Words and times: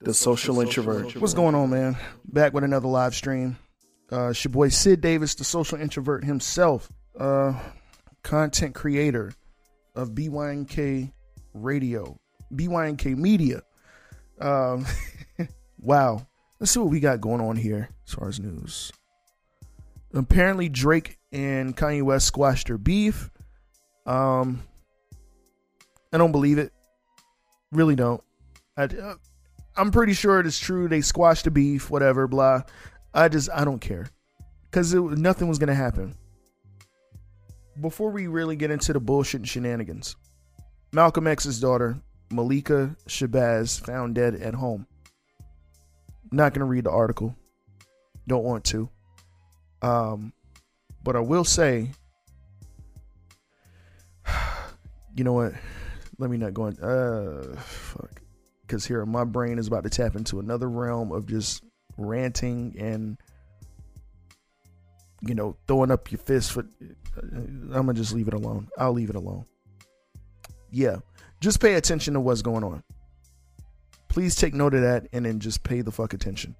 the 0.00 0.14
social 0.14 0.60
introvert. 0.60 1.16
What's 1.16 1.34
going 1.34 1.54
on, 1.54 1.70
man? 1.70 1.96
Back 2.24 2.52
with 2.52 2.64
another 2.64 2.88
live 2.88 3.14
stream. 3.14 3.58
Uh, 4.10 4.28
it's 4.28 4.44
your 4.44 4.52
boy 4.52 4.68
Sid 4.68 5.00
Davis, 5.00 5.34
the 5.34 5.44
social 5.44 5.80
introvert 5.80 6.24
himself, 6.24 6.90
uh, 7.18 7.52
content 8.22 8.74
creator 8.74 9.32
of 9.94 10.10
BYNK 10.10 11.12
Radio, 11.52 12.18
BYNK 12.54 13.16
Media. 13.16 13.62
Um, 14.40 14.86
wow. 15.78 16.26
Let's 16.60 16.72
see 16.72 16.80
what 16.80 16.90
we 16.90 17.00
got 17.00 17.20
going 17.20 17.40
on 17.40 17.56
here 17.56 17.90
as 18.06 18.14
far 18.14 18.28
as 18.28 18.40
news. 18.40 18.90
Apparently, 20.14 20.68
Drake 20.68 21.18
and 21.30 21.76
Kanye 21.76 22.02
West 22.02 22.26
squashed 22.26 22.68
their 22.68 22.78
beef. 22.78 23.30
Um, 24.06 24.62
I 26.12 26.18
don't 26.18 26.32
believe 26.32 26.58
it. 26.58 26.72
Really 27.70 27.94
don't. 27.94 28.22
I, 28.76 28.84
uh, 28.84 29.14
I'm 29.78 29.92
pretty 29.92 30.12
sure 30.12 30.40
it 30.40 30.46
is 30.46 30.58
true. 30.58 30.88
They 30.88 31.00
squashed 31.00 31.44
the 31.44 31.52
beef, 31.52 31.88
whatever, 31.88 32.26
blah. 32.26 32.62
I 33.14 33.28
just, 33.28 33.48
I 33.54 33.64
don't 33.64 33.80
care. 33.80 34.10
Because 34.68 34.92
nothing 34.92 35.46
was 35.48 35.60
to 35.68 35.74
happen. 35.74 36.16
Before 37.80 38.10
we 38.10 38.26
really 38.26 38.56
get 38.56 38.72
into 38.72 38.92
the 38.92 38.98
bullshit 38.98 39.40
and 39.40 39.48
shenanigans, 39.48 40.16
Malcolm 40.92 41.28
X's 41.28 41.60
daughter, 41.60 41.96
Malikah 42.30 42.96
Shabazz, 43.06 43.80
found 43.80 44.16
dead 44.16 44.34
at 44.34 44.54
home. 44.54 44.84
Not 46.32 46.54
to 46.62 46.66
read 46.66 46.84
the 46.84 46.90
article. 46.90 47.36
Don't 48.26 48.44
want 48.44 48.64
to. 48.66 48.90
Um, 49.80 50.32
but 51.04 51.14
I 51.14 51.20
will 51.20 51.44
say, 51.44 51.92
you 55.14 55.22
know 55.22 55.34
what? 55.34 55.52
Let 56.18 56.30
me 56.30 56.36
not 56.36 56.52
go 56.52 56.64
on. 56.64 56.78
Uh, 56.80 57.60
fuck. 57.60 58.20
Because 58.68 58.84
here, 58.84 59.06
my 59.06 59.24
brain 59.24 59.58
is 59.58 59.66
about 59.66 59.84
to 59.84 59.90
tap 59.90 60.14
into 60.14 60.40
another 60.40 60.68
realm 60.68 61.10
of 61.10 61.26
just 61.26 61.64
ranting 61.96 62.76
and, 62.78 63.16
you 65.22 65.34
know, 65.34 65.56
throwing 65.66 65.90
up 65.90 66.12
your 66.12 66.18
fist 66.18 66.52
for. 66.52 66.66
I'm 67.16 67.70
gonna 67.70 67.94
just 67.94 68.12
leave 68.12 68.28
it 68.28 68.34
alone. 68.34 68.68
I'll 68.76 68.92
leave 68.92 69.08
it 69.08 69.16
alone. 69.16 69.46
Yeah, 70.70 70.96
just 71.40 71.60
pay 71.60 71.74
attention 71.74 72.12
to 72.12 72.20
what's 72.20 72.42
going 72.42 72.62
on. 72.62 72.82
Please 74.08 74.34
take 74.34 74.52
note 74.52 74.74
of 74.74 74.82
that 74.82 75.08
and 75.14 75.24
then 75.24 75.40
just 75.40 75.62
pay 75.62 75.80
the 75.80 75.90
fuck 75.90 76.12
attention. 76.12 76.54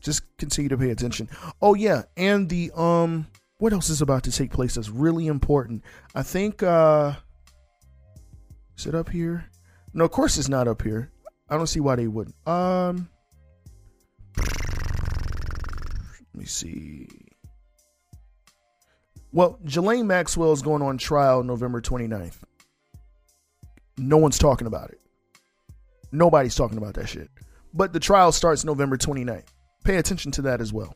Just 0.00 0.22
continue 0.38 0.68
to 0.70 0.76
pay 0.76 0.90
attention. 0.90 1.28
Oh 1.60 1.74
yeah, 1.74 2.02
and 2.16 2.48
the 2.48 2.72
um 2.74 3.28
what 3.58 3.72
else 3.72 3.90
is 3.90 4.02
about 4.02 4.24
to 4.24 4.32
take 4.32 4.50
place 4.50 4.74
that's 4.74 4.88
really 4.88 5.28
important? 5.28 5.84
I 6.16 6.24
think 6.24 6.64
uh 6.64 7.12
is 8.76 8.86
it 8.86 8.94
up 8.96 9.08
here? 9.08 9.44
No, 9.94 10.04
of 10.04 10.10
course 10.10 10.36
it's 10.36 10.48
not 10.48 10.66
up 10.66 10.82
here. 10.82 11.11
I 11.52 11.58
don't 11.58 11.66
see 11.66 11.80
why 11.80 11.96
they 11.96 12.08
wouldn't. 12.08 12.34
Um 12.48 13.10
let 16.34 16.40
me 16.40 16.46
see. 16.46 17.06
Well, 19.32 19.58
Ghislaine 19.62 20.06
Maxwell 20.06 20.52
is 20.52 20.62
going 20.62 20.80
on 20.80 20.96
trial 20.96 21.42
November 21.44 21.82
29th. 21.82 22.38
No 23.98 24.16
one's 24.16 24.38
talking 24.38 24.66
about 24.66 24.90
it. 24.92 25.00
Nobody's 26.10 26.54
talking 26.54 26.78
about 26.78 26.94
that 26.94 27.10
shit. 27.10 27.28
But 27.74 27.92
the 27.92 28.00
trial 28.00 28.32
starts 28.32 28.64
November 28.64 28.96
29th. 28.96 29.48
Pay 29.84 29.96
attention 29.96 30.32
to 30.32 30.42
that 30.42 30.62
as 30.62 30.72
well. 30.72 30.94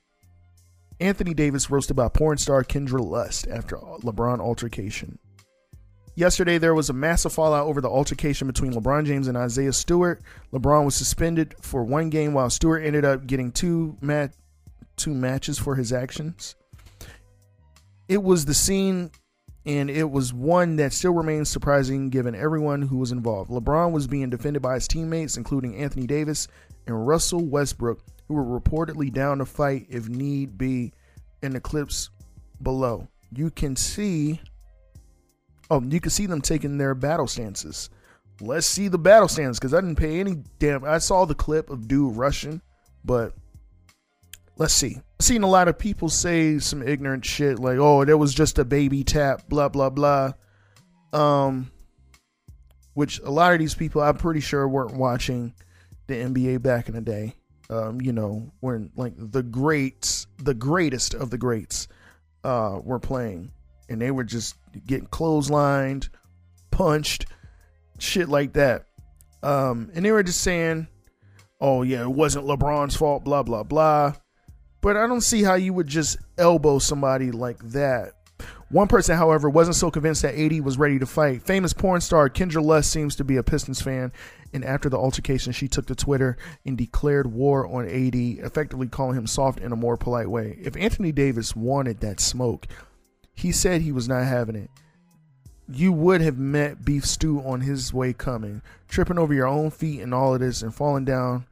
Anthony 1.00 1.34
Davis 1.34 1.68
roasted 1.70 1.96
by 1.96 2.08
porn 2.08 2.38
star 2.38 2.64
Kendra 2.64 3.04
Lust 3.04 3.46
after 3.48 3.76
LeBron 3.76 4.40
altercation. 4.40 5.18
Yesterday, 6.16 6.56
there 6.56 6.74
was 6.74 6.88
a 6.88 6.94
massive 6.94 7.34
fallout 7.34 7.66
over 7.66 7.82
the 7.82 7.90
altercation 7.90 8.46
between 8.46 8.72
LeBron 8.72 9.04
James 9.04 9.28
and 9.28 9.36
Isaiah 9.36 9.72
Stewart. 9.72 10.22
LeBron 10.50 10.86
was 10.86 10.94
suspended 10.94 11.54
for 11.60 11.84
one 11.84 12.08
game 12.08 12.32
while 12.32 12.48
Stewart 12.48 12.82
ended 12.82 13.04
up 13.04 13.26
getting 13.26 13.52
two, 13.52 13.98
mat- 14.00 14.34
two 14.96 15.12
matches 15.12 15.58
for 15.58 15.74
his 15.74 15.92
actions. 15.92 16.54
It 18.08 18.22
was 18.22 18.46
the 18.46 18.54
scene, 18.54 19.10
and 19.66 19.90
it 19.90 20.10
was 20.10 20.32
one 20.32 20.76
that 20.76 20.94
still 20.94 21.12
remains 21.12 21.50
surprising 21.50 22.08
given 22.08 22.34
everyone 22.34 22.80
who 22.80 22.96
was 22.96 23.12
involved. 23.12 23.50
LeBron 23.50 23.92
was 23.92 24.06
being 24.06 24.30
defended 24.30 24.62
by 24.62 24.74
his 24.74 24.88
teammates, 24.88 25.36
including 25.36 25.76
Anthony 25.76 26.06
Davis 26.06 26.48
and 26.86 27.06
Russell 27.06 27.44
Westbrook, 27.44 28.00
who 28.26 28.34
were 28.34 28.60
reportedly 28.60 29.12
down 29.12 29.36
to 29.38 29.44
fight 29.44 29.86
if 29.90 30.08
need 30.08 30.56
be 30.56 30.94
in 31.42 31.52
the 31.52 31.60
clips 31.60 32.08
below. 32.62 33.06
You 33.32 33.50
can 33.50 33.76
see 33.76 34.40
oh, 35.70 35.82
you 35.82 36.00
can 36.00 36.10
see 36.10 36.26
them 36.26 36.40
taking 36.40 36.78
their 36.78 36.94
battle 36.94 37.26
stances. 37.26 37.90
Let's 38.40 38.66
see 38.66 38.88
the 38.88 38.98
battle 38.98 39.28
stance 39.28 39.58
because 39.58 39.72
I 39.72 39.80
didn't 39.80 39.96
pay 39.96 40.20
any 40.20 40.36
damn. 40.58 40.84
I 40.84 40.98
saw 40.98 41.24
the 41.24 41.34
clip 41.34 41.70
of 41.70 41.88
dude 41.88 42.16
rushing, 42.16 42.60
but 43.04 43.32
let's 44.56 44.74
see. 44.74 44.96
I've 45.18 45.24
seen 45.24 45.42
a 45.42 45.48
lot 45.48 45.68
of 45.68 45.78
people 45.78 46.08
say 46.08 46.58
some 46.58 46.82
ignorant 46.82 47.24
shit 47.24 47.58
like, 47.58 47.78
"Oh, 47.78 48.04
there 48.04 48.18
was 48.18 48.34
just 48.34 48.58
a 48.58 48.64
baby 48.64 49.04
tap," 49.04 49.48
blah 49.48 49.68
blah 49.68 49.90
blah. 49.90 50.32
Um, 51.12 51.70
which 52.92 53.20
a 53.20 53.30
lot 53.30 53.52
of 53.52 53.58
these 53.58 53.74
people, 53.74 54.02
I'm 54.02 54.16
pretty 54.16 54.40
sure, 54.40 54.68
weren't 54.68 54.96
watching 54.96 55.54
the 56.06 56.14
NBA 56.14 56.62
back 56.62 56.88
in 56.88 56.94
the 56.94 57.00
day. 57.00 57.34
Um, 57.70 58.00
you 58.00 58.12
know, 58.12 58.52
when 58.60 58.90
like 58.96 59.14
the 59.16 59.42
greats, 59.42 60.26
the 60.38 60.54
greatest 60.54 61.14
of 61.14 61.30
the 61.30 61.38
greats, 61.38 61.88
uh, 62.44 62.80
were 62.82 63.00
playing, 63.00 63.50
and 63.88 64.00
they 64.00 64.10
were 64.10 64.24
just 64.24 64.56
getting 64.86 65.06
clotheslined, 65.06 66.08
punched, 66.70 67.26
shit 67.98 68.28
like 68.28 68.54
that. 68.54 68.86
Um, 69.42 69.90
and 69.94 70.04
they 70.04 70.12
were 70.12 70.22
just 70.22 70.40
saying, 70.40 70.88
"Oh 71.60 71.82
yeah, 71.82 72.02
it 72.02 72.10
wasn't 72.10 72.46
LeBron's 72.46 72.96
fault," 72.96 73.24
blah 73.24 73.42
blah 73.42 73.62
blah. 73.62 74.14
But 74.80 74.96
I 74.96 75.06
don't 75.06 75.20
see 75.20 75.42
how 75.42 75.54
you 75.54 75.72
would 75.72 75.86
just 75.86 76.18
elbow 76.38 76.78
somebody 76.78 77.30
like 77.30 77.58
that. 77.70 78.12
One 78.68 78.88
person, 78.88 79.16
however, 79.16 79.48
wasn't 79.48 79.76
so 79.76 79.90
convinced 79.90 80.22
that 80.22 80.38
AD 80.38 80.60
was 80.60 80.76
ready 80.76 80.98
to 80.98 81.06
fight. 81.06 81.42
Famous 81.42 81.72
porn 81.72 82.00
star 82.00 82.28
Kendra 82.28 82.62
Lust 82.62 82.90
seems 82.90 83.16
to 83.16 83.24
be 83.24 83.36
a 83.36 83.42
Pistons 83.42 83.80
fan 83.80 84.12
and 84.56 84.64
after 84.64 84.88
the 84.88 84.96
altercation, 84.96 85.52
she 85.52 85.68
took 85.68 85.86
to 85.86 85.94
Twitter 85.94 86.36
and 86.64 86.78
declared 86.78 87.26
war 87.26 87.66
on 87.66 87.86
AD, 87.86 88.14
effectively 88.14 88.86
calling 88.86 89.16
him 89.16 89.26
soft 89.26 89.60
in 89.60 89.70
a 89.70 89.76
more 89.76 89.98
polite 89.98 90.30
way. 90.30 90.58
If 90.60 90.76
Anthony 90.76 91.12
Davis 91.12 91.54
wanted 91.54 92.00
that 92.00 92.20
smoke, 92.20 92.66
he 93.36 93.52
said 93.52 93.82
he 93.82 93.92
was 93.92 94.08
not 94.08 94.24
having 94.24 94.56
it. 94.56 94.70
You 95.68 95.92
would 95.92 96.20
have 96.20 96.38
met 96.38 96.84
Beef 96.84 97.06
Stew 97.06 97.40
on 97.40 97.60
his 97.60 97.92
way 97.92 98.12
coming, 98.12 98.62
tripping 98.88 99.18
over 99.18 99.32
your 99.32 99.46
own 99.46 99.70
feet 99.70 100.00
and 100.00 100.12
all 100.12 100.34
of 100.34 100.40
this 100.40 100.62
and 100.62 100.74
falling 100.74 101.04
down. 101.04 101.46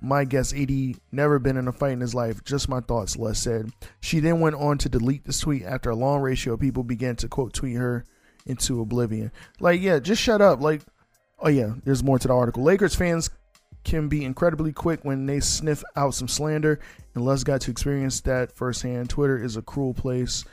My 0.00 0.24
guess, 0.24 0.52
AD 0.52 0.70
never 1.12 1.38
been 1.38 1.56
in 1.56 1.68
a 1.68 1.72
fight 1.72 1.92
in 1.92 2.00
his 2.00 2.14
life. 2.14 2.42
Just 2.44 2.68
my 2.68 2.80
thoughts, 2.80 3.16
Lust 3.16 3.42
said. 3.42 3.70
She 4.00 4.20
then 4.20 4.40
went 4.40 4.56
on 4.56 4.78
to 4.78 4.88
delete 4.88 5.24
the 5.24 5.32
tweet 5.32 5.64
after 5.64 5.90
a 5.90 5.96
long 5.96 6.20
ratio 6.20 6.54
of 6.54 6.60
people 6.60 6.84
began 6.84 7.16
to 7.16 7.28
quote 7.28 7.52
tweet 7.52 7.76
her 7.76 8.04
into 8.46 8.80
oblivion. 8.80 9.32
Like, 9.60 9.80
yeah, 9.80 9.98
just 9.98 10.22
shut 10.22 10.40
up. 10.40 10.60
Like, 10.60 10.82
Oh 11.40 11.48
yeah, 11.48 11.74
there's 11.84 12.02
more 12.02 12.18
to 12.18 12.28
the 12.28 12.34
article. 12.34 12.64
Lakers 12.64 12.96
fans 12.96 13.30
can 13.84 14.08
be 14.08 14.24
incredibly 14.24 14.72
quick 14.72 15.04
when 15.04 15.26
they 15.26 15.38
sniff 15.38 15.84
out 15.94 16.14
some 16.14 16.26
slander, 16.26 16.80
and 17.14 17.24
Lust 17.24 17.46
got 17.46 17.60
to 17.62 17.70
experience 17.70 18.20
that 18.22 18.56
firsthand. 18.56 19.08
Twitter 19.08 19.42
is 19.42 19.56
a 19.56 19.62
cruel 19.62 19.94
place, 19.94 20.44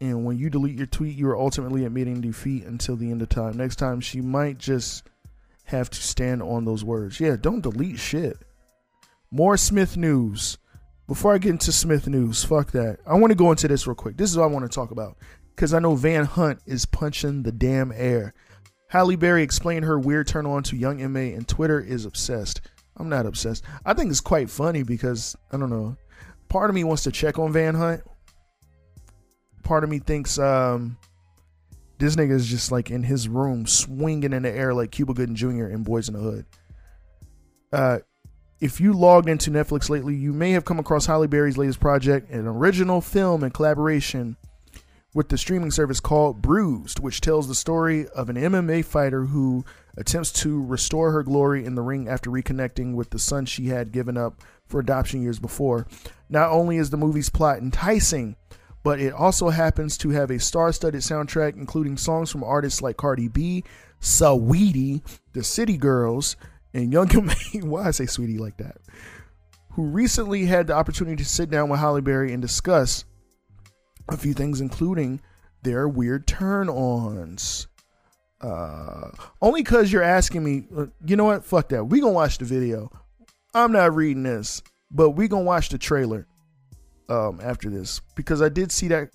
and 0.00 0.24
when 0.24 0.38
you 0.38 0.50
delete 0.50 0.76
your 0.76 0.86
tweet, 0.86 1.16
you 1.16 1.28
are 1.28 1.38
ultimately 1.38 1.84
admitting 1.84 2.20
defeat 2.20 2.64
until 2.64 2.96
the 2.96 3.10
end 3.10 3.22
of 3.22 3.28
time. 3.28 3.56
Next 3.56 3.76
time, 3.76 4.00
she 4.00 4.20
might 4.20 4.58
just 4.58 5.08
have 5.64 5.90
to 5.90 6.02
stand 6.02 6.42
on 6.42 6.64
those 6.64 6.84
words. 6.84 7.18
Yeah, 7.18 7.36
don't 7.40 7.62
delete 7.62 7.98
shit. 7.98 8.38
More 9.30 9.56
Smith 9.56 9.96
news. 9.96 10.58
Before 11.06 11.34
I 11.34 11.38
get 11.38 11.50
into 11.50 11.72
Smith 11.72 12.06
news, 12.08 12.44
fuck 12.44 12.72
that. 12.72 12.98
I 13.06 13.14
want 13.14 13.30
to 13.30 13.36
go 13.36 13.50
into 13.50 13.68
this 13.68 13.86
real 13.86 13.94
quick. 13.94 14.16
This 14.16 14.30
is 14.30 14.36
what 14.36 14.44
I 14.44 14.48
want 14.48 14.64
to 14.64 14.74
talk 14.74 14.90
about 14.90 15.16
because 15.54 15.72
I 15.72 15.78
know 15.78 15.94
Van 15.94 16.24
Hunt 16.24 16.60
is 16.66 16.84
punching 16.84 17.42
the 17.42 17.52
damn 17.52 17.90
air. 17.92 18.34
Halle 18.88 19.16
Berry 19.16 19.42
explained 19.42 19.84
her 19.84 19.98
weird 19.98 20.28
turn 20.28 20.46
on 20.46 20.62
to 20.64 20.76
young 20.76 20.98
MA, 21.12 21.34
and 21.34 21.48
Twitter 21.48 21.80
is 21.80 22.04
obsessed. 22.04 22.60
I'm 22.96 23.08
not 23.08 23.26
obsessed. 23.26 23.64
I 23.84 23.94
think 23.94 24.10
it's 24.10 24.20
quite 24.20 24.50
funny 24.50 24.82
because 24.82 25.34
I 25.50 25.56
don't 25.56 25.70
know. 25.70 25.96
Part 26.48 26.70
of 26.70 26.74
me 26.74 26.84
wants 26.84 27.02
to 27.04 27.12
check 27.12 27.38
on 27.38 27.52
Van 27.52 27.74
Hunt. 27.74 28.02
Part 29.66 29.82
of 29.82 29.90
me 29.90 29.98
thinks 29.98 30.38
um, 30.38 30.96
this 31.98 32.14
nigga 32.14 32.30
is 32.30 32.46
just 32.46 32.70
like 32.70 32.92
in 32.92 33.02
his 33.02 33.28
room 33.28 33.66
swinging 33.66 34.32
in 34.32 34.44
the 34.44 34.50
air 34.50 34.72
like 34.72 34.92
Cuba 34.92 35.12
Gooding 35.12 35.34
Jr. 35.34 35.66
in 35.66 35.84
Boyz 35.84 36.08
n 36.08 36.14
the 36.14 36.20
Hood. 36.20 36.46
Uh, 37.72 37.98
if 38.60 38.80
you 38.80 38.92
logged 38.92 39.28
into 39.28 39.50
Netflix 39.50 39.90
lately, 39.90 40.14
you 40.14 40.32
may 40.32 40.52
have 40.52 40.64
come 40.64 40.78
across 40.78 41.06
Halle 41.06 41.26
Berry's 41.26 41.58
latest 41.58 41.80
project, 41.80 42.30
an 42.30 42.46
original 42.46 43.00
film 43.00 43.42
in 43.42 43.50
collaboration 43.50 44.36
with 45.12 45.30
the 45.30 45.36
streaming 45.36 45.72
service 45.72 45.98
called 45.98 46.40
Bruised, 46.40 47.00
which 47.00 47.20
tells 47.20 47.48
the 47.48 47.54
story 47.56 48.06
of 48.10 48.28
an 48.28 48.36
MMA 48.36 48.84
fighter 48.84 49.24
who 49.24 49.64
attempts 49.96 50.30
to 50.30 50.62
restore 50.64 51.10
her 51.10 51.24
glory 51.24 51.64
in 51.64 51.74
the 51.74 51.82
ring 51.82 52.08
after 52.08 52.30
reconnecting 52.30 52.94
with 52.94 53.10
the 53.10 53.18
son 53.18 53.46
she 53.46 53.66
had 53.66 53.90
given 53.90 54.16
up 54.16 54.42
for 54.66 54.78
adoption 54.78 55.22
years 55.22 55.40
before. 55.40 55.88
Not 56.28 56.50
only 56.50 56.76
is 56.76 56.90
the 56.90 56.96
movie's 56.96 57.30
plot 57.30 57.58
enticing, 57.58 58.36
but 58.86 59.00
it 59.00 59.12
also 59.12 59.48
happens 59.48 59.98
to 59.98 60.10
have 60.10 60.30
a 60.30 60.38
star 60.38 60.72
studded 60.72 61.00
soundtrack, 61.00 61.56
including 61.56 61.96
songs 61.96 62.30
from 62.30 62.44
artists 62.44 62.80
like 62.80 62.96
Cardi 62.96 63.26
B, 63.26 63.64
Saweetie, 64.00 65.02
The 65.32 65.42
City 65.42 65.76
Girls, 65.76 66.36
and 66.72 66.92
Young 66.92 67.10
M.A. 67.12 67.58
Why 67.66 67.88
I 67.88 67.90
say 67.90 68.06
sweetie 68.06 68.38
like 68.38 68.58
that? 68.58 68.76
Who 69.72 69.86
recently 69.86 70.46
had 70.46 70.68
the 70.68 70.74
opportunity 70.74 71.16
to 71.16 71.28
sit 71.28 71.50
down 71.50 71.68
with 71.68 71.80
Halle 71.80 72.00
Berry 72.00 72.32
and 72.32 72.40
discuss 72.40 73.04
a 74.08 74.16
few 74.16 74.34
things, 74.34 74.60
including 74.60 75.20
their 75.64 75.88
weird 75.88 76.28
turn-ons. 76.28 77.66
Uh, 78.40 79.10
only 79.42 79.64
because 79.64 79.90
you're 79.90 80.00
asking 80.00 80.44
me, 80.44 80.68
uh, 80.76 80.86
you 81.04 81.16
know 81.16 81.24
what? 81.24 81.44
Fuck 81.44 81.70
that. 81.70 81.86
We 81.86 82.00
gonna 82.00 82.12
watch 82.12 82.38
the 82.38 82.44
video. 82.44 82.92
I'm 83.52 83.72
not 83.72 83.96
reading 83.96 84.22
this, 84.22 84.62
but 84.92 85.10
we 85.10 85.26
gonna 85.26 85.42
watch 85.42 85.70
the 85.70 85.78
trailer 85.78 86.28
um, 87.08 87.40
after 87.42 87.70
this 87.70 88.00
because 88.14 88.42
I 88.42 88.48
did 88.48 88.72
see 88.72 88.88
that 88.88 89.10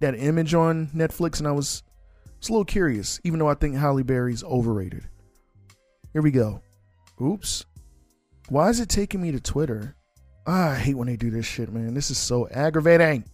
that 0.00 0.14
image 0.14 0.54
on 0.54 0.88
Netflix 0.88 1.38
and 1.38 1.46
I 1.46 1.52
was, 1.52 1.82
was 2.38 2.48
a 2.48 2.52
little 2.52 2.64
curious, 2.64 3.20
even 3.22 3.38
though 3.38 3.48
I 3.48 3.54
think 3.54 3.76
Halle 3.76 4.02
Berry's 4.02 4.42
overrated. 4.42 5.08
Here 6.12 6.22
we 6.22 6.30
go. 6.30 6.62
Oops. 7.20 7.66
Why 8.48 8.70
is 8.70 8.80
it 8.80 8.88
taking 8.88 9.20
me 9.20 9.30
to 9.32 9.40
Twitter? 9.40 9.94
Ah, 10.46 10.70
I 10.70 10.76
hate 10.76 10.96
when 10.96 11.06
they 11.06 11.16
do 11.16 11.30
this 11.30 11.44
shit, 11.46 11.70
man. 11.70 11.94
This 11.94 12.10
is 12.10 12.18
so 12.18 12.48
aggravating. 12.48 13.24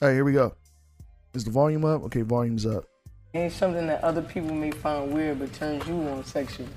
All 0.00 0.08
right, 0.08 0.14
here 0.14 0.24
we 0.24 0.32
go. 0.32 0.54
Is 1.34 1.44
the 1.44 1.50
volume 1.50 1.84
up? 1.84 2.02
Okay, 2.02 2.22
volume's 2.22 2.66
up. 2.66 2.84
Ain't 3.32 3.52
something 3.52 3.86
that 3.86 4.02
other 4.04 4.20
people 4.20 4.52
may 4.54 4.72
find 4.72 5.14
weird 5.14 5.38
but 5.38 5.52
turns 5.54 5.86
you 5.86 5.94
on 5.94 6.24
sexually. 6.24 6.68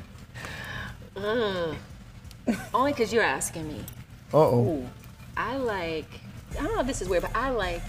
Mm. 1.16 1.76
Only 2.74 2.92
because 2.92 3.12
you're 3.12 3.22
asking 3.22 3.68
me. 3.68 3.80
Uh 4.32 4.38
oh. 4.38 4.86
I 5.36 5.56
like, 5.56 6.08
I 6.58 6.62
don't 6.62 6.74
know 6.74 6.80
if 6.80 6.86
this 6.86 7.02
is 7.02 7.08
weird, 7.08 7.22
but 7.22 7.34
I 7.34 7.50
like 7.50 7.82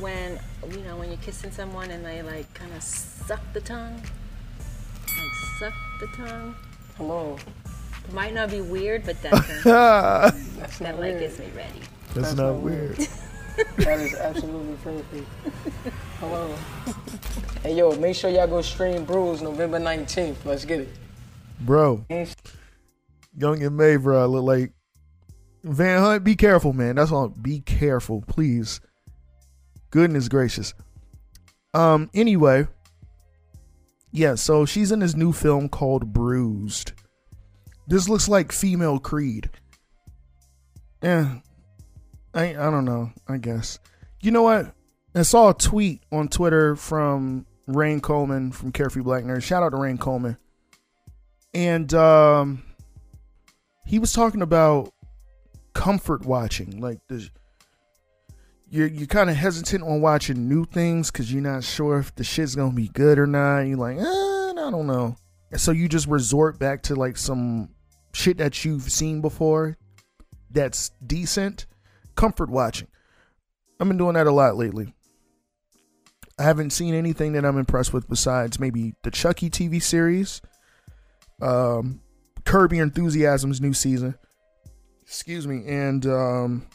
when, 0.00 0.38
you 0.70 0.78
know, 0.80 0.96
when 0.96 1.08
you're 1.08 1.20
kissing 1.20 1.50
someone 1.50 1.90
and 1.90 2.04
they 2.04 2.22
like 2.22 2.52
kind 2.54 2.72
of 2.74 2.82
suck 2.82 3.40
the 3.52 3.60
tongue. 3.60 4.00
Like 5.06 5.32
suck 5.58 5.74
the 6.00 6.06
tongue. 6.08 6.54
Hello. 6.96 7.36
Might 8.12 8.34
not 8.34 8.50
be 8.50 8.60
weird, 8.60 9.04
but 9.04 9.20
that, 9.22 9.32
That's 9.64 10.48
That's 10.56 10.78
that 10.78 10.92
not 10.92 11.00
like 11.00 11.10
weird. 11.14 11.20
gets 11.20 11.38
me 11.38 11.46
ready. 11.56 11.80
not 12.16 12.36
not 12.36 12.54
weird. 12.56 12.96
That 13.78 13.98
is 14.00 14.14
absolutely 14.14 14.76
perfect. 14.84 15.28
Hello. 16.20 16.54
Hey 17.64 17.74
yo, 17.74 17.90
make 17.96 18.14
sure 18.14 18.30
y'all 18.30 18.46
go 18.46 18.62
stream 18.62 19.04
Bruised 19.04 19.42
November 19.42 19.80
19th. 19.80 20.36
Let's 20.44 20.64
get 20.64 20.78
it. 20.80 20.88
Bro, 21.60 22.06
Young 23.36 23.62
M.A., 23.62 23.96
bro, 23.96 24.26
look 24.26 24.44
like 24.44 24.72
Van 25.64 26.00
Hunt. 26.00 26.24
Be 26.24 26.34
careful, 26.36 26.72
man. 26.72 26.96
That's 26.96 27.12
all. 27.12 27.28
Be 27.28 27.60
careful, 27.60 28.22
please. 28.26 28.80
Goodness 29.90 30.28
gracious. 30.28 30.74
Um. 31.74 32.10
Anyway, 32.14 32.66
yeah. 34.12 34.34
So 34.34 34.66
she's 34.66 34.92
in 34.92 35.00
this 35.00 35.14
new 35.14 35.32
film 35.32 35.68
called 35.68 36.12
Bruised. 36.12 36.92
This 37.86 38.08
looks 38.08 38.28
like 38.28 38.52
female 38.52 38.98
Creed. 38.98 39.50
Yeah. 41.02 41.38
I 42.34 42.50
I 42.50 42.70
don't 42.70 42.84
know. 42.84 43.12
I 43.28 43.38
guess. 43.38 43.78
You 44.20 44.30
know 44.30 44.42
what? 44.42 44.74
I 45.14 45.22
saw 45.22 45.50
a 45.50 45.54
tweet 45.54 46.02
on 46.12 46.28
Twitter 46.28 46.76
from 46.76 47.46
Rain 47.66 48.00
Coleman 48.00 48.52
from 48.52 48.72
Carefree 48.72 49.02
Black 49.02 49.24
Nerd. 49.24 49.42
Shout 49.42 49.62
out 49.62 49.70
to 49.70 49.76
Rain 49.76 49.98
Coleman. 49.98 50.36
And 51.54 51.92
um 51.94 52.62
he 53.86 53.98
was 53.98 54.12
talking 54.12 54.42
about 54.42 54.92
comfort 55.72 56.26
watching 56.26 56.80
like 56.80 56.98
the 57.08 57.28
you're 58.68 58.88
you're 58.88 59.06
kind 59.06 59.30
of 59.30 59.36
hesitant 59.36 59.82
on 59.82 60.00
watching 60.00 60.48
new 60.48 60.64
things 60.64 61.10
because 61.10 61.32
you're 61.32 61.40
not 61.40 61.64
sure 61.64 61.98
if 61.98 62.14
the 62.16 62.24
shit's 62.24 62.54
gonna 62.54 62.74
be 62.74 62.88
good 62.88 63.18
or 63.18 63.26
not 63.26 63.60
you're 63.60 63.78
like 63.78 63.96
eh, 63.96 64.02
i 64.02 64.70
don't 64.70 64.86
know. 64.86 65.16
And 65.50 65.60
so 65.60 65.70
you 65.72 65.88
just 65.88 66.06
resort 66.06 66.58
back 66.58 66.82
to 66.84 66.94
like 66.94 67.16
some 67.16 67.70
shit 68.12 68.36
that 68.38 68.64
you've 68.64 68.90
seen 68.90 69.22
before 69.22 69.78
that's 70.50 70.90
decent 71.06 71.66
comfort 72.16 72.50
watching. 72.50 72.88
I've 73.80 73.88
been 73.88 73.96
doing 73.96 74.14
that 74.14 74.26
a 74.26 74.32
lot 74.32 74.56
lately. 74.56 74.92
I 76.38 76.42
haven't 76.42 76.70
seen 76.70 76.94
anything 76.94 77.32
that 77.32 77.44
i'm 77.44 77.58
impressed 77.58 77.92
with 77.92 78.08
besides 78.08 78.60
maybe 78.60 78.94
the 79.02 79.10
chucky 79.10 79.48
tv 79.48 79.82
series 79.82 80.42
um 81.40 82.00
Curb 82.44 82.72
Your 82.72 82.84
Enthusiasm's 82.84 83.60
new 83.60 83.74
season. 83.74 84.14
Excuse 85.02 85.46
me, 85.46 85.64
and 85.66 86.06
um, 86.06 86.66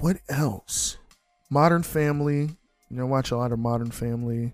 what 0.00 0.18
else? 0.28 0.98
Modern 1.50 1.82
Family. 1.82 2.50
You 2.90 2.96
know, 2.96 3.06
watch 3.06 3.30
a 3.30 3.36
lot 3.38 3.52
of 3.52 3.58
Modern 3.58 3.90
Family. 3.90 4.52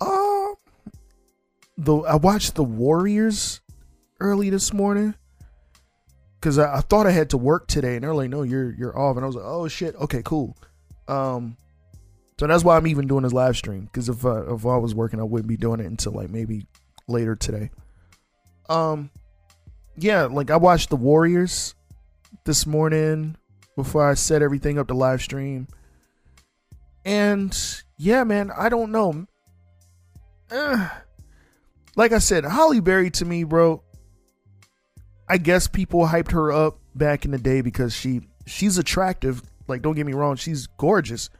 Um, 0.00 0.54
the 1.76 1.96
I 1.98 2.16
watched 2.16 2.54
The 2.54 2.64
Warriors 2.64 3.60
early 4.20 4.48
this 4.48 4.72
morning 4.72 5.14
because 6.40 6.58
I, 6.58 6.76
I 6.76 6.80
thought 6.80 7.06
I 7.06 7.10
had 7.10 7.30
to 7.30 7.36
work 7.36 7.66
today, 7.66 7.96
and 7.96 8.04
they're 8.04 8.14
like, 8.14 8.30
"No, 8.30 8.42
you're 8.42 8.72
you're 8.72 8.98
off," 8.98 9.16
and 9.16 9.24
I 9.24 9.26
was 9.26 9.36
like, 9.36 9.44
"Oh 9.46 9.68
shit, 9.68 9.94
okay, 9.96 10.22
cool." 10.22 10.56
Um, 11.08 11.58
so 12.38 12.46
that's 12.46 12.64
why 12.64 12.76
I'm 12.76 12.86
even 12.86 13.06
doing 13.06 13.22
this 13.22 13.32
live 13.32 13.56
stream 13.56 13.84
because 13.84 14.08
if 14.08 14.24
uh, 14.24 14.54
if 14.54 14.66
I 14.66 14.76
was 14.76 14.94
working, 14.94 15.20
I 15.20 15.24
wouldn't 15.24 15.48
be 15.48 15.56
doing 15.56 15.80
it 15.80 15.86
until 15.86 16.12
like 16.12 16.30
maybe 16.30 16.66
later 17.08 17.34
today. 17.34 17.70
Um, 18.68 19.10
yeah, 19.96 20.24
like 20.24 20.50
I 20.50 20.56
watched 20.56 20.90
the 20.90 20.96
Warriors 20.96 21.74
this 22.44 22.66
morning 22.66 23.36
before 23.76 24.08
I 24.08 24.14
set 24.14 24.42
everything 24.42 24.78
up 24.78 24.88
to 24.88 24.94
live 24.94 25.22
stream, 25.22 25.68
and 27.04 27.56
yeah, 27.96 28.24
man, 28.24 28.50
I 28.56 28.68
don't 28.68 28.92
know. 28.92 29.26
Like 31.96 32.12
I 32.12 32.18
said, 32.18 32.44
Halle 32.44 32.80
Berry 32.80 33.10
to 33.12 33.24
me, 33.24 33.44
bro. 33.44 33.82
I 35.28 35.38
guess 35.38 35.66
people 35.66 36.06
hyped 36.06 36.32
her 36.32 36.52
up 36.52 36.78
back 36.94 37.24
in 37.24 37.30
the 37.30 37.38
day 37.38 37.62
because 37.62 37.96
she 37.96 38.20
she's 38.46 38.76
attractive. 38.76 39.42
Like, 39.66 39.82
don't 39.82 39.94
get 39.94 40.06
me 40.06 40.12
wrong, 40.12 40.36
she's 40.36 40.66
gorgeous. 40.66 41.30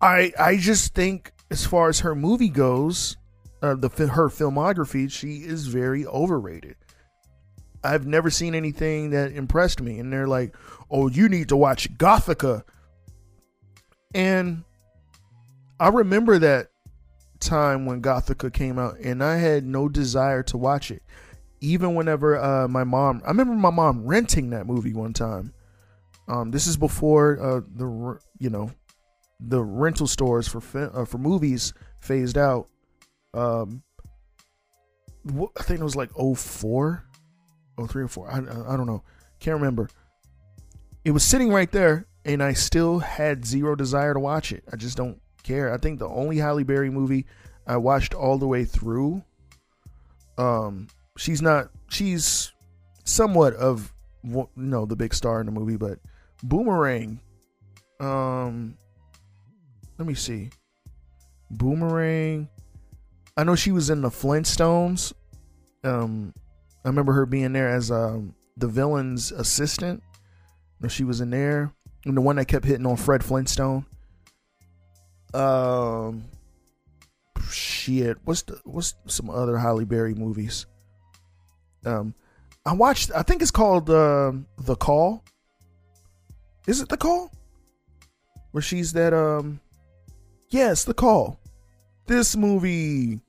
I 0.00 0.32
I 0.38 0.56
just 0.56 0.94
think 0.94 1.32
as 1.50 1.66
far 1.66 1.88
as 1.88 2.00
her 2.00 2.14
movie 2.14 2.48
goes, 2.48 3.16
uh, 3.62 3.74
the 3.74 3.88
her 3.88 4.28
filmography, 4.28 5.10
she 5.10 5.38
is 5.38 5.66
very 5.66 6.06
overrated. 6.06 6.76
I've 7.82 8.06
never 8.06 8.30
seen 8.30 8.54
anything 8.54 9.10
that 9.10 9.32
impressed 9.32 9.80
me, 9.80 9.98
and 9.98 10.12
they're 10.12 10.28
like, 10.28 10.54
"Oh, 10.90 11.08
you 11.08 11.28
need 11.28 11.48
to 11.48 11.56
watch 11.56 11.96
Gothika." 11.96 12.62
And 14.14 14.64
I 15.78 15.88
remember 15.88 16.38
that 16.38 16.68
time 17.38 17.86
when 17.86 18.02
Gothika 18.02 18.52
came 18.52 18.78
out, 18.78 18.98
and 18.98 19.22
I 19.22 19.36
had 19.36 19.64
no 19.64 19.88
desire 19.88 20.42
to 20.44 20.58
watch 20.58 20.90
it. 20.90 21.02
Even 21.60 21.94
whenever 21.94 22.38
uh, 22.38 22.68
my 22.68 22.84
mom, 22.84 23.22
I 23.24 23.28
remember 23.28 23.54
my 23.54 23.70
mom 23.70 24.06
renting 24.06 24.50
that 24.50 24.66
movie 24.66 24.94
one 24.94 25.12
time. 25.12 25.52
Um, 26.28 26.50
this 26.50 26.66
is 26.66 26.76
before 26.76 27.38
uh, 27.40 27.60
the 27.74 28.18
you 28.38 28.50
know 28.50 28.70
the 29.40 29.62
rental 29.62 30.06
stores 30.06 30.46
for 30.46 30.62
uh, 30.94 31.04
for 31.04 31.18
movies 31.18 31.72
phased 32.00 32.36
out. 32.36 32.68
Um, 33.34 33.82
I 35.26 35.62
think 35.62 35.80
it 35.80 35.84
was 35.84 35.96
like 35.96 36.10
04, 36.12 37.04
03 37.88 38.02
or 38.02 38.08
4. 38.08 38.30
I, 38.30 38.36
I, 38.36 38.74
I 38.74 38.76
don't 38.76 38.86
know. 38.86 39.02
Can't 39.38 39.56
remember. 39.56 39.88
It 41.04 41.10
was 41.10 41.24
sitting 41.24 41.50
right 41.50 41.70
there, 41.70 42.06
and 42.24 42.42
I 42.42 42.54
still 42.54 42.98
had 42.98 43.44
zero 43.44 43.74
desire 43.74 44.14
to 44.14 44.20
watch 44.20 44.52
it. 44.52 44.64
I 44.72 44.76
just 44.76 44.96
don't 44.96 45.20
care. 45.42 45.72
I 45.72 45.78
think 45.78 45.98
the 45.98 46.08
only 46.08 46.38
Halle 46.38 46.64
Berry 46.64 46.90
movie 46.90 47.26
I 47.66 47.76
watched 47.76 48.14
all 48.14 48.38
the 48.38 48.46
way 48.46 48.64
through. 48.64 49.22
Um, 50.38 50.88
she's 51.16 51.42
not. 51.42 51.70
She's 51.88 52.52
somewhat 53.04 53.54
of 53.54 53.92
you 54.22 54.48
know 54.56 54.86
the 54.86 54.96
big 54.96 55.14
star 55.14 55.40
in 55.40 55.46
the 55.46 55.52
movie, 55.52 55.76
but 55.76 55.98
Boomerang. 56.42 57.20
Um, 58.00 58.78
let 60.00 60.06
me 60.06 60.14
see. 60.14 60.48
Boomerang. 61.50 62.48
I 63.36 63.44
know 63.44 63.54
she 63.54 63.70
was 63.70 63.90
in 63.90 64.00
the 64.00 64.08
Flintstones. 64.08 65.12
Um, 65.84 66.32
I 66.84 66.88
remember 66.88 67.12
her 67.12 67.26
being 67.26 67.52
there 67.52 67.68
as 67.68 67.90
um 67.90 68.34
the 68.56 68.66
villain's 68.66 69.30
assistant. 69.30 70.02
She 70.88 71.04
was 71.04 71.20
in 71.20 71.28
there, 71.28 71.74
and 72.06 72.16
the 72.16 72.22
one 72.22 72.36
that 72.36 72.46
kept 72.46 72.64
hitting 72.64 72.86
on 72.86 72.96
Fred 72.96 73.22
Flintstone. 73.22 73.84
Um, 75.34 76.24
shit. 77.50 78.16
What's 78.24 78.40
the 78.42 78.58
what's 78.64 78.94
some 79.06 79.28
other 79.28 79.58
Halle 79.58 79.84
Berry 79.84 80.14
movies? 80.14 80.64
Um, 81.84 82.14
I 82.64 82.72
watched. 82.72 83.10
I 83.14 83.22
think 83.22 83.42
it's 83.42 83.50
called 83.50 83.90
uh, 83.90 84.32
The 84.56 84.76
Call. 84.76 85.22
Is 86.66 86.80
it 86.80 86.88
The 86.88 86.96
Call? 86.96 87.30
Where 88.52 88.62
she's 88.62 88.94
that 88.94 89.12
um, 89.12 89.60
yes, 90.50 90.84
The 90.84 90.94
Call. 90.94 91.40
This 92.06 92.36
movie, 92.36 93.20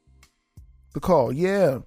The 0.94 1.00
Call. 1.00 1.32
Yeah. 1.32 1.80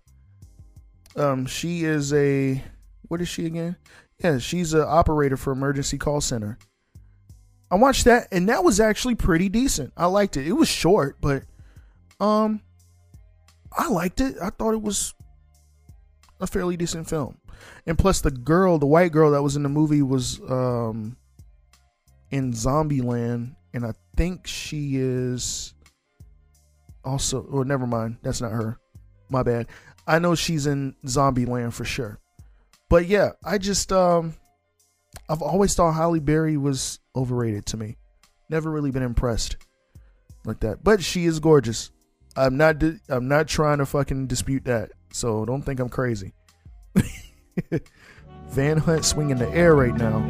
Um, 1.16 1.46
she 1.46 1.84
is 1.84 2.12
a 2.12 2.62
what 3.08 3.20
is 3.20 3.28
she 3.28 3.46
again? 3.46 3.76
Yeah, 4.18 4.38
she's 4.38 4.74
an 4.74 4.84
operator 4.86 5.36
for 5.36 5.52
emergency 5.52 5.98
call 5.98 6.20
center. 6.20 6.58
I 7.70 7.76
watched 7.76 8.04
that 8.04 8.28
and 8.32 8.48
that 8.48 8.64
was 8.64 8.80
actually 8.80 9.14
pretty 9.14 9.48
decent. 9.48 9.92
I 9.96 10.06
liked 10.06 10.36
it. 10.36 10.46
It 10.46 10.52
was 10.52 10.68
short, 10.68 11.18
but 11.20 11.44
um 12.20 12.60
I 13.76 13.88
liked 13.88 14.20
it. 14.20 14.36
I 14.40 14.50
thought 14.50 14.74
it 14.74 14.82
was 14.82 15.14
a 16.40 16.46
fairly 16.46 16.76
decent 16.76 17.08
film. 17.08 17.38
And 17.86 17.98
plus 17.98 18.20
the 18.20 18.30
girl, 18.30 18.78
the 18.78 18.86
white 18.86 19.12
girl 19.12 19.32
that 19.32 19.42
was 19.42 19.56
in 19.56 19.62
the 19.62 19.68
movie 19.68 20.02
was 20.02 20.40
um 20.48 21.16
in 22.30 22.52
Zombieland 22.52 23.54
and 23.74 23.84
I 23.84 23.92
think 24.16 24.46
she 24.46 24.92
is 24.96 25.74
also 27.04 27.42
or 27.42 27.60
oh, 27.60 27.62
never 27.64 27.86
mind, 27.86 28.18
that's 28.22 28.40
not 28.40 28.52
her. 28.52 28.78
My 29.28 29.42
bad. 29.42 29.66
I 30.06 30.18
know 30.18 30.34
she's 30.34 30.66
in 30.66 30.94
Zombie 31.06 31.44
Land 31.44 31.74
for 31.74 31.84
sure. 31.84 32.18
But 32.88 33.06
yeah, 33.06 33.32
I 33.44 33.58
just 33.58 33.92
um 33.92 34.34
I've 35.28 35.42
always 35.42 35.74
thought 35.74 35.92
Halle 35.92 36.20
Berry 36.20 36.56
was 36.56 37.00
overrated 37.16 37.66
to 37.66 37.76
me. 37.76 37.96
Never 38.48 38.70
really 38.70 38.90
been 38.90 39.02
impressed 39.02 39.56
like 40.44 40.60
that. 40.60 40.84
But 40.84 41.02
she 41.02 41.26
is 41.26 41.40
gorgeous. 41.40 41.90
I'm 42.36 42.56
not 42.56 42.82
I'm 43.08 43.28
not 43.28 43.48
trying 43.48 43.78
to 43.78 43.86
fucking 43.86 44.28
dispute 44.28 44.64
that. 44.64 44.92
So 45.12 45.44
don't 45.44 45.62
think 45.62 45.80
I'm 45.80 45.88
crazy. 45.88 46.32
Van 48.50 48.76
Hunt 48.76 49.04
swinging 49.04 49.38
the 49.38 49.48
air 49.50 49.74
right 49.74 49.94
now. 49.94 50.20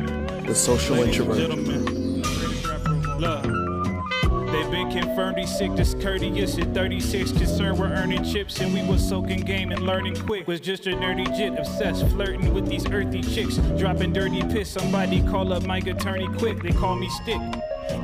The 0.46 0.54
social 0.54 0.96
introvert. 0.96 2.03
They've 3.20 4.70
been 4.70 4.90
confirmed 4.90 5.38
he's 5.38 5.56
sick, 5.56 5.74
discourteous 5.74 6.58
at 6.58 6.74
36. 6.74 7.32
Concerned 7.32 7.78
we're 7.78 7.88
earning 7.88 8.24
chips 8.24 8.60
and 8.60 8.72
we 8.72 8.82
was 8.82 9.06
soaking 9.06 9.40
game 9.40 9.72
and 9.72 9.82
learning 9.82 10.16
quick. 10.26 10.46
Was 10.46 10.60
just 10.60 10.86
a 10.86 10.90
nerdy 10.90 11.26
jit, 11.36 11.58
obsessed, 11.58 12.06
flirting 12.08 12.52
with 12.54 12.68
these 12.68 12.86
earthy 12.90 13.22
chicks. 13.22 13.56
Dropping 13.78 14.12
dirty 14.12 14.42
piss, 14.42 14.70
somebody 14.70 15.22
call 15.22 15.52
up 15.52 15.64
Mike 15.64 15.86
Attorney 15.86 16.28
quick. 16.38 16.62
They 16.62 16.72
call 16.72 16.96
me 16.96 17.08
Stick. 17.08 17.40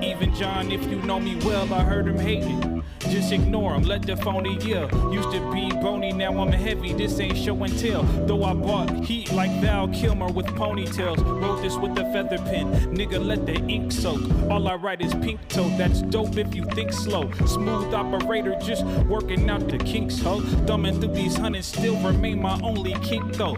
Even 0.03 0.35
John, 0.35 0.71
if 0.73 0.83
you 0.89 0.97
know 1.03 1.21
me 1.21 1.37
well, 1.45 1.73
I 1.73 1.83
heard 1.83 2.07
him 2.07 2.19
hating. 2.19 2.83
Just 3.09 3.33
ignore 3.33 3.75
him, 3.75 3.83
let 3.83 4.03
the 4.03 4.17
phony 4.17 4.57
yell. 4.59 4.89
Used 5.13 5.33
to 5.33 5.53
be 5.53 5.69
bony, 5.81 6.13
now 6.13 6.39
I'm 6.39 6.53
heavy. 6.53 6.93
This 6.93 7.19
ain't 7.19 7.37
show 7.37 7.63
and 7.63 7.79
tell. 7.79 8.03
Though 8.03 8.45
I 8.45 8.55
bought 8.55 9.05
heat 9.05 9.33
like 9.33 9.51
Val 9.61 9.89
Kilmer 9.89 10.31
with 10.31 10.47
ponytails. 10.47 11.19
Wrote 11.43 11.63
this 11.63 11.77
with 11.77 11.99
a 11.99 12.05
feather 12.13 12.39
pen. 12.39 12.73
Nigga, 12.95 13.25
let 13.25 13.47
the 13.47 13.55
ink 13.55 13.91
soak. 13.91 14.21
All 14.51 14.69
I 14.69 14.75
write 14.75 15.01
is 15.01 15.15
pink 15.15 15.47
toe. 15.49 15.69
That's 15.77 16.03
dope 16.03 16.37
if 16.37 16.55
you 16.55 16.65
think 16.67 16.93
slow. 16.93 17.31
Smooth 17.47 17.93
operator, 17.95 18.57
just 18.63 18.85
working 19.07 19.49
out 19.51 19.69
the 19.69 19.79
kinks, 19.79 20.21
ho. 20.21 20.41
Thumbing 20.67 21.01
through 21.01 21.15
these 21.15 21.37
hundreds, 21.37 21.67
still 21.67 21.97
remain 22.01 22.41
my 22.41 22.61
only 22.63 22.95
kink, 23.03 23.35
though. 23.35 23.57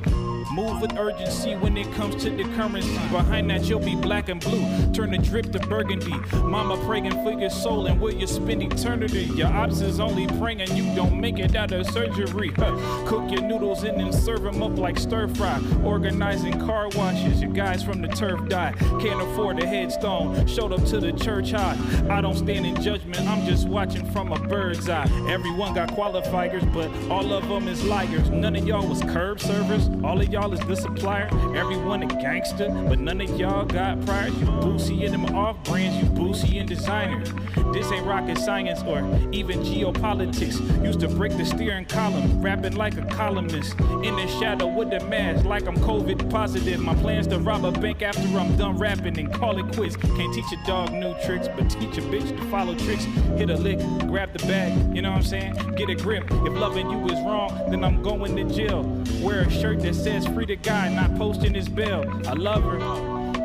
Move 0.53 0.81
with 0.81 0.99
urgency 0.99 1.55
when 1.57 1.77
it 1.77 1.91
comes 1.95 2.23
to 2.23 2.31
the 2.31 2.45
currency. 2.57 2.93
Behind 3.11 3.51
that, 3.51 3.65
you'll 3.65 3.81
be 3.81 3.95
black 3.95 4.29
and 4.29 4.41
blue. 4.41 4.63
Turn 4.93 5.11
the 5.11 5.19
drip 5.19 5.53
to 5.53 5.59
burgundy. 5.61 6.15
Mama 6.37 6.77
praying 6.85 7.13
for 7.23 7.33
your 7.33 7.51
soul 7.51 7.87
and 7.87 8.01
will 8.01 8.15
you 8.15 8.27
spend 8.27 8.63
eternity? 8.63 9.25
Your 9.35 9.49
ops 9.49 9.81
is 9.81 10.01
only 10.01 10.27
praying 10.39 10.53
you 10.77 10.95
don't 10.95 11.21
make 11.21 11.39
it 11.39 11.57
out 11.57 11.73
of 11.73 11.87
surgery. 11.87 12.53
Huh. 12.57 12.77
Cook 13.07 13.31
your 13.31 13.43
noodles 13.43 13.83
and 13.85 13.99
then 13.99 14.13
serve 14.13 14.43
them 14.43 14.63
up 14.63 14.77
like 14.79 14.99
stir 14.99 15.29
fry. 15.29 15.61
Organizing 15.85 16.59
car 16.61 16.89
washes. 16.95 17.41
Your 17.41 17.53
guys 17.53 17.83
from 17.83 18.03
the 18.03 18.09
turf 18.09 18.49
die. 18.49 18.73
Can't 19.01 19.21
afford 19.23 19.63
a 19.63 19.67
headstone. 19.67 20.47
Showed 20.47 20.73
up 20.73 20.85
to 20.87 21.01
the 21.01 21.13
church 21.13 21.53
high. 21.53 21.79
I 22.11 22.21
don't 22.21 22.37
stand 22.37 22.67
in 22.67 22.81
judgment. 22.83 23.21
I'm 23.21 23.47
just 23.47 23.69
watching 23.69 24.11
from 24.13 24.33
a 24.33 24.39
bird's 24.39 24.89
eye. 24.89 25.09
Everyone 25.29 25.75
got 25.75 25.91
qualifiers, 25.91 26.73
but 26.73 26.91
all 27.11 27.33
of 27.33 27.49
them 27.49 27.69
is 27.69 27.85
liars. 27.85 28.31
None 28.31 28.57
of 28.57 28.67
y'all 28.67 28.87
was 28.87 29.01
curb 29.03 29.41
servers. 29.41 29.89
All 30.05 30.21
of 30.21 30.32
y'all 30.33 30.53
is 30.55 30.61
the 30.61 30.75
supplier. 30.75 31.29
Everyone 31.55 32.03
a 32.03 32.07
gangster, 32.07 32.71
but 32.89 32.99
none 32.99 33.21
of 33.21 33.39
y'all 33.39 33.67
got 33.67 34.01
priors. 34.07 34.35
You 34.41 34.47
boosie 34.47 35.03
in 35.03 35.13
them 35.13 35.27
off 35.37 35.63
brands, 35.65 36.03
you 36.03 36.09
boosie 36.11 36.55
in 36.55 36.67
designers. 36.67 37.31
This 37.75 37.93
ain't 37.93 38.07
rocket 38.07 38.39
science 38.39 38.83
or 38.83 39.01
even 39.31 39.61
geopolitics. 39.61 40.59
Used 40.83 41.01
to 41.01 41.09
break 41.09 41.37
the 41.37 41.45
steering 41.45 41.85
column, 41.85 42.41
rapping 42.41 42.77
like 42.77 42.97
a 42.97 43.05
columnist. 43.05 43.79
In 43.81 44.17
the 44.17 44.27
shadow 44.41 44.67
with 44.67 44.89
the 44.89 45.01
mask, 45.01 45.45
like 45.45 45.67
I'm 45.67 45.77
COVID 45.77 46.31
positive. 46.31 46.81
My 46.81 46.95
plans 46.95 47.27
to 47.27 47.39
rob 47.39 47.67
a 47.67 47.73
bank 47.73 48.01
after 48.01 48.23
I'm 48.39 48.57
done 48.57 48.79
rapping 48.79 49.19
and 49.19 49.33
call 49.33 49.59
it 49.59 49.75
quits. 49.75 49.97
Can't 49.97 50.33
teach 50.33 50.51
a 50.51 50.67
dog 50.67 50.93
new 50.93 51.15
tricks, 51.27 51.49
but 51.49 51.69
teach 51.69 51.99
a 51.99 52.03
bitch 52.03 52.29
to 52.29 52.45
follow 52.51 52.75
tricks. 52.75 53.05
Hit 53.37 53.51
a 53.51 53.57
lick, 53.57 53.79
grab 54.09 54.33
the 54.33 54.47
bag, 54.47 54.97
you 54.97 55.03
know 55.03 55.11
what 55.11 55.19
I'm 55.19 55.25
saying? 55.25 55.55
Get 55.77 55.91
a 55.91 55.95
grip. 55.95 56.25
If 56.31 56.55
loving 56.55 56.89
you 56.89 57.05
is 57.07 57.21
wrong, 57.21 57.71
then 57.71 57.85
I'm 57.85 58.03
going 58.03 58.35
to 58.37 58.45
jail. 58.45 58.83
Wear 59.21 59.43
a 59.43 59.51
shirt 59.51 59.81
that 59.81 59.95
says 59.95 60.22
free 60.27 60.47
the 60.47 60.57
guy, 60.57 60.93
not 60.95 61.17
posting 61.17 61.55
his 61.55 61.69
bill. 61.69 62.05
I 62.27 62.33
love 62.33 62.63
her. 62.63 62.79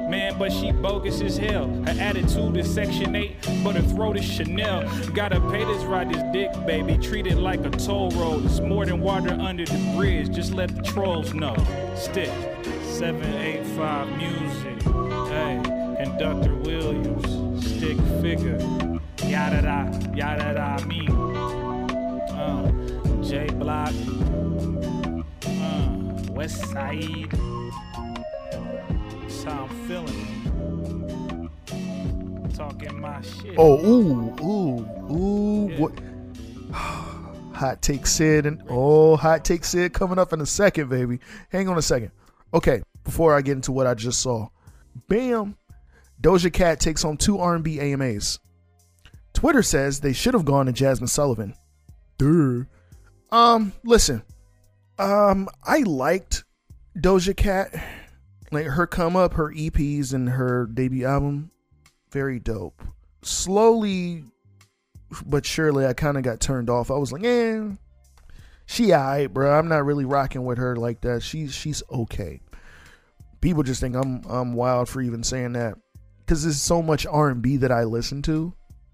Man, 0.09 0.39
but 0.39 0.53
she 0.53 0.71
bogus 0.71 1.19
as 1.21 1.35
hell. 1.37 1.67
Her 1.83 1.95
attitude 1.99 2.55
is 2.55 2.73
Section 2.73 3.13
8, 3.13 3.35
but 3.61 3.75
her 3.75 3.81
throat 3.81 4.15
is 4.17 4.23
Chanel. 4.23 4.87
Gotta 5.13 5.41
pay 5.51 5.65
this 5.65 5.83
ride, 5.83 6.13
this 6.13 6.23
dick, 6.31 6.49
baby. 6.65 6.97
Treat 6.97 7.27
it 7.27 7.37
like 7.37 7.65
a 7.65 7.69
toll 7.69 8.11
road. 8.11 8.45
It's 8.45 8.61
more 8.61 8.85
than 8.85 9.01
water 9.01 9.33
under 9.33 9.65
the 9.65 9.93
bridge. 9.97 10.33
Just 10.33 10.53
let 10.53 10.73
the 10.73 10.81
trolls 10.81 11.33
know. 11.33 11.55
Stik 11.95 12.29
785 12.83 14.17
music. 14.17 14.81
Hey, 15.27 15.61
Conductor 16.01 16.55
Williams. 16.55 17.67
Stik 17.67 17.97
Figa. 18.21 19.01
Yada 19.27 19.61
da, 19.61 20.15
yada 20.15 20.53
da, 20.53 20.85
me. 20.85 21.05
Uh, 22.31 22.71
J 23.21 23.47
Block. 23.55 23.93
West 26.37 26.65
Side. 26.67 27.31
That's 29.21 29.43
how 29.43 29.63
I'm 29.63 29.87
feeling. 29.87 31.49
Talking 32.53 33.01
my 33.01 33.19
shit. 33.23 33.55
Oh, 33.57 33.83
ooh, 33.83 34.35
ooh, 34.43 34.85
ooh. 35.11 35.69
Yeah. 35.71 35.79
What? 35.79 35.99
Hot 37.55 37.81
take 37.81 38.05
Sid 38.05 38.45
and 38.45 38.61
oh, 38.69 39.15
hot 39.15 39.43
take 39.43 39.65
Sid 39.65 39.91
coming 39.93 40.19
up 40.19 40.31
in 40.31 40.39
a 40.41 40.45
second, 40.45 40.89
baby. 40.89 41.19
Hang 41.49 41.67
on 41.69 41.79
a 41.79 41.81
second. 41.81 42.11
Okay, 42.53 42.83
before 43.03 43.33
I 43.33 43.41
get 43.41 43.53
into 43.53 43.71
what 43.71 43.87
I 43.87 43.95
just 43.95 44.21
saw, 44.21 44.49
bam, 45.07 45.57
Doja 46.21 46.53
Cat 46.53 46.79
takes 46.79 47.01
home 47.01 47.17
two 47.17 47.39
R&B 47.39 47.79
AMAs. 47.79 48.37
Twitter 49.33 49.63
says 49.63 50.01
they 50.01 50.13
should 50.13 50.35
have 50.35 50.45
gone 50.45 50.67
to 50.67 50.71
Jazmine 50.71 51.09
Sullivan. 51.09 51.55
Duh. 52.19 52.65
Um, 53.31 53.73
listen, 53.83 54.21
um, 54.99 55.47
I 55.63 55.79
liked 55.79 56.43
Doja 56.97 57.35
Cat, 57.35 57.73
like 58.51 58.65
her 58.65 58.87
come 58.87 59.15
up, 59.15 59.33
her 59.33 59.53
EPs, 59.53 60.13
and 60.13 60.29
her 60.29 60.65
debut 60.65 61.05
album, 61.05 61.51
very 62.11 62.39
dope. 62.39 62.81
Slowly, 63.21 64.23
but 65.25 65.45
surely, 65.45 65.85
I 65.85 65.93
kind 65.93 66.17
of 66.17 66.23
got 66.23 66.39
turned 66.39 66.69
off. 66.69 66.89
I 66.89 66.95
was 66.95 67.11
like, 67.11 67.23
eh, 67.23 67.63
she 68.65 68.93
alright, 68.93 69.33
bro. 69.33 69.57
I'm 69.57 69.69
not 69.69 69.85
really 69.85 70.05
rocking 70.05 70.45
with 70.45 70.57
her 70.57 70.75
like 70.75 71.01
that. 71.01 71.23
She's 71.23 71.53
she's 71.53 71.83
okay. 71.91 72.41
People 73.39 73.63
just 73.63 73.79
think 73.79 73.95
I'm 73.95 74.21
I'm 74.29 74.53
wild 74.53 74.89
for 74.89 75.01
even 75.01 75.23
saying 75.23 75.53
that 75.53 75.75
because 76.19 76.43
there's 76.43 76.61
so 76.61 76.81
much 76.81 77.05
R&B 77.05 77.57
that 77.57 77.71
I 77.71 77.85
listen 77.85 78.21
to 78.23 78.53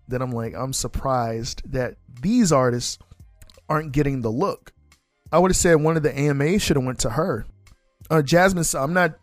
that 0.09 0.21
I'm 0.21 0.31
like 0.31 0.53
I'm 0.53 0.73
surprised 0.73 1.63
that 1.71 1.95
these 2.21 2.51
artists 2.51 2.99
aren't 3.67 3.93
getting 3.93 4.21
the 4.21 4.29
look 4.29 4.72
I 5.33 5.39
would 5.39 5.49
have 5.49 5.57
said 5.57 5.75
one 5.75 5.97
of 5.97 6.03
the 6.03 6.17
AMAs 6.17 6.61
should 6.61 6.77
have 6.77 6.85
went 6.85 6.99
to 6.99 7.09
her. 7.09 7.47
Uh, 8.09 8.21
Jazmine, 8.23 8.79
I'm 8.79 8.93
not, 8.93 9.15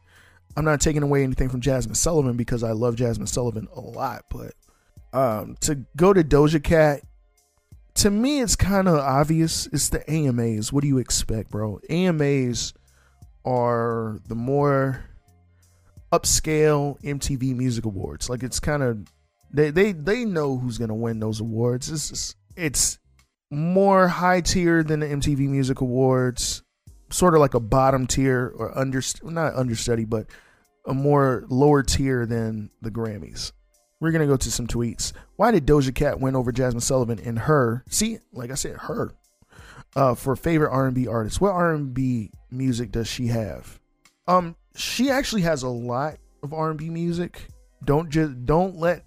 I'm 0.57 0.65
not 0.65 0.81
taking 0.81 1.05
away 1.05 1.23
anything 1.23 1.49
from 1.49 1.61
Jazmine 1.61 1.97
Sullivan 1.97 2.37
because 2.37 2.65
I 2.65 2.73
love 2.73 2.97
Jazmine 2.97 3.29
Sullivan 3.29 3.69
a 3.73 3.81
lot, 3.81 4.25
but 4.29 4.55
um, 5.13 5.57
to 5.61 5.87
go 5.97 6.13
to 6.13 6.25
Doja 6.25 6.63
Cat, 6.63 7.03
to 7.95 8.11
me, 8.11 8.41
it's 8.41 8.57
kind 8.57 8.89
of 8.89 8.97
obvious. 8.97 9.67
It's 9.73 9.89
the 9.89 10.09
AMAs. 10.11 10.73
What 10.73 10.83
do 10.83 10.89
you 10.89 10.99
expect, 10.99 11.51
bro? 11.51 11.81
AMAs 11.89 12.73
are 13.45 14.19
the 14.27 14.35
more 14.35 15.05
upscale 16.13 17.01
MTV 17.03 17.55
Music 17.57 17.85
Awards. 17.85 18.29
Like 18.29 18.43
it's 18.43 18.59
kind 18.59 18.83
of 18.83 19.07
they 19.53 19.71
they 19.71 19.93
they 19.93 20.25
know 20.25 20.59
who's 20.59 20.79
gonna 20.79 20.95
win 20.95 21.21
those 21.21 21.41
awards. 21.41 21.91
It's 21.91 22.35
it's 22.57 22.99
more 23.51 24.09
high 24.09 24.41
tier 24.41 24.83
than 24.83 25.01
the 25.01 25.07
MTV 25.07 25.49
Music 25.49 25.81
Awards, 25.81 26.63
sort 27.11 27.35
of 27.35 27.41
like 27.41 27.55
a 27.55 27.61
bottom 27.61 28.07
tier 28.07 28.53
or 28.57 28.77
under 28.77 29.03
not 29.25 29.55
understudy, 29.55 30.05
but 30.05 30.27
a 30.87 30.95
more 30.95 31.45
lower 31.49 31.83
tier 31.83 32.27
than 32.27 32.71
the 32.81 32.91
Grammys. 32.91 33.53
We're 34.01 34.13
gonna 34.13 34.27
go 34.27 34.37
to 34.37 34.51
some 34.51 34.67
tweets. 34.67 35.13
Why 35.37 35.51
did 35.51 35.67
Doja 35.67 35.95
Cat 35.95 36.21
win 36.21 36.37
over 36.37 36.53
Jazmine 36.53 36.83
Sullivan 36.83 37.19
and 37.19 37.41
her? 37.41 37.85
See, 37.89 38.19
like 38.33 38.51
I 38.51 38.55
said, 38.55 38.77
her 38.77 39.13
uh, 39.95 40.15
for 40.15 40.37
favorite 40.37 40.71
R&B 40.71 41.07
artist. 41.07 41.41
What 41.41 41.53
R&B 41.53 42.31
music 42.51 42.93
does 42.93 43.09
she 43.09 43.27
have? 43.29 43.79
Um, 44.27 44.57
she 44.75 45.11
actually 45.11 45.43
has 45.43 45.63
a 45.63 45.69
lot 45.69 46.19
of 46.43 46.55
R&B 46.55 46.89
music. 46.91 47.49
Don't 47.85 48.11
just 48.11 48.45
don't 48.45 48.77
let 48.77 49.05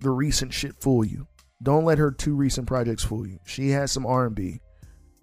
the 0.00 0.10
recent 0.10 0.52
shit 0.52 0.74
fool 0.80 1.04
you. 1.04 1.26
Don't 1.62 1.84
let 1.84 1.98
her 1.98 2.10
two 2.10 2.34
recent 2.34 2.66
projects 2.66 3.04
fool 3.04 3.26
you. 3.26 3.38
She 3.44 3.70
has 3.70 3.90
some 3.90 4.06
R&B, 4.06 4.60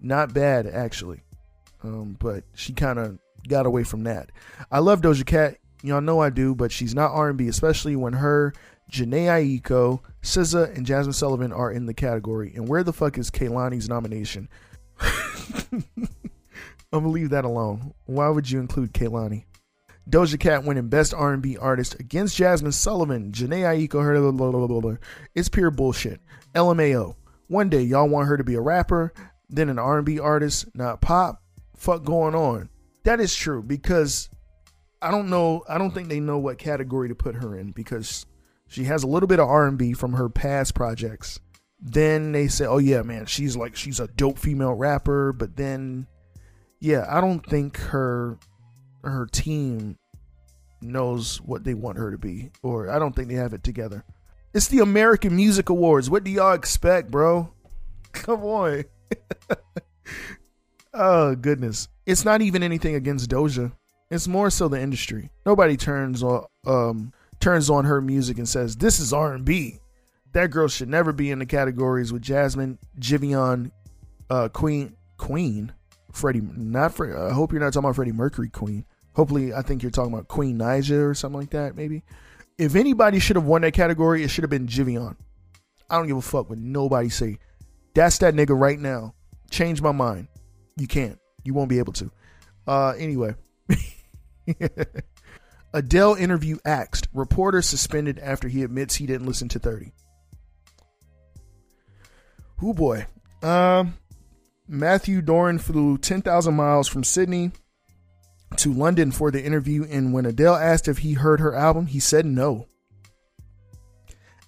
not 0.00 0.34
bad 0.34 0.66
actually, 0.66 1.22
um, 1.82 2.16
but 2.18 2.44
she 2.54 2.72
kind 2.72 2.98
of 2.98 3.18
got 3.48 3.66
away 3.66 3.84
from 3.84 4.04
that. 4.04 4.30
I 4.70 4.80
love 4.80 5.00
Doja 5.00 5.24
Cat, 5.24 5.58
y'all 5.82 6.00
know 6.00 6.20
I 6.20 6.30
do, 6.30 6.54
but 6.54 6.72
she's 6.72 6.94
not 6.94 7.12
R&B, 7.12 7.46
especially 7.48 7.94
when 7.94 8.14
her 8.14 8.52
Jhené 8.90 9.60
Aiko, 9.60 10.00
SZA, 10.22 10.76
and 10.76 10.86
Jazmine 10.86 11.14
Sullivan 11.14 11.52
are 11.52 11.70
in 11.70 11.86
the 11.86 11.94
category. 11.94 12.52
And 12.54 12.68
where 12.68 12.82
the 12.82 12.92
fuck 12.92 13.18
is 13.18 13.30
Kehlani's 13.30 13.88
nomination? 13.88 14.48
I'm 16.92 17.00
gonna 17.00 17.08
leave 17.08 17.30
that 17.30 17.44
alone. 17.44 17.94
Why 18.06 18.28
would 18.28 18.50
you 18.50 18.60
include 18.60 18.92
Kehlani? 18.92 19.44
Doja 20.08 20.38
Cat 20.38 20.64
winning 20.64 20.88
Best 20.88 21.14
R&B 21.14 21.56
Artist 21.56 21.98
against 21.98 22.38
Jazmine 22.38 22.72
Sullivan, 22.72 23.32
Jhené 23.32 23.62
Aiko. 23.62 24.02
Her, 24.02 24.20
blah, 24.20 24.50
blah, 24.50 24.66
blah, 24.66 24.80
blah. 24.80 24.96
It's 25.34 25.48
pure 25.48 25.70
bullshit. 25.70 26.20
LMAO. 26.54 27.16
One 27.48 27.68
day 27.68 27.82
y'all 27.82 28.08
want 28.08 28.28
her 28.28 28.36
to 28.36 28.44
be 28.44 28.54
a 28.54 28.60
rapper, 28.60 29.12
then 29.48 29.68
an 29.68 29.78
R&B 29.78 30.18
artist, 30.18 30.66
not 30.74 31.00
pop. 31.00 31.42
Fuck 31.76 32.04
going 32.04 32.34
on. 32.34 32.68
That 33.04 33.20
is 33.20 33.34
true 33.34 33.62
because 33.62 34.30
I 35.02 35.10
don't 35.10 35.28
know. 35.28 35.62
I 35.68 35.76
don't 35.76 35.92
think 35.92 36.08
they 36.08 36.20
know 36.20 36.38
what 36.38 36.58
category 36.58 37.08
to 37.08 37.14
put 37.14 37.34
her 37.36 37.56
in 37.56 37.72
because 37.72 38.24
she 38.66 38.84
has 38.84 39.02
a 39.02 39.06
little 39.06 39.26
bit 39.26 39.38
of 39.38 39.48
R&B 39.48 39.92
from 39.92 40.14
her 40.14 40.30
past 40.30 40.74
projects. 40.74 41.38
Then 41.78 42.32
they 42.32 42.48
say, 42.48 42.64
"Oh 42.64 42.78
yeah, 42.78 43.02
man, 43.02 43.26
she's 43.26 43.56
like 43.56 43.76
she's 43.76 44.00
a 44.00 44.06
dope 44.06 44.38
female 44.38 44.72
rapper." 44.72 45.34
But 45.34 45.56
then, 45.56 46.06
yeah, 46.80 47.04
I 47.10 47.20
don't 47.20 47.44
think 47.44 47.76
her 47.76 48.38
her 49.04 49.26
team 49.26 49.98
knows 50.80 51.40
what 51.40 51.64
they 51.64 51.74
want 51.74 51.98
her 51.98 52.10
to 52.10 52.18
be, 52.18 52.50
or 52.62 52.90
I 52.90 52.98
don't 52.98 53.14
think 53.14 53.28
they 53.28 53.34
have 53.34 53.54
it 53.54 53.62
together. 53.64 54.04
It's 54.52 54.68
the 54.68 54.80
American 54.80 55.34
Music 55.34 55.68
Awards. 55.68 56.08
What 56.08 56.24
do 56.24 56.30
y'all 56.30 56.52
expect, 56.52 57.10
bro? 57.10 57.52
Come 58.12 58.42
on. 58.44 58.84
oh 60.94 61.34
goodness, 61.34 61.88
it's 62.06 62.24
not 62.24 62.42
even 62.42 62.62
anything 62.62 62.94
against 62.94 63.30
Doja. 63.30 63.72
It's 64.10 64.28
more 64.28 64.50
so 64.50 64.68
the 64.68 64.80
industry. 64.80 65.30
Nobody 65.44 65.76
turns 65.76 66.22
on 66.22 66.44
um 66.66 67.12
turns 67.40 67.68
on 67.68 67.84
her 67.84 68.00
music 68.00 68.38
and 68.38 68.48
says 68.48 68.76
this 68.76 69.00
is 69.00 69.12
R 69.12 69.34
and 69.34 69.44
B. 69.44 69.80
That 70.32 70.50
girl 70.50 70.68
should 70.68 70.88
never 70.88 71.12
be 71.12 71.30
in 71.30 71.38
the 71.38 71.46
categories 71.46 72.12
with 72.12 72.22
Jazmine, 72.22 72.78
Giveon, 72.98 73.70
uh, 74.28 74.48
Queen, 74.48 74.96
Queen, 75.16 75.72
Freddie. 76.12 76.40
Not. 76.40 77.00
I 77.00 77.32
hope 77.32 77.52
you're 77.52 77.60
not 77.60 77.72
talking 77.72 77.86
about 77.86 77.96
Freddie 77.96 78.12
Mercury, 78.12 78.48
Queen. 78.48 78.84
Hopefully, 79.14 79.54
I 79.54 79.62
think 79.62 79.82
you're 79.82 79.90
talking 79.90 80.12
about 80.12 80.28
Queen 80.28 80.58
Naija 80.58 81.08
or 81.08 81.14
something 81.14 81.40
like 81.40 81.50
that. 81.50 81.76
Maybe. 81.76 82.02
If 82.58 82.74
anybody 82.74 83.18
should 83.18 83.36
have 83.36 83.44
won 83.44 83.62
that 83.62 83.72
category, 83.72 84.22
it 84.22 84.28
should 84.28 84.42
have 84.42 84.50
been 84.50 84.66
Giveon. 84.66 85.16
I 85.88 85.96
don't 85.96 86.06
give 86.06 86.16
a 86.16 86.22
fuck 86.22 86.48
what 86.48 86.58
nobody 86.58 87.08
say. 87.08 87.38
That's 87.94 88.18
that 88.18 88.34
nigga 88.34 88.58
right 88.58 88.78
now. 88.78 89.14
Change 89.50 89.80
my 89.80 89.92
mind. 89.92 90.28
You 90.76 90.86
can't. 90.86 91.18
You 91.44 91.54
won't 91.54 91.68
be 91.68 91.78
able 91.78 91.92
to. 91.94 92.10
Uh, 92.66 92.94
anyway. 92.98 93.34
Adele 95.72 96.14
interview 96.14 96.58
axed. 96.64 97.08
Reporter 97.12 97.62
suspended 97.62 98.18
after 98.18 98.48
he 98.48 98.62
admits 98.62 98.96
he 98.96 99.06
didn't 99.06 99.26
listen 99.26 99.48
to 99.50 99.58
30. 99.58 99.92
Who 102.58 102.74
boy. 102.74 103.06
Um, 103.42 103.94
Matthew 104.66 105.20
Doran 105.20 105.58
flew 105.58 105.98
10,000 105.98 106.54
miles 106.54 106.88
from 106.88 107.04
Sydney 107.04 107.52
to 108.58 108.72
London 108.72 109.10
for 109.10 109.30
the 109.30 109.44
interview, 109.44 109.86
and 109.88 110.12
when 110.12 110.26
Adele 110.26 110.56
asked 110.56 110.88
if 110.88 110.98
he 110.98 111.14
heard 111.14 111.40
her 111.40 111.54
album, 111.54 111.86
he 111.86 112.00
said 112.00 112.26
no. 112.26 112.66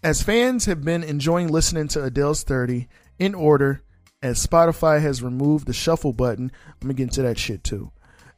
As 0.03 0.23
fans 0.23 0.67
have 0.67 0.85
been 0.85 1.03
enjoying 1.03 1.49
listening 1.49 1.89
to 1.89 2.05
Adele's 2.05 2.43
30 2.43 2.89
in 3.19 3.35
order, 3.35 3.83
as 4.23 4.45
Spotify 4.45 5.01
has 5.01 5.23
removed 5.23 5.67
the 5.67 5.73
shuffle 5.73 6.13
button, 6.13 6.53
I'm 6.67 6.75
gonna 6.81 6.95
get 6.95 7.05
into 7.05 7.23
that 7.23 7.39
shit 7.39 7.65
too. 7.65 7.91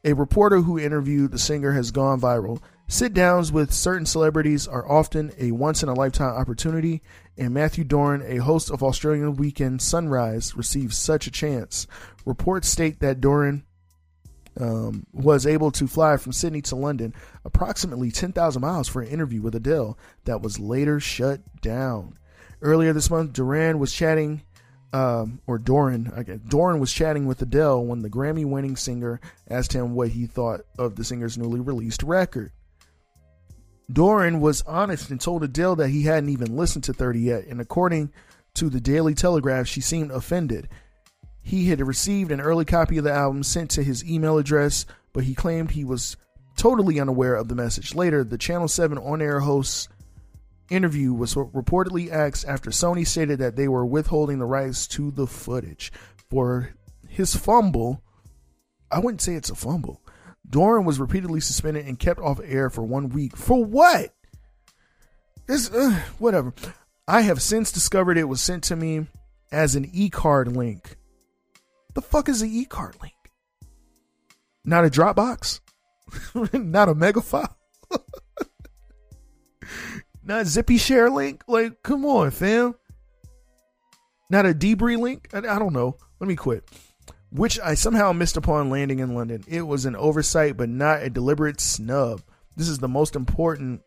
A 0.05 0.13
reporter 0.13 0.61
who 0.61 0.79
interviewed 0.79 1.33
the 1.33 1.39
singer 1.39 1.73
has 1.73 1.91
gone 1.91 2.21
viral. 2.21 2.61
Sit 2.87 3.13
downs 3.13 3.53
with 3.53 3.73
certain 3.73 4.07
celebrities 4.07 4.67
are 4.67 4.91
often 4.91 5.33
a 5.39 5.53
once 5.53 5.83
in 5.83 5.89
a 5.89 5.95
lifetime 5.95 6.35
opportunity, 6.35 7.03
and 7.37 7.53
Matthew 7.53 7.85
Doran, 7.85 8.23
a 8.27 8.39
host 8.39 8.71
of 8.71 8.83
Australian 8.83 9.35
Weekend 9.37 9.83
Sunrise, 9.83 10.57
received 10.57 10.95
such 10.95 11.27
a 11.27 11.31
chance. 11.31 11.87
Reports 12.25 12.69
state 12.69 13.01
that 13.01 13.21
Doran 13.21 13.65
um, 14.59 15.07
was 15.13 15.47
able 15.47 15.71
to 15.73 15.87
fly 15.87 16.17
from 16.17 16.33
Sydney 16.33 16.63
to 16.63 16.77
London, 16.77 17.15
approximately 17.45 18.11
10,000 18.11 18.61
miles, 18.61 18.89
for 18.89 19.03
an 19.03 19.09
interview 19.09 19.41
with 19.41 19.55
Adele 19.55 19.99
that 20.25 20.43
was 20.43 20.59
later 20.59 21.01
shut 21.01 21.41
down. 21.61 22.19
Earlier 22.61 22.93
this 22.93 23.11
month, 23.11 23.33
Duran 23.33 23.79
was 23.79 23.93
chatting, 23.93 24.43
um, 24.93 25.41
or 25.47 25.59
Doran, 25.59 26.13
I 26.17 26.25
guess, 26.25 26.39
Doran 26.41 26.81
was 26.81 26.93
chatting 26.93 27.27
with 27.27 27.41
Adele 27.41 27.85
when 27.85 28.03
the 28.03 28.11
Grammy 28.11 28.45
winning 28.45 28.77
singer 28.77 29.21
asked 29.49 29.73
him 29.73 29.95
what 29.95 30.09
he 30.09 30.27
thought 30.27 30.63
of 30.79 30.97
the 30.97 31.05
singer's 31.05 31.39
newly 31.39 31.61
released 31.61 32.03
record. 32.03 32.53
Doran 33.91 34.41
was 34.41 34.63
honest 34.63 35.11
and 35.11 35.21
told 35.21 35.45
Adele 35.45 35.77
that 35.77 35.89
he 35.89 36.03
hadn't 36.03 36.29
even 36.29 36.57
listened 36.57 36.85
to 36.85 36.93
30 36.93 37.21
yet, 37.21 37.47
and 37.47 37.61
according 37.61 38.13
to 38.55 38.69
the 38.69 38.81
Daily 38.81 39.15
Telegraph, 39.15 39.67
she 39.67 39.81
seemed 39.81 40.11
offended. 40.11 40.69
He 41.49 41.71
had 41.71 41.81
received 41.81 42.31
an 42.31 42.43
early 42.43 42.67
copy 42.67 42.99
of 42.99 43.05
the 43.05 43.11
album 43.11 43.43
sent 43.43 43.71
to 43.71 43.83
his 43.83 44.05
email 44.05 44.37
address, 44.37 44.85
but 45.15 45.25
he 45.25 45.35
claimed 45.35 45.71
he 45.71 45.83
was 45.83 46.19
totally 46.59 47.01
unaware 47.01 47.35
of 47.37 47.49
the 47.49 47.55
message. 47.55 47.95
Later, 47.95 48.23
the 48.23 48.37
Channel 48.37 48.69
7 48.69 48.99
on 48.99 49.23
air 49.23 49.41
host's 49.41 49.89
interview 50.69 51.15
was 51.15 51.37
reportedly 51.37 52.13
asked 52.13 52.47
after 52.47 52.69
Sony 52.69 53.07
stated 53.07 53.39
that 53.39 53.57
they 53.57 53.67
were 53.67 53.87
withholding 53.87 54.39
the 54.39 54.45
rights 54.45 54.87
to 54.89 55.11
the 55.11 55.27
footage. 55.27 55.91
For 56.29 56.75
his 57.09 57.35
fumble, 57.35 58.03
I 58.91 58.99
wouldn't 58.99 59.23
say 59.23 59.33
it's 59.33 59.49
a 59.49 59.55
fumble. 59.55 60.03
Doran 60.47 60.85
was 60.85 61.01
repeatedly 61.01 61.41
suspended 61.41 61.87
and 61.87 61.99
kept 61.99 62.21
off 62.21 62.41
air 62.45 62.69
for 62.69 62.83
one 62.83 63.09
week. 63.09 63.39
For 63.39 63.65
what? 63.65 64.13
This, 65.47 65.73
uh, 65.73 65.99
whatever. 66.19 66.53
I 67.07 67.23
have 67.23 67.41
since 67.41 67.73
discovered 67.73 68.19
it 68.19 68.29
was 68.29 68.43
sent 68.43 68.65
to 68.65 68.77
me 68.77 69.07
as 69.51 69.77
an 69.77 69.89
e 69.95 70.11
card 70.11 70.55
link. 70.55 70.99
The 71.95 72.03
fuck 72.03 72.29
is 72.29 72.43
an 72.43 72.51
e 72.51 72.65
card 72.65 72.97
link? 73.01 73.15
Not 74.65 74.85
a 74.85 74.89
Dropbox? 74.89 75.61
Not 76.53 76.89
a 76.89 76.95
Megafile? 76.95 77.55
Not 80.23 80.47
Zippyshare 80.47 81.13
link? 81.13 81.45
Like, 81.49 81.83
come 81.83 82.05
on, 82.05 82.31
fam. 82.31 82.75
Not 84.31 84.47
a 84.47 84.53
Debris 84.53 84.97
link? 84.97 85.29
I, 85.33 85.39
I 85.39 85.59
don't 85.59 85.73
know. 85.73 85.97
Let 86.21 86.29
me 86.29 86.37
quit 86.37 86.69
which 87.31 87.61
I 87.61 87.75
somehow 87.75 88.13
missed 88.13 88.37
upon 88.37 88.71
landing 88.71 89.01
in 89.01 89.15
London. 89.15 89.45
It 89.47 89.63
was 89.63 89.85
an 89.85 89.97
oversight, 89.97 90.57
but 90.57 90.69
not 90.69 91.03
a 91.03 91.11
deliberate 91.11 91.61
snub. 91.61 92.23
This 92.57 92.69
is 92.69 92.79
the 92.79 92.89
most 92.89 93.15
important 93.15 93.83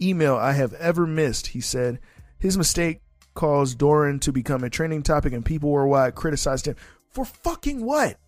email 0.00 0.36
I 0.36 0.52
have 0.52 0.72
ever 0.74 1.06
missed, 1.06 1.48
he 1.48 1.60
said. 1.60 2.00
His 2.38 2.58
mistake 2.58 3.00
caused 3.34 3.78
Doran 3.78 4.18
to 4.20 4.32
become 4.32 4.64
a 4.64 4.70
trending 4.70 5.02
topic, 5.02 5.32
and 5.32 5.44
people 5.44 5.70
worldwide 5.70 6.14
criticized 6.14 6.66
him. 6.66 6.76
For 7.12 7.24
fucking 7.24 7.84
what? 7.84 8.18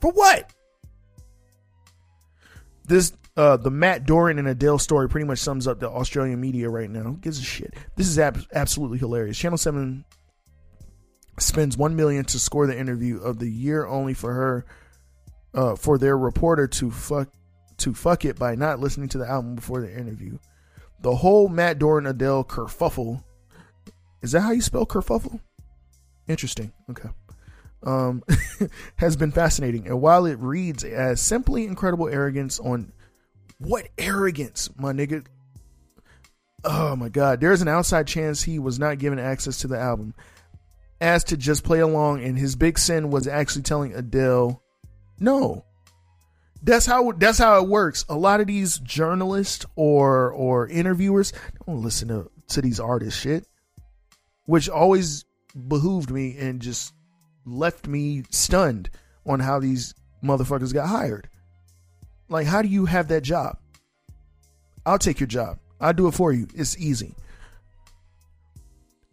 For 0.00 0.10
what? 0.10 0.52
This 2.84 3.12
uh, 3.36 3.56
the 3.56 3.70
Matt 3.70 4.04
Doran 4.04 4.38
and 4.38 4.48
Adele 4.48 4.78
story 4.78 5.08
pretty 5.08 5.26
much 5.26 5.38
sums 5.38 5.66
up 5.66 5.80
the 5.80 5.88
Australian 5.88 6.40
media 6.40 6.68
right 6.68 6.90
now. 6.90 7.02
Who 7.02 7.16
gives 7.16 7.38
a 7.38 7.42
shit? 7.42 7.74
This 7.96 8.08
is 8.08 8.18
ab- 8.18 8.44
absolutely 8.52 8.98
hilarious. 8.98 9.38
Channel 9.38 9.58
Seven 9.58 10.04
spends 11.38 11.76
one 11.76 11.96
million 11.96 12.24
to 12.26 12.38
score 12.38 12.66
the 12.66 12.78
interview 12.78 13.18
of 13.20 13.38
the 13.38 13.48
year, 13.48 13.86
only 13.86 14.12
for 14.12 14.32
her, 14.32 14.66
uh, 15.54 15.76
for 15.76 15.96
their 15.96 16.18
reporter 16.18 16.66
to 16.66 16.90
fuck 16.90 17.28
to 17.78 17.94
fuck 17.94 18.24
it 18.24 18.38
by 18.38 18.54
not 18.54 18.80
listening 18.80 19.08
to 19.08 19.18
the 19.18 19.28
album 19.28 19.54
before 19.54 19.80
the 19.80 19.90
interview. 19.90 20.38
The 21.00 21.16
whole 21.16 21.48
Matt 21.48 21.78
Doran 21.78 22.06
Adele 22.06 22.44
kerfuffle. 22.44 23.24
Is 24.20 24.32
that 24.32 24.42
how 24.42 24.52
you 24.52 24.60
spell 24.60 24.86
kerfuffle? 24.86 25.40
Interesting. 26.28 26.72
Okay. 26.90 27.08
Um, 27.84 28.22
has 28.96 29.16
been 29.16 29.32
fascinating, 29.32 29.88
and 29.88 30.00
while 30.00 30.26
it 30.26 30.38
reads 30.38 30.84
as 30.84 31.20
simply 31.20 31.64
incredible 31.64 32.08
arrogance 32.08 32.60
on 32.60 32.92
what 33.58 33.88
arrogance, 33.98 34.70
my 34.76 34.92
nigga. 34.92 35.26
Oh 36.64 36.94
my 36.94 37.08
god, 37.08 37.40
there's 37.40 37.60
an 37.60 37.66
outside 37.66 38.06
chance 38.06 38.42
he 38.42 38.60
was 38.60 38.78
not 38.78 38.98
given 38.98 39.18
access 39.18 39.58
to 39.58 39.66
the 39.66 39.78
album 39.78 40.14
asked 41.02 41.28
to 41.28 41.36
just 41.36 41.64
play 41.64 41.80
along, 41.80 42.22
and 42.22 42.38
his 42.38 42.54
big 42.54 42.78
sin 42.78 43.10
was 43.10 43.26
actually 43.26 43.62
telling 43.62 43.92
Adele, 43.92 44.62
"No." 45.18 45.64
That's 46.62 46.86
how 46.86 47.10
that's 47.12 47.38
how 47.38 47.60
it 47.60 47.68
works. 47.68 48.04
A 48.08 48.16
lot 48.16 48.40
of 48.40 48.46
these 48.46 48.78
journalists 48.78 49.66
or 49.74 50.30
or 50.30 50.68
interviewers 50.68 51.32
don't 51.66 51.82
listen 51.82 52.08
to 52.08 52.30
to 52.50 52.62
these 52.62 52.78
artists 52.78 53.20
shit, 53.20 53.48
which 54.46 54.68
always 54.68 55.24
behooved 55.56 56.10
me 56.10 56.36
and 56.38 56.62
just 56.62 56.94
left 57.44 57.86
me 57.86 58.24
stunned 58.30 58.90
on 59.26 59.40
how 59.40 59.58
these 59.58 59.94
motherfuckers 60.22 60.72
got 60.72 60.88
hired. 60.88 61.28
Like, 62.28 62.46
how 62.46 62.62
do 62.62 62.68
you 62.68 62.86
have 62.86 63.08
that 63.08 63.22
job? 63.22 63.58
I'll 64.86 64.98
take 64.98 65.20
your 65.20 65.26
job. 65.26 65.58
I'll 65.80 65.92
do 65.92 66.08
it 66.08 66.14
for 66.14 66.32
you. 66.32 66.48
It's 66.54 66.78
easy. 66.78 67.14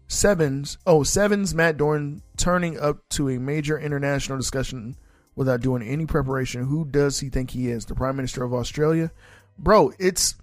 Sevens, 0.07 0.77
oh, 0.87 1.03
Sevens, 1.03 1.53
Matt 1.53 1.77
Doran 1.77 2.21
turning 2.37 2.79
up 2.79 3.07
to 3.09 3.29
a 3.29 3.39
major 3.39 3.77
international 3.79 4.37
discussion 4.37 4.95
without 5.35 5.61
doing 5.61 5.83
any 5.83 6.05
preparation. 6.05 6.63
Who 6.65 6.85
does 6.85 7.19
he 7.19 7.29
think 7.29 7.51
he 7.51 7.69
is? 7.69 7.85
The 7.85 7.93
Prime 7.95 8.15
Minister 8.15 8.43
of 8.43 8.53
Australia? 8.53 9.11
Bro, 9.57 9.93
it's. 9.99 10.35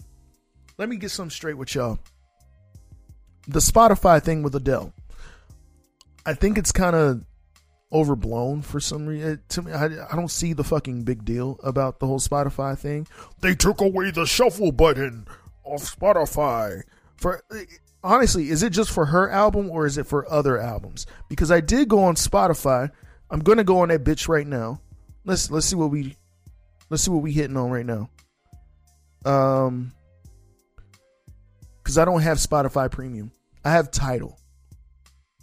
Let 0.79 0.88
me 0.88 0.96
get 0.96 1.11
some 1.11 1.31
straight 1.31 1.57
with 1.59 1.75
y'all. 1.75 1.99
the 3.49 3.61
Spotify 3.61 4.22
thing 4.22 4.42
with 4.42 4.55
Adele. 4.55 4.92
I 6.25 6.35
think 6.35 6.59
it's 6.59 6.72
kind 6.72 6.96
of 6.96 7.25
overblown 7.92 8.62
for 8.62 8.81
some 8.81 9.07
reason. 9.07 9.40
To 9.51 9.62
me, 9.62 9.72
I, 9.72 9.85
I 9.87 10.16
don't 10.16 10.31
see 10.31 10.53
the 10.53 10.64
fucking 10.64 11.05
big 11.05 11.25
deal 11.25 11.59
about 11.62 12.01
the 12.01 12.07
whole 12.07 12.20
Spotify 12.20 12.79
thing. 12.79 13.07
They 13.40 13.55
took 13.55 13.81
away 13.81 14.11
the 14.11 14.27
shuffle 14.27 14.72
button 14.72 15.27
of 15.64 15.81
Spotify. 15.83 16.83
For 17.16 17.42
honestly, 18.03 18.51
is 18.51 18.62
it 18.62 18.70
just 18.70 18.90
for 18.90 19.07
her 19.07 19.31
album 19.31 19.70
or 19.70 19.87
is 19.87 19.99
it 19.99 20.07
for 20.07 20.31
other 20.31 20.59
albums? 20.59 21.07
Because 21.29 21.51
I 21.51 21.61
did 21.61 21.88
go 21.88 22.05
on 22.05 22.14
Spotify. 22.14 22.90
I'm 23.31 23.40
gonna 23.40 23.64
go 23.64 23.81
on 23.81 23.88
that 23.88 24.05
bitch 24.05 24.29
right 24.29 24.46
now. 24.46 24.81
Let's 25.25 25.51
let's 25.51 25.66
see 25.66 25.77
what 25.77 25.90
we 25.90 26.16
let's 26.90 27.03
see 27.03 27.11
what 27.11 27.22
we 27.22 27.33
hitting 27.33 27.57
on 27.57 27.70
right 27.70 27.87
now. 27.87 28.11
Um, 29.25 29.92
because 31.83 31.99
I 31.99 32.05
don't 32.05 32.22
have 32.22 32.38
Spotify 32.38 32.90
Premium. 32.90 33.33
I 33.64 33.72
have 33.72 33.90
Tidal, 33.90 34.38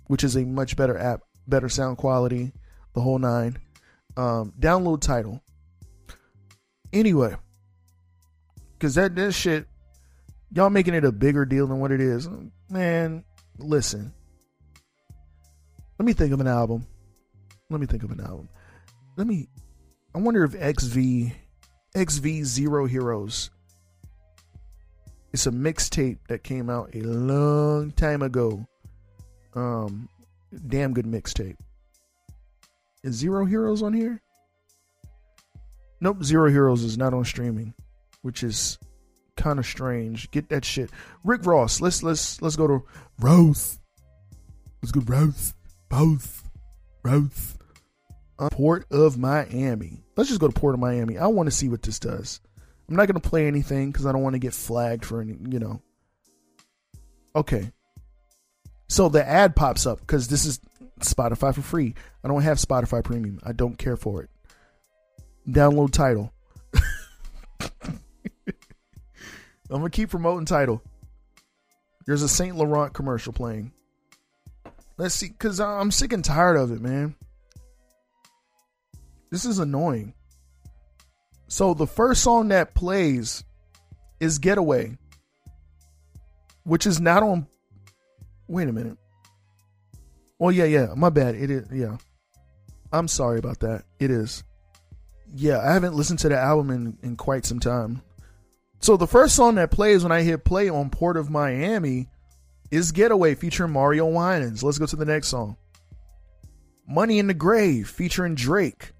which 0.08 0.24
is 0.24 0.38
a 0.38 0.46
much 0.46 0.78
better 0.78 0.98
app, 0.98 1.22
better 1.48 1.70
sound 1.70 1.98
quality, 1.98 2.52
the 2.94 3.02
whole 3.02 3.20
nine. 3.20 3.58
Um, 4.16 4.54
download 4.60 5.02
Tidal. 5.02 5.42
Anyway, 6.92 7.36
because 8.74 8.96
that 8.96 9.16
that 9.16 9.32
shit, 9.34 9.68
y'all 10.52 10.70
making 10.70 10.94
it 10.94 11.06
a 11.06 11.12
bigger 11.12 11.46
deal 11.46 11.68
than 11.68 11.80
what 11.80 11.92
it 11.92 12.02
is. 12.02 12.30
Man, 12.70 13.24
listen. 13.58 14.14
Let 15.98 16.06
me 16.06 16.14
think 16.14 16.34
of 16.34 16.42
an 16.42 16.48
album. 16.48 16.86
Let 17.70 17.80
me 17.80 17.88
think 17.88 18.04
of 18.04 18.12
an 18.12 18.22
album. 18.22 18.50
Let 19.18 19.26
me. 19.26 19.50
I 20.14 20.20
wonder 20.20 20.44
if 20.44 20.52
XV, 20.52 21.32
XV 21.98 22.46
Zero 22.46 22.86
Heroes 22.86 23.50
it's 25.34 25.48
a 25.48 25.52
mixtape 25.52 26.20
that 26.28 26.44
came 26.44 26.70
out 26.70 26.92
a 26.94 27.02
long 27.02 27.92
time 27.92 28.22
ago. 28.22 28.66
Um, 29.56 30.08
damn 30.68 30.94
good 30.94 31.06
mixtape. 31.06 31.58
Is 33.04 33.16
Zero 33.16 33.46
Heroes 33.46 33.82
on 33.82 33.94
here? 33.94 34.22
Nope, 36.00 36.24
Zero 36.24 36.50
Heroes 36.50 36.84
is 36.84 36.98
not 36.98 37.14
on 37.14 37.26
streaming, 37.26 37.74
which 38.22 38.44
is 38.44 38.78
kind 39.36 39.60
of 39.60 39.66
strange. 39.66 40.30
Get 40.32 40.50
that 40.50 40.66
shit. 40.66 40.90
Rick 41.24 41.46
Ross. 41.46 41.82
Let's 41.82 42.04
let's 42.04 42.42
let's 42.42 42.56
go 42.56 42.68
to 42.68 42.84
Rose. 43.20 43.80
Let's 44.82 44.92
go 44.92 45.02
Rose. 45.02 45.54
Both. 45.90 46.50
Rose. 47.04 47.58
Uh, 48.40 48.50
Port 48.50 48.86
of 48.92 49.18
Miami. 49.18 50.04
Let's 50.18 50.30
just 50.30 50.42
go 50.42 50.48
to 50.48 50.54
Port 50.54 50.74
of 50.74 50.80
Miami. 50.80 51.18
I 51.18 51.28
want 51.28 51.48
to 51.48 51.56
see 51.56 51.70
what 51.70 51.82
this 51.82 52.00
does. 52.00 52.42
I'm 52.90 52.96
not 52.96 53.08
to 53.08 53.20
play 53.20 53.48
anything 53.48 53.92
because 53.92 54.06
I 54.06 54.12
don't 54.12 54.24
want 54.24 54.34
to 54.34 54.40
get 54.40 54.54
flagged 54.54 55.06
for 55.06 55.22
any, 55.22 55.38
you 55.50 55.60
know. 55.60 55.82
Okay. 57.36 57.72
So 58.94 59.10
the 59.10 59.28
ad 59.28 59.56
pops 59.56 59.88
up 59.88 60.02
because 60.02 60.28
this 60.28 60.46
is 60.46 60.60
Spotify 61.00 61.56
for 61.56 61.64
free. 61.64 61.96
I 62.24 62.28
don't 62.28 62.44
have 62.44 62.60
Spotify 62.60 63.04
Premium. 63.04 63.40
I 63.42 63.52
don't 63.52 63.76
care 63.76 63.98
for 63.98 64.22
it. 64.22 64.30
Download 65.50 65.90
Tidal. 65.90 66.32
I'm 69.72 69.82
to 69.82 69.90
keep 69.90 70.12
promoting 70.12 70.46
Tidal. 70.46 70.84
There's 72.06 72.22
a 72.22 72.30
St. 72.30 72.56
Laurent 72.56 72.94
commercial 72.94 73.34
playing. 73.34 73.72
Let's 74.98 75.16
see, 75.16 75.30
because 75.30 75.60
I'm 75.60 75.90
sick 75.90 76.14
and 76.14 76.24
tired 76.24 76.58
of 76.58 76.72
it, 76.72 76.80
man. 76.80 77.16
This 79.32 79.44
is 79.44 79.58
annoying. 79.58 80.14
So 81.48 81.74
the 81.74 81.88
first 81.88 82.22
song 82.22 82.50
that 82.50 82.76
plays 82.76 83.44
is 84.20 84.38
Getaway, 84.38 85.00
which 86.64 86.86
is 86.86 87.02
not 87.02 87.24
on. 87.24 87.48
Wait 88.48 88.68
a 88.68 88.74
minute. 88.74 88.98
Oh 90.40 90.50
yeah, 90.50 90.66
yeah. 90.66 90.88
My 90.96 91.10
bad. 91.10 91.36
It 91.36 91.50
is. 91.50 91.68
Yeah. 91.72 91.98
I'm 92.92 93.08
sorry 93.08 93.40
about 93.40 93.60
that. 93.62 93.84
It 94.00 94.12
is. 94.12 94.44
Yeah, 95.36 95.60
I 95.60 95.74
haven't 95.74 95.96
listened 95.96 96.20
to 96.20 96.30
the 96.30 96.38
album 96.38 96.70
in, 96.70 96.98
in 97.02 97.16
quite 97.16 97.46
some 97.46 97.60
time. 97.60 98.04
So 98.80 98.98
the 98.98 99.08
first 99.08 99.36
song 99.36 99.56
that 99.56 99.72
plays 99.72 100.04
when 100.04 100.12
I 100.12 100.22
hit 100.22 100.44
play 100.44 100.70
on 100.70 100.90
Port 100.90 101.18
of 101.18 101.30
Miami 101.30 102.10
is 102.70 102.92
Getaway 102.92 103.34
featuring 103.36 103.72
Mario 103.72 104.06
Winans. 104.06 104.64
Let's 104.64 104.78
go 104.78 104.86
to 104.86 104.96
the 104.96 105.06
next 105.06 105.30
song. 105.30 105.58
Money 106.88 107.18
in 107.18 107.28
the 107.28 107.34
Grave 107.34 107.90
featuring 107.90 108.36
Drake. 108.36 108.92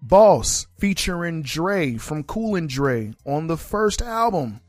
Boss 0.00 0.66
featuring 0.78 1.42
Dre 1.42 1.96
from 1.96 2.24
Cool 2.24 2.56
and 2.56 2.68
Dre 2.68 3.12
on 3.26 3.46
the 3.46 3.56
first 3.56 4.00
album. 4.00 4.60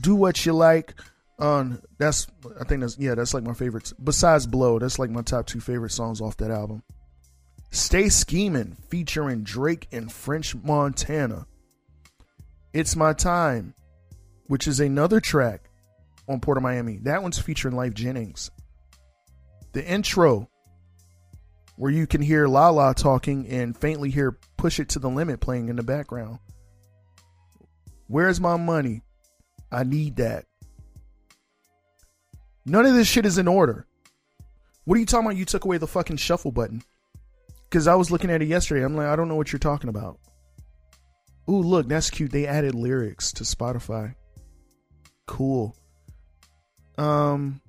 Do 0.00 0.14
what 0.14 0.46
you 0.46 0.52
like. 0.54 0.94
Um, 1.38 1.82
that's 1.98 2.26
I 2.58 2.64
think 2.64 2.80
that's 2.80 2.98
yeah, 2.98 3.14
that's 3.14 3.34
like 3.34 3.44
my 3.44 3.52
favorites. 3.52 3.92
Besides 4.02 4.46
Blow, 4.46 4.78
that's 4.78 4.98
like 4.98 5.10
my 5.10 5.22
top 5.22 5.46
two 5.46 5.60
favorite 5.60 5.92
songs 5.92 6.20
off 6.20 6.36
that 6.38 6.50
album. 6.50 6.82
Stay 7.70 8.08
Scheming 8.08 8.76
featuring 8.88 9.42
Drake 9.42 9.88
and 9.92 10.10
French 10.10 10.54
Montana. 10.54 11.46
It's 12.72 12.96
My 12.96 13.12
Time, 13.12 13.74
which 14.46 14.66
is 14.66 14.80
another 14.80 15.20
track 15.20 15.68
on 16.28 16.40
Port 16.40 16.56
of 16.56 16.62
Miami. 16.62 16.98
That 17.02 17.22
one's 17.22 17.38
featuring 17.38 17.74
Lyfe 17.74 17.94
Jennings. 17.94 18.50
The 19.72 19.84
intro 19.84 20.48
where 21.76 21.92
you 21.92 22.06
can 22.06 22.22
hear 22.22 22.46
Lala 22.46 22.94
talking 22.94 23.46
and 23.48 23.76
faintly 23.76 24.10
hear 24.10 24.38
Push 24.56 24.80
It 24.80 24.88
to 24.90 24.98
the 24.98 25.10
Limit 25.10 25.40
playing 25.40 25.68
in 25.68 25.76
the 25.76 25.82
background. 25.82 26.38
Where's 28.06 28.40
my 28.40 28.56
money? 28.56 29.02
I 29.70 29.84
need 29.84 30.16
that. 30.16 30.46
None 32.66 32.84
of 32.84 32.94
this 32.94 33.06
shit 33.06 33.24
is 33.24 33.38
in 33.38 33.46
order. 33.46 33.86
What 34.84 34.96
are 34.96 35.00
you 35.00 35.06
talking 35.06 35.26
about? 35.26 35.36
You 35.36 35.44
took 35.44 35.64
away 35.64 35.78
the 35.78 35.86
fucking 35.86 36.16
shuffle 36.16 36.50
button. 36.52 36.82
Because 37.70 37.86
I 37.86 37.94
was 37.94 38.10
looking 38.10 38.30
at 38.30 38.42
it 38.42 38.48
yesterday. 38.48 38.84
I'm 38.84 38.96
like, 38.96 39.06
I 39.06 39.16
don't 39.16 39.28
know 39.28 39.36
what 39.36 39.52
you're 39.52 39.58
talking 39.58 39.88
about. 39.88 40.18
Ooh, 41.48 41.62
look, 41.62 41.88
that's 41.88 42.10
cute. 42.10 42.32
They 42.32 42.46
added 42.46 42.74
lyrics 42.74 43.32
to 43.34 43.44
Spotify. 43.44 44.14
Cool. 45.26 45.76
Um, 46.98 47.60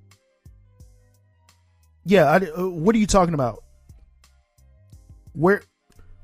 yeah. 2.06 2.26
I, 2.26 2.38
uh, 2.38 2.68
what 2.68 2.96
are 2.96 3.00
you 3.00 3.08
talking 3.08 3.34
about? 3.36 3.64
Where? 5.34 5.62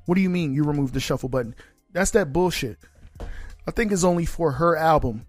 What 0.06 0.16
do 0.16 0.22
you 0.22 0.30
mean 0.30 0.54
you 0.54 0.64
removed 0.64 0.94
the 0.94 1.00
shuffle 1.00 1.30
button? 1.30 1.56
That's 1.92 2.12
that 2.12 2.34
bullshit. 2.34 2.78
I 3.68 3.72
think 3.72 3.92
it's 3.92 4.04
only 4.04 4.26
for 4.26 4.52
her 4.52 4.76
album. 4.76 5.26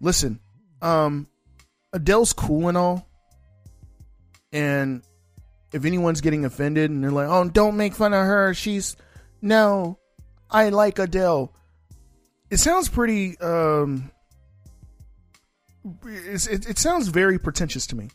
Listen, 0.00 0.40
um, 0.80 1.26
Adele's 1.92 2.32
cool 2.32 2.68
and 2.68 2.76
all, 2.76 3.08
and 4.52 5.02
if 5.72 5.84
anyone's 5.84 6.20
getting 6.20 6.44
offended 6.44 6.90
and 6.90 7.02
they're 7.02 7.10
like, 7.10 7.28
"Oh, 7.28 7.48
don't 7.48 7.76
make 7.76 7.94
fun 7.94 8.12
of 8.12 8.24
her," 8.24 8.54
she's 8.54 8.96
no, 9.40 9.98
I 10.50 10.68
like 10.68 10.98
Adele. 10.98 11.54
It 12.50 12.58
sounds 12.58 12.88
pretty. 12.88 13.38
Um, 13.40 14.10
it, 16.04 16.68
it 16.68 16.78
sounds 16.78 17.08
very 17.08 17.38
pretentious 17.38 17.86
to 17.88 17.96
me 17.96 18.10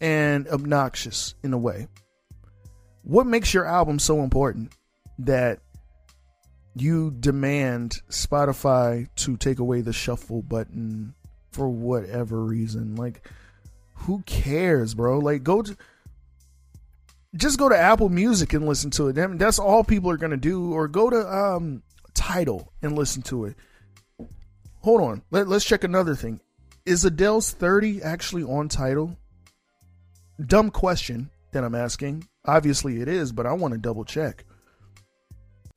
and 0.00 0.48
obnoxious 0.48 1.34
in 1.42 1.52
a 1.52 1.58
way 1.58 1.88
what 3.02 3.26
makes 3.26 3.52
your 3.52 3.66
album 3.66 3.98
so 3.98 4.22
important 4.22 4.72
that 5.18 5.60
you 6.74 7.10
demand 7.10 8.00
Spotify 8.08 9.08
to 9.16 9.36
take 9.36 9.58
away 9.58 9.80
the 9.80 9.92
shuffle 9.92 10.42
button 10.42 11.14
for 11.52 11.68
whatever 11.68 12.44
reason? 12.44 12.96
Like, 12.96 13.28
who 13.94 14.22
cares, 14.26 14.94
bro? 14.94 15.18
Like, 15.18 15.42
go 15.42 15.62
to 15.62 15.76
just 17.34 17.58
go 17.58 17.68
to 17.68 17.76
Apple 17.76 18.08
Music 18.08 18.52
and 18.52 18.66
listen 18.66 18.90
to 18.92 19.08
it. 19.08 19.38
That's 19.38 19.58
all 19.58 19.84
people 19.84 20.10
are 20.10 20.16
gonna 20.16 20.36
do, 20.36 20.72
or 20.72 20.88
go 20.88 21.08
to 21.08 21.34
um, 21.34 21.82
Tidal 22.14 22.72
and 22.82 22.96
listen 22.96 23.22
to 23.22 23.46
it. 23.46 23.56
Hold 24.80 25.00
on, 25.00 25.22
Let, 25.30 25.48
let's 25.48 25.64
check 25.64 25.84
another 25.84 26.14
thing. 26.14 26.40
Is 26.84 27.04
Adele's 27.04 27.52
30 27.52 28.02
actually 28.02 28.42
on 28.42 28.68
Tidal? 28.68 29.16
Dumb 30.44 30.70
question 30.70 31.30
that 31.52 31.62
I'm 31.62 31.76
asking. 31.76 32.26
Obviously 32.44 33.00
it 33.00 33.06
is, 33.06 33.30
but 33.30 33.46
I 33.46 33.52
want 33.52 33.72
to 33.72 33.78
double 33.78 34.04
check. 34.04 34.44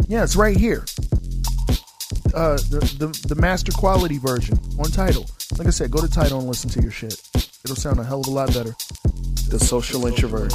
Yeah, 0.08 0.24
it's 0.24 0.36
right 0.36 0.58
here. 0.58 0.86
Uh, 2.36 2.58
the, 2.70 2.80
the 3.00 3.28
the 3.34 3.42
master 3.42 3.72
quality 3.72 4.18
version 4.18 4.60
on 4.78 4.92
Tidal. 4.92 5.26
Like 5.58 5.68
I 5.68 5.70
said, 5.70 5.90
go 5.90 6.02
to 6.02 6.12
Tidal 6.12 6.40
and 6.40 6.48
listen 6.50 6.70
to 6.72 6.82
your 6.82 6.92
shit. 6.92 7.22
It'll 7.64 7.78
sound 7.78 7.98
a 7.98 8.04
hell 8.04 8.20
of 8.20 8.28
a 8.28 8.32
lot 8.32 8.54
better. 8.54 8.76
The 9.48 9.58
social 9.58 10.06
introvert. 10.06 10.54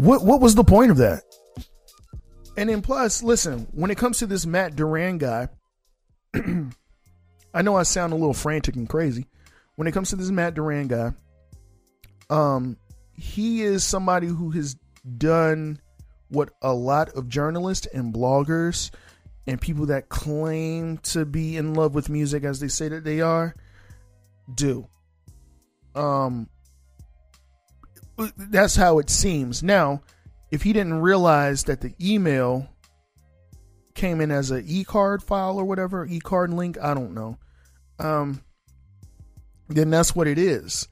What 0.00 0.24
what 0.24 0.40
was 0.40 0.54
the 0.54 0.64
point 0.64 0.90
of 0.90 0.96
that? 0.96 1.24
And 2.56 2.70
then 2.70 2.80
plus, 2.80 3.22
listen, 3.22 3.68
when 3.72 3.90
it 3.90 3.98
comes 3.98 4.18
to 4.18 4.26
this 4.26 4.46
Matt 4.46 4.74
Duran 4.74 5.18
guy, 5.18 5.48
I 6.34 7.60
know 7.62 7.76
I 7.76 7.82
sound 7.82 8.14
a 8.14 8.16
little 8.16 8.32
frantic 8.32 8.76
and 8.76 8.88
crazy. 8.88 9.26
When 9.76 9.86
it 9.86 9.92
comes 9.92 10.08
to 10.10 10.16
this 10.16 10.30
Matt 10.30 10.54
Duran 10.54 10.88
guy, 10.88 11.12
um, 12.30 12.78
he 13.12 13.62
is 13.62 13.84
somebody 13.84 14.26
who 14.26 14.50
has 14.52 14.74
done 15.18 15.78
what 16.28 16.50
a 16.62 16.72
lot 16.72 17.10
of 17.10 17.28
journalists 17.28 17.86
and 17.92 18.14
bloggers 18.14 18.90
and 19.46 19.60
people 19.60 19.86
that 19.86 20.08
claim 20.08 20.96
to 20.98 21.26
be 21.26 21.58
in 21.58 21.74
love 21.74 21.94
with 21.94 22.08
music 22.08 22.44
as 22.44 22.58
they 22.58 22.68
say 22.68 22.88
that 22.88 23.04
they 23.04 23.20
are 23.20 23.54
do. 24.54 24.88
Um 25.94 26.48
that's 28.36 28.76
how 28.76 28.98
it 28.98 29.10
seems. 29.10 29.62
Now, 29.62 30.02
if 30.50 30.62
he 30.62 30.72
didn't 30.72 31.00
realize 31.00 31.64
that 31.64 31.80
the 31.80 31.94
email 32.00 32.68
came 33.94 34.20
in 34.20 34.30
as 34.30 34.50
an 34.50 34.64
e-card 34.66 35.22
file 35.22 35.58
or 35.58 35.64
whatever, 35.64 36.06
e-card 36.06 36.52
link, 36.52 36.78
I 36.80 36.94
don't 36.94 37.14
know. 37.14 37.38
Um 37.98 38.42
then 39.68 39.90
that's 39.90 40.16
what 40.16 40.26
it 40.26 40.38
is. 40.38 40.88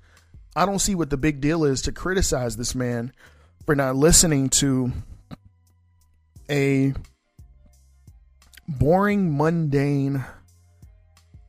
I 0.54 0.64
don't 0.64 0.78
see 0.78 0.94
what 0.94 1.10
the 1.10 1.16
big 1.16 1.40
deal 1.40 1.64
is 1.64 1.82
to 1.82 1.92
criticize 1.92 2.56
this 2.56 2.74
man 2.74 3.12
for 3.66 3.74
not 3.74 3.96
listening 3.96 4.48
to 4.50 4.92
a 6.48 6.94
boring, 8.66 9.36
mundane, 9.36 10.24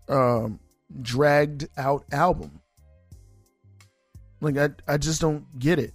um, 0.08 0.60
dragged 1.02 1.68
out 1.78 2.04
album. 2.12 2.62
Like 4.42 4.58
I, 4.58 4.70
I 4.88 4.98
just 4.98 5.22
don't 5.22 5.60
get 5.60 5.80
it. 5.80 5.94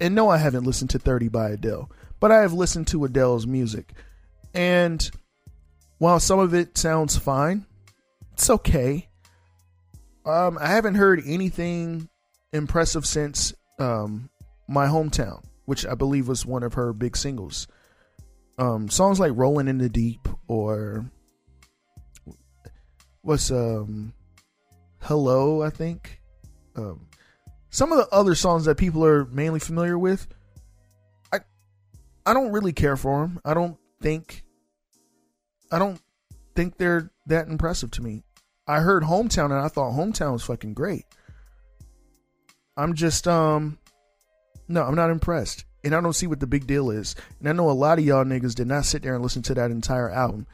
And 0.00 0.14
no, 0.14 0.28
I 0.28 0.36
haven't 0.36 0.64
listened 0.64 0.90
to 0.90 0.98
30 0.98 1.28
by 1.28 1.50
Adele, 1.50 1.90
but 2.20 2.30
I 2.30 2.40
have 2.40 2.52
listened 2.52 2.86
to 2.88 3.04
Adele's 3.04 3.46
music. 3.46 3.92
And 4.54 5.08
while 5.98 6.20
some 6.20 6.38
of 6.38 6.54
it 6.54 6.76
sounds 6.76 7.16
fine, 7.16 7.66
it's 8.32 8.50
okay. 8.50 9.08
Um, 10.26 10.58
I 10.60 10.68
haven't 10.68 10.96
heard 10.96 11.22
anything 11.26 12.08
impressive 12.52 13.06
since 13.06 13.54
um, 13.78 14.28
my 14.68 14.86
hometown, 14.86 15.42
which 15.64 15.86
I 15.86 15.94
believe 15.94 16.28
was 16.28 16.44
one 16.44 16.62
of 16.62 16.74
her 16.74 16.92
big 16.92 17.16
singles 17.16 17.68
um, 18.58 18.88
songs 18.88 19.20
like 19.20 19.32
"Rolling 19.34 19.68
in 19.68 19.78
the 19.78 19.88
Deep" 19.88 20.28
or 20.48 21.10
what's 23.22 23.50
um, 23.50 24.12
"Hello," 25.00 25.62
I 25.62 25.70
think. 25.70 26.20
Um, 26.74 27.05
some 27.76 27.92
of 27.92 27.98
the 27.98 28.08
other 28.08 28.34
songs 28.34 28.64
that 28.64 28.78
people 28.78 29.04
are 29.04 29.26
mainly 29.26 29.60
familiar 29.60 29.98
with, 29.98 30.26
I 31.30 31.40
I 32.24 32.32
don't 32.32 32.50
really 32.50 32.72
care 32.72 32.96
for 32.96 33.20
them. 33.20 33.38
I 33.44 33.52
don't 33.52 33.76
think 34.00 34.44
I 35.70 35.78
don't 35.78 36.00
think 36.54 36.78
they're 36.78 37.10
that 37.26 37.48
impressive 37.48 37.90
to 37.92 38.02
me. 38.02 38.22
I 38.66 38.80
heard 38.80 39.02
"Hometown" 39.02 39.46
and 39.46 39.60
I 39.60 39.68
thought 39.68 39.92
"Hometown" 39.92 40.32
was 40.32 40.42
fucking 40.44 40.72
great. 40.72 41.04
I'm 42.78 42.94
just 42.94 43.28
um 43.28 43.78
no, 44.68 44.82
I'm 44.82 44.94
not 44.94 45.10
impressed 45.10 45.66
and 45.84 45.94
I 45.94 46.00
don't 46.00 46.14
see 46.14 46.26
what 46.26 46.40
the 46.40 46.46
big 46.46 46.66
deal 46.66 46.90
is. 46.90 47.14
And 47.40 47.48
I 47.48 47.52
know 47.52 47.68
a 47.68 47.72
lot 47.72 47.98
of 47.98 48.06
y'all 48.06 48.24
niggas 48.24 48.54
did 48.54 48.68
not 48.68 48.86
sit 48.86 49.02
there 49.02 49.14
and 49.14 49.22
listen 49.22 49.42
to 49.42 49.54
that 49.54 49.70
entire 49.70 50.08
album. 50.08 50.46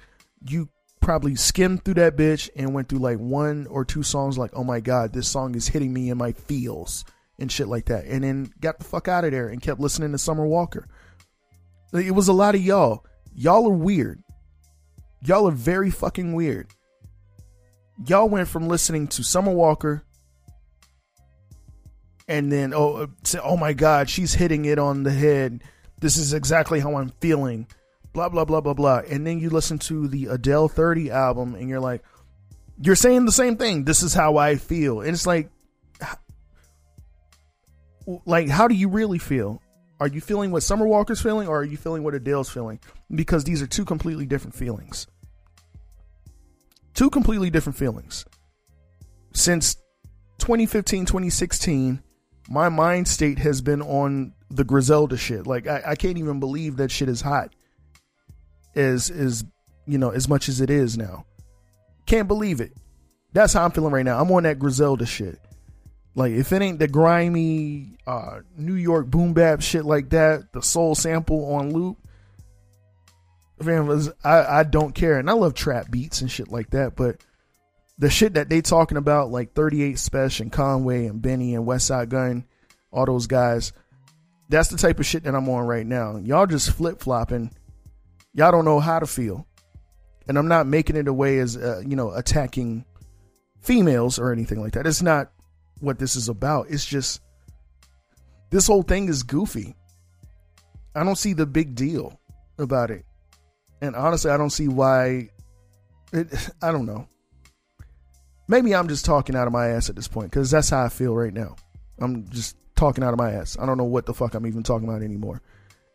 You 0.44 0.70
probably 1.02 1.34
skimmed 1.34 1.84
through 1.84 1.94
that 1.94 2.16
bitch 2.16 2.48
and 2.56 2.72
went 2.72 2.88
through 2.88 3.00
like 3.00 3.18
one 3.18 3.66
or 3.66 3.84
two 3.84 4.02
songs 4.02 4.38
like, 4.38 4.52
oh 4.54 4.64
my 4.64 4.80
god, 4.80 5.12
this 5.12 5.28
song 5.28 5.54
is 5.54 5.68
hitting 5.68 5.92
me 5.92 6.08
in 6.08 6.16
my 6.16 6.32
feels 6.32 7.04
and 7.38 7.52
shit 7.52 7.68
like 7.68 7.86
that. 7.86 8.06
And 8.06 8.24
then 8.24 8.52
got 8.60 8.78
the 8.78 8.84
fuck 8.84 9.08
out 9.08 9.24
of 9.24 9.32
there 9.32 9.48
and 9.48 9.60
kept 9.60 9.80
listening 9.80 10.12
to 10.12 10.18
Summer 10.18 10.46
Walker. 10.46 10.88
It 11.92 12.14
was 12.14 12.28
a 12.28 12.32
lot 12.32 12.54
of 12.54 12.62
y'all. 12.62 13.04
Y'all 13.34 13.68
are 13.68 13.76
weird. 13.76 14.22
Y'all 15.20 15.48
are 15.48 15.52
very 15.52 15.90
fucking 15.90 16.32
weird. 16.32 16.68
Y'all 18.06 18.28
went 18.28 18.48
from 18.48 18.68
listening 18.68 19.08
to 19.08 19.22
Summer 19.22 19.52
Walker 19.52 20.04
and 22.28 22.50
then 22.50 22.72
oh 22.74 22.94
uh, 22.94 23.06
say 23.24 23.38
oh 23.42 23.56
my 23.56 23.72
god 23.72 24.08
she's 24.08 24.34
hitting 24.34 24.64
it 24.64 24.78
on 24.78 25.02
the 25.02 25.10
head 25.10 25.62
this 26.00 26.16
is 26.16 26.32
exactly 26.32 26.80
how 26.80 26.96
i'm 26.96 27.10
feeling 27.20 27.66
blah 28.12 28.28
blah 28.28 28.44
blah 28.44 28.60
blah 28.60 28.74
blah. 28.74 29.02
And 29.08 29.26
then 29.26 29.38
you 29.38 29.50
listen 29.50 29.78
to 29.80 30.08
the 30.08 30.26
adele 30.26 30.68
30 30.68 31.10
album 31.10 31.54
and 31.54 31.68
you're 31.68 31.80
like 31.80 32.02
you're 32.80 32.96
saying 32.96 33.26
the 33.26 33.32
same 33.32 33.56
thing. 33.56 33.84
This 33.84 34.02
is 34.02 34.14
how 34.14 34.36
i 34.36 34.56
feel. 34.56 35.00
And 35.00 35.10
it's 35.10 35.26
like 35.26 35.50
like 38.26 38.48
how 38.48 38.68
do 38.68 38.74
you 38.74 38.88
really 38.88 39.18
feel? 39.18 39.62
Are 40.00 40.08
you 40.08 40.20
feeling 40.20 40.50
what 40.50 40.64
summer 40.64 40.86
walker's 40.86 41.22
feeling 41.22 41.46
or 41.46 41.60
are 41.60 41.64
you 41.64 41.76
feeling 41.76 42.02
what 42.02 42.14
adele's 42.14 42.50
feeling? 42.50 42.80
Because 43.14 43.44
these 43.44 43.62
are 43.62 43.66
two 43.66 43.84
completely 43.84 44.26
different 44.26 44.54
feelings. 44.54 45.06
Two 46.94 47.08
completely 47.08 47.50
different 47.50 47.78
feelings. 47.78 48.24
Since 49.32 49.76
2015 50.38 51.06
2016 51.06 52.02
my 52.48 52.68
mind 52.68 53.06
state 53.06 53.38
has 53.38 53.60
been 53.60 53.80
on 53.80 54.32
the 54.50 54.64
Griselda 54.64 55.16
shit. 55.16 55.46
Like 55.46 55.66
I, 55.66 55.82
I 55.88 55.94
can't 55.94 56.18
even 56.18 56.40
believe 56.40 56.76
that 56.76 56.90
shit 56.90 57.08
is 57.08 57.20
hot. 57.20 57.54
As 58.74 59.10
is 59.10 59.44
you 59.86 59.98
know 59.98 60.10
as 60.10 60.28
much 60.28 60.48
as 60.48 60.60
it 60.60 60.70
is 60.70 60.96
now. 60.96 61.26
Can't 62.06 62.28
believe 62.28 62.60
it. 62.60 62.72
That's 63.32 63.52
how 63.52 63.64
I'm 63.64 63.70
feeling 63.70 63.92
right 63.92 64.04
now. 64.04 64.20
I'm 64.20 64.30
on 64.32 64.42
that 64.42 64.58
Griselda 64.58 65.06
shit. 65.06 65.38
Like 66.14 66.32
if 66.32 66.52
it 66.52 66.60
ain't 66.62 66.78
the 66.78 66.88
grimy 66.88 67.96
uh, 68.06 68.40
New 68.56 68.74
York 68.74 69.06
boom 69.06 69.32
bap 69.32 69.62
shit 69.62 69.84
like 69.84 70.10
that, 70.10 70.52
the 70.52 70.62
soul 70.62 70.94
sample 70.94 71.54
on 71.54 71.72
loop. 71.72 71.98
Man, 73.62 73.88
I 74.24 74.60
I 74.60 74.62
don't 74.64 74.94
care, 74.94 75.18
and 75.18 75.30
I 75.30 75.34
love 75.34 75.54
trap 75.54 75.90
beats 75.90 76.20
and 76.20 76.30
shit 76.30 76.48
like 76.48 76.70
that, 76.70 76.96
but 76.96 77.22
the 77.98 78.10
shit 78.10 78.34
that 78.34 78.48
they 78.48 78.60
talking 78.60 78.98
about, 78.98 79.30
like 79.30 79.54
38 79.54 79.94
Spesh 79.94 80.40
and 80.40 80.50
Conway 80.50 81.06
and 81.06 81.22
Benny 81.22 81.54
and 81.54 81.64
Westside 81.64 82.08
Gunn, 82.08 82.44
all 82.90 83.06
those 83.06 83.28
guys, 83.28 83.72
that's 84.48 84.68
the 84.68 84.76
type 84.76 84.98
of 84.98 85.06
shit 85.06 85.22
that 85.22 85.34
I'm 85.36 85.48
on 85.48 85.64
right 85.64 85.86
now. 85.86 86.16
Y'all 86.16 86.46
just 86.46 86.72
flip 86.72 87.00
flopping. 87.00 87.52
Y'all 88.34 88.52
don't 88.52 88.64
know 88.64 88.80
how 88.80 88.98
to 88.98 89.06
feel. 89.06 89.46
And 90.28 90.38
I'm 90.38 90.48
not 90.48 90.66
making 90.66 90.96
it 90.96 91.08
away 91.08 91.38
as, 91.38 91.56
uh, 91.56 91.82
you 91.86 91.96
know, 91.96 92.12
attacking 92.12 92.84
females 93.60 94.18
or 94.18 94.32
anything 94.32 94.60
like 94.60 94.72
that. 94.72 94.86
It's 94.86 95.02
not 95.02 95.32
what 95.80 95.98
this 95.98 96.16
is 96.16 96.28
about. 96.28 96.66
It's 96.70 96.86
just 96.86 97.20
this 98.50 98.66
whole 98.66 98.82
thing 98.82 99.08
is 99.08 99.22
goofy. 99.22 99.74
I 100.94 101.04
don't 101.04 101.16
see 101.16 101.32
the 101.32 101.46
big 101.46 101.74
deal 101.74 102.20
about 102.58 102.90
it. 102.90 103.04
And 103.80 103.96
honestly, 103.96 104.30
I 104.30 104.36
don't 104.36 104.50
see 104.50 104.68
why. 104.68 105.30
It, 106.12 106.28
I 106.62 106.70
don't 106.70 106.86
know. 106.86 107.08
Maybe 108.48 108.74
I'm 108.74 108.88
just 108.88 109.04
talking 109.04 109.34
out 109.34 109.46
of 109.46 109.52
my 109.52 109.68
ass 109.68 109.88
at 109.88 109.96
this 109.96 110.08
point 110.08 110.30
because 110.30 110.50
that's 110.50 110.70
how 110.70 110.84
I 110.84 110.88
feel 110.88 111.14
right 111.14 111.32
now. 111.32 111.56
I'm 111.98 112.28
just 112.28 112.56
talking 112.76 113.04
out 113.04 113.12
of 113.12 113.18
my 113.18 113.32
ass. 113.32 113.56
I 113.58 113.66
don't 113.66 113.78
know 113.78 113.84
what 113.84 114.06
the 114.06 114.14
fuck 114.14 114.34
I'm 114.34 114.46
even 114.46 114.62
talking 114.62 114.88
about 114.88 115.02
anymore. 115.02 115.40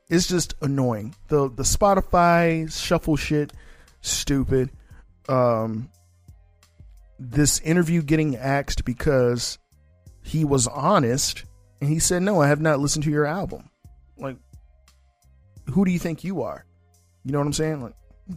It's 0.10 0.28
just 0.28 0.56
annoying. 0.62 1.16
The 1.28 1.50
the 1.50 1.64
Spotify 1.64 2.72
shuffle 2.72 3.18
shit, 3.18 3.54
stupid. 4.02 4.72
Um, 5.28 5.90
this 7.20 7.60
interview 7.60 8.02
getting 8.02 8.36
axed 8.36 8.86
because 8.86 9.58
he 10.24 10.46
was 10.46 10.68
honest 10.68 11.44
and 11.82 11.90
he 11.90 12.00
said, 12.00 12.22
"No, 12.22 12.42
I 12.42 12.48
have 12.48 12.62
not 12.62 12.80
listened 12.80 13.04
to 13.04 13.12
your 13.12 13.26
album." 13.26 13.70
Like, 14.18 14.38
who 15.72 15.84
do 15.84 15.92
you 15.92 16.00
think 16.00 16.24
you 16.24 16.42
are? 16.42 16.66
You 17.24 17.34
know 17.34 17.40
what 17.40 17.48
I'm 17.48 17.54
saying? 17.54 17.82
Like, 17.84 17.96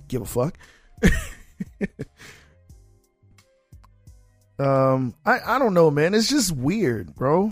give 0.09 0.23
a 0.23 0.27
fuck. 0.27 0.59
Um, 4.61 5.15
I, 5.25 5.39
I 5.55 5.59
don't 5.59 5.73
know, 5.73 5.91
man. 5.91 6.13
It's 6.13 6.29
just 6.29 6.53
weird, 6.53 7.15
bro. 7.15 7.51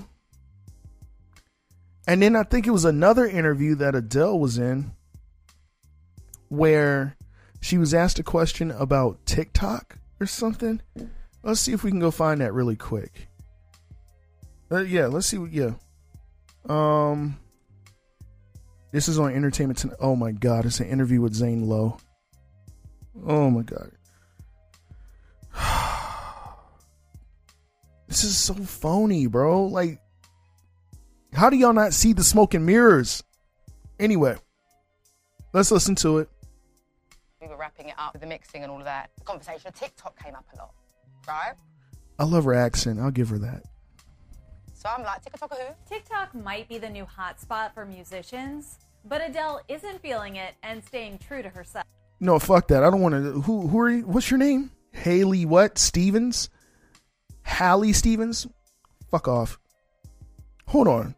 And 2.08 2.22
then 2.22 2.36
I 2.36 2.42
think 2.42 2.66
it 2.66 2.70
was 2.70 2.86
another 2.86 3.26
interview 3.26 3.74
that 3.74 3.94
Adele 3.94 4.40
was 4.40 4.56
in 4.56 4.92
where 6.48 7.18
she 7.60 7.76
was 7.76 7.92
asked 7.92 8.18
a 8.18 8.22
question 8.22 8.70
about 8.70 9.26
TikTok 9.26 9.98
or 10.18 10.24
something. 10.26 10.80
Let's 11.42 11.60
see 11.60 11.74
if 11.74 11.84
we 11.84 11.90
can 11.90 12.00
go 12.00 12.10
find 12.10 12.40
that 12.40 12.54
really 12.54 12.76
quick. 12.76 13.28
Uh, 14.72 14.78
yeah, 14.78 15.04
let's 15.04 15.26
see. 15.26 15.36
What, 15.36 15.52
yeah. 15.52 15.72
Um, 16.66 17.38
this 18.90 19.06
is 19.06 19.18
on 19.18 19.34
Entertainment 19.34 19.78
Tonight. 19.78 19.98
Oh 20.00 20.16
my 20.16 20.32
God, 20.32 20.64
it's 20.64 20.80
an 20.80 20.88
interview 20.88 21.20
with 21.20 21.34
Zane 21.34 21.68
Lowe. 21.68 21.98
Oh 23.26 23.50
my 23.50 23.62
God. 23.62 23.92
This 28.08 28.24
is 28.24 28.38
so 28.38 28.54
phony, 28.54 29.26
bro. 29.26 29.66
Like, 29.66 30.00
how 31.32 31.50
do 31.50 31.56
y'all 31.56 31.72
not 31.72 31.92
see 31.92 32.12
the 32.12 32.24
smoke 32.24 32.54
and 32.54 32.64
mirrors? 32.64 33.22
Anyway, 33.98 34.36
let's 35.52 35.70
listen 35.70 35.94
to 35.96 36.18
it. 36.18 36.28
We 37.40 37.48
were 37.48 37.56
wrapping 37.56 37.88
it 37.88 37.94
up 37.98 38.12
with 38.12 38.22
the 38.22 38.26
mixing 38.26 38.62
and 38.62 38.72
all 38.72 38.78
of 38.78 38.84
that. 38.84 39.10
The 39.18 39.24
conversation 39.24 39.68
of 39.68 39.74
TikTok 39.74 40.18
came 40.22 40.34
up 40.34 40.44
a 40.54 40.56
lot, 40.58 40.74
right? 41.26 41.54
I 42.18 42.24
love 42.24 42.44
her 42.44 42.54
accent. 42.54 42.98
I'll 43.00 43.10
give 43.10 43.28
her 43.28 43.38
that. 43.38 43.62
So 44.74 44.88
I'm 44.88 45.02
like, 45.02 45.22
TikTok 45.22 45.52
who? 45.52 45.64
TikTok 45.88 46.34
might 46.34 46.68
be 46.68 46.78
the 46.78 46.88
new 46.88 47.04
hotspot 47.04 47.74
for 47.74 47.84
musicians, 47.84 48.78
but 49.04 49.20
Adele 49.20 49.60
isn't 49.68 50.00
feeling 50.00 50.36
it 50.36 50.54
and 50.62 50.84
staying 50.84 51.18
true 51.18 51.42
to 51.42 51.48
herself. 51.48 51.84
No, 52.20 52.38
fuck 52.38 52.68
that. 52.68 52.82
I 52.82 52.90
don't 52.90 53.00
want 53.00 53.14
to. 53.14 53.40
Who? 53.42 53.68
Who 53.68 53.78
are 53.78 53.90
you? 53.90 54.02
What's 54.02 54.30
your 54.30 54.38
name? 54.38 54.70
Haley 54.92 55.46
what? 55.46 55.78
Stevens? 55.78 56.48
Hallie 57.44 57.92
Stevens? 57.92 58.46
Fuck 59.10 59.28
off. 59.28 59.58
Hold 60.66 60.88
on. 60.88 61.14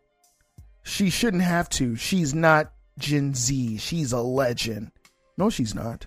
She 0.83 1.11
shouldn't 1.11 1.43
have 1.43 1.69
to. 1.71 1.97
She's 1.97 2.35
not 2.35 2.73
Gen 2.99 3.35
Z. 3.35 3.79
She's 3.79 4.13
a 4.13 4.21
legend. 4.21 4.91
No, 5.37 5.51
she's 5.51 5.75
not. 5.75 6.07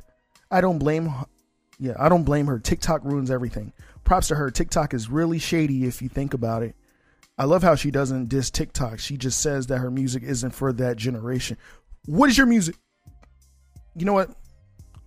I 0.52 0.62
don't 0.62 0.78
blame. 0.80 1.08
her- 1.08 1.26
Yeah, 1.80 1.94
I 2.00 2.10
don't 2.10 2.24
blame 2.24 2.48
her. 2.48 2.60
TikTok 2.60 3.04
ruins 3.04 3.32
everything. 3.32 3.74
Props 4.04 4.28
to 4.30 4.36
her. 4.36 4.52
TikTok 4.52 4.94
is 4.94 5.10
really 5.10 5.40
shady 5.40 5.86
if 5.86 6.02
you 6.02 6.10
think 6.10 6.34
about 6.34 6.64
it. 6.64 6.76
I 7.38 7.46
love 7.46 7.64
how 7.64 7.76
she 7.76 7.90
doesn't 7.90 8.30
diss 8.30 8.52
TikTok. 8.52 9.00
She 9.00 9.18
just 9.18 9.40
says 9.40 9.68
that 9.68 9.80
her 9.80 9.90
music 9.90 10.22
isn't 10.24 10.52
for 10.52 10.72
that 10.74 10.98
generation. 10.98 11.58
What 12.06 12.30
is 12.30 12.38
your 12.38 12.46
music? 12.48 12.76
You 13.96 14.06
know 14.06 14.14
what? 14.14 14.30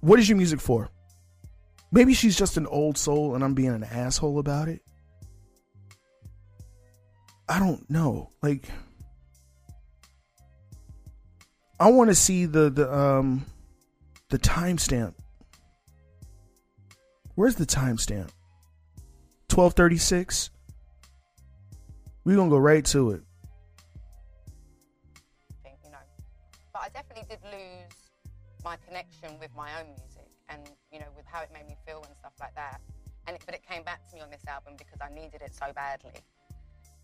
What 0.01 0.19
is 0.19 0.29
your 0.29 0.37
music 0.39 0.61
for? 0.61 0.91
Maybe 1.93 2.15
she's 2.15 2.37
just 2.37 2.57
an 2.57 2.67
old 2.67 2.99
soul 2.99 3.35
and 3.37 3.45
I'm 3.45 3.55
being 3.55 3.69
an 3.71 3.85
asshole 3.85 4.39
about 4.41 4.69
it. 4.69 4.81
I 7.49 7.61
don't 7.61 7.89
know. 7.89 8.31
Like 8.43 8.69
I 11.79 11.91
want 11.91 12.11
to 12.11 12.15
see 12.15 12.47
the 12.47 12.71
the 12.71 12.93
um 12.93 13.45
the 14.29 14.39
timestamp. 14.39 15.15
Where's 17.35 17.57
the 17.57 17.67
timestamp? 17.67 18.31
1236. 19.53 20.51
We're 22.25 22.37
going 22.37 22.49
to 22.49 22.55
go 22.55 22.59
right 22.59 22.85
to 22.87 23.13
it. 23.13 23.23
you 25.65 25.91
know. 25.91 25.99
But 26.73 26.83
I 26.83 26.89
definitely 26.89 27.25
did 27.29 27.39
lose 27.45 27.95
my 28.65 28.77
connection 28.87 29.39
with 29.39 29.51
my 29.55 29.69
own 29.79 29.87
music 29.87 30.29
and, 30.49 30.63
you 30.93 30.99
know, 30.99 31.07
with 31.15 31.25
how 31.27 31.43
it 31.43 31.51
made 31.53 31.67
me 31.69 31.77
feel 31.87 32.03
and 32.07 32.17
stuff 32.17 32.33
like 32.41 32.55
that. 32.57 32.81
And 33.27 33.37
it, 33.37 33.43
but 33.47 33.55
it 33.55 33.63
came 33.69 33.85
back 33.85 34.09
to 34.09 34.17
me 34.17 34.23
on 34.23 34.31
this 34.31 34.43
album 34.49 34.75
because 34.77 34.99
I 35.01 35.15
needed 35.15 35.43
it 35.43 35.55
so 35.55 35.73
badly. 35.75 36.13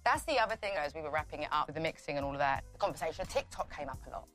That's 0.04 0.24
the 0.24 0.38
other 0.40 0.56
thing, 0.56 0.72
as 0.76 0.94
we 0.94 1.02
were 1.02 1.10
wrapping 1.10 1.42
it 1.42 1.48
up 1.52 1.68
with 1.68 1.76
the 1.76 1.80
mixing 1.80 2.16
and 2.16 2.26
all 2.26 2.32
of 2.32 2.38
that. 2.38 2.64
The 2.72 2.78
conversation 2.78 3.22
of 3.22 3.28
TikTok 3.28 3.72
came 3.76 3.88
up 3.88 4.00
a 4.08 4.10
lot, 4.10 4.28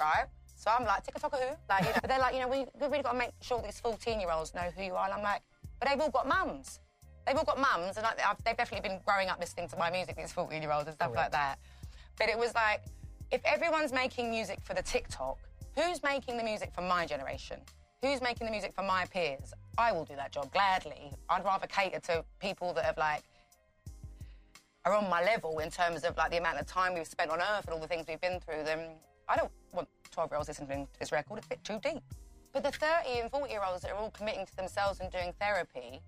right? 0.00 0.26
So 0.56 0.70
I'm 0.70 0.84
like, 0.84 1.04
TikTok 1.04 1.34
who? 1.34 1.56
Like, 1.68 1.84
you 1.84 1.88
know, 1.88 1.98
but 2.00 2.08
they're 2.08 2.18
like, 2.18 2.34
you 2.34 2.40
know, 2.40 2.48
we, 2.48 2.66
we 2.80 2.86
really 2.88 3.02
got 3.02 3.12
to 3.12 3.18
make 3.18 3.30
sure 3.40 3.62
these 3.62 3.80
14 3.80 4.20
year 4.20 4.30
olds 4.30 4.54
know 4.54 4.68
who 4.76 4.82
you 4.82 4.94
are. 4.94 5.04
And 5.04 5.14
I'm 5.14 5.22
like, 5.22 5.42
but 5.78 5.88
they've 5.88 6.00
all 6.00 6.10
got 6.10 6.28
mums. 6.28 6.80
They've 7.26 7.36
all 7.36 7.44
got 7.44 7.58
mums, 7.58 7.96
and 7.96 8.06
I, 8.06 8.12
I've, 8.28 8.42
they've 8.44 8.56
definitely 8.56 8.88
been 8.88 8.98
growing 9.06 9.28
up 9.28 9.38
listening 9.38 9.68
to 9.68 9.76
my 9.76 9.90
music, 9.90 10.16
these 10.16 10.32
14 10.32 10.60
year 10.60 10.72
olds 10.72 10.86
and 10.86 10.94
stuff 10.94 11.12
like 11.14 11.32
that. 11.32 11.58
But 12.18 12.28
it 12.28 12.38
was 12.38 12.54
like, 12.54 12.82
if 13.30 13.40
everyone's 13.44 13.92
making 13.92 14.30
music 14.30 14.58
for 14.62 14.74
the 14.74 14.82
TikTok, 14.82 15.38
who's 15.76 16.02
making 16.02 16.36
the 16.36 16.42
music 16.42 16.72
for 16.74 16.82
my 16.82 17.06
generation? 17.06 17.60
Who's 18.02 18.20
making 18.20 18.46
the 18.46 18.50
music 18.50 18.74
for 18.74 18.82
my 18.82 19.04
peers? 19.06 19.52
I 19.78 19.92
will 19.92 20.04
do 20.04 20.16
that 20.16 20.32
job 20.32 20.52
gladly. 20.52 21.12
I'd 21.28 21.44
rather 21.44 21.66
cater 21.66 22.00
to 22.00 22.24
people 22.40 22.72
that 22.74 22.84
have 22.84 22.98
like 22.98 23.22
are 24.84 24.94
on 24.94 25.08
my 25.10 25.22
level 25.22 25.58
in 25.58 25.70
terms 25.70 26.04
of 26.04 26.16
like 26.16 26.30
the 26.30 26.38
amount 26.38 26.58
of 26.58 26.66
time 26.66 26.94
we've 26.94 27.06
spent 27.06 27.30
on 27.30 27.40
earth 27.40 27.66
and 27.66 27.74
all 27.74 27.80
the 27.80 27.86
things 27.86 28.06
we've 28.08 28.20
been 28.20 28.40
through, 28.40 28.64
then 28.64 28.80
I 29.30 29.36
don't 29.36 29.50
want 29.72 29.88
12 30.10 30.30
year 30.30 30.36
olds 30.38 30.48
listening 30.48 30.88
to 30.92 30.98
this 30.98 31.12
record. 31.12 31.38
It's 31.38 31.46
a 31.46 31.50
bit 31.50 31.62
too 31.64 31.78
deep. 31.82 32.02
But 32.52 32.64
the 32.64 32.72
30 32.72 33.20
and 33.20 33.30
40 33.30 33.50
year 33.52 33.62
olds 33.66 33.82
that 33.82 33.92
are 33.92 33.96
all 33.96 34.10
committing 34.10 34.44
to 34.44 34.56
themselves 34.56 34.98
and 35.00 35.10
doing 35.10 35.32
therapy, 35.40 36.00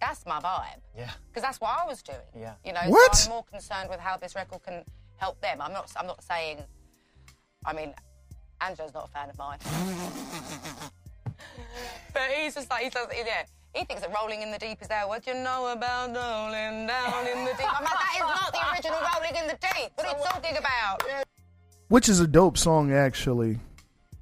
that's 0.00 0.24
my 0.24 0.38
vibe. 0.38 0.80
Yeah. 0.96 1.10
Because 1.28 1.42
that's 1.42 1.60
what 1.60 1.76
I 1.76 1.86
was 1.86 2.02
doing. 2.02 2.18
Yeah. 2.38 2.54
You 2.64 2.72
know, 2.72 2.80
What? 2.86 3.16
so 3.16 3.30
I'm 3.30 3.34
more 3.34 3.44
concerned 3.44 3.90
with 3.90 3.98
how 3.98 4.16
this 4.16 4.36
record 4.36 4.62
can 4.62 4.84
help 5.16 5.40
them. 5.40 5.60
I'm 5.60 5.72
not 5.72 5.90
I'm 5.96 6.06
not 6.06 6.22
saying 6.22 6.62
I 7.66 7.72
mean, 7.72 7.92
Angelo's 8.60 8.94
not 8.94 9.08
a 9.08 9.10
fan 9.10 9.28
of 9.28 9.36
mine. 9.36 9.58
but 12.14 12.22
he's 12.36 12.54
just 12.54 12.70
like 12.70 12.84
he 12.84 12.90
does 12.90 13.08
yeah. 13.12 13.44
He 13.74 13.84
thinks 13.84 14.02
that 14.02 14.14
rolling 14.14 14.42
in 14.42 14.50
the 14.50 14.58
deep 14.58 14.80
is 14.80 14.88
there. 14.88 15.06
What 15.06 15.24
do 15.24 15.32
you 15.32 15.36
know 15.42 15.68
about 15.68 16.08
rolling 16.14 16.86
down 16.86 17.26
in 17.26 17.44
the 17.44 17.52
deep? 17.58 17.68
I'm 17.68 17.84
like, 17.84 17.92
that 17.92 18.14
is 18.14 18.20
not 18.20 18.52
the 18.52 18.60
original 18.72 18.98
rolling 19.12 19.36
in 19.36 19.46
the 19.46 19.58
deep. 19.60 19.90
What 19.94 20.06
are 20.06 20.18
you 20.18 20.24
talking 20.30 20.56
about? 20.56 21.02
Which 21.88 22.08
is 22.08 22.20
a 22.20 22.26
dope 22.26 22.58
song 22.58 22.92
actually. 22.92 23.58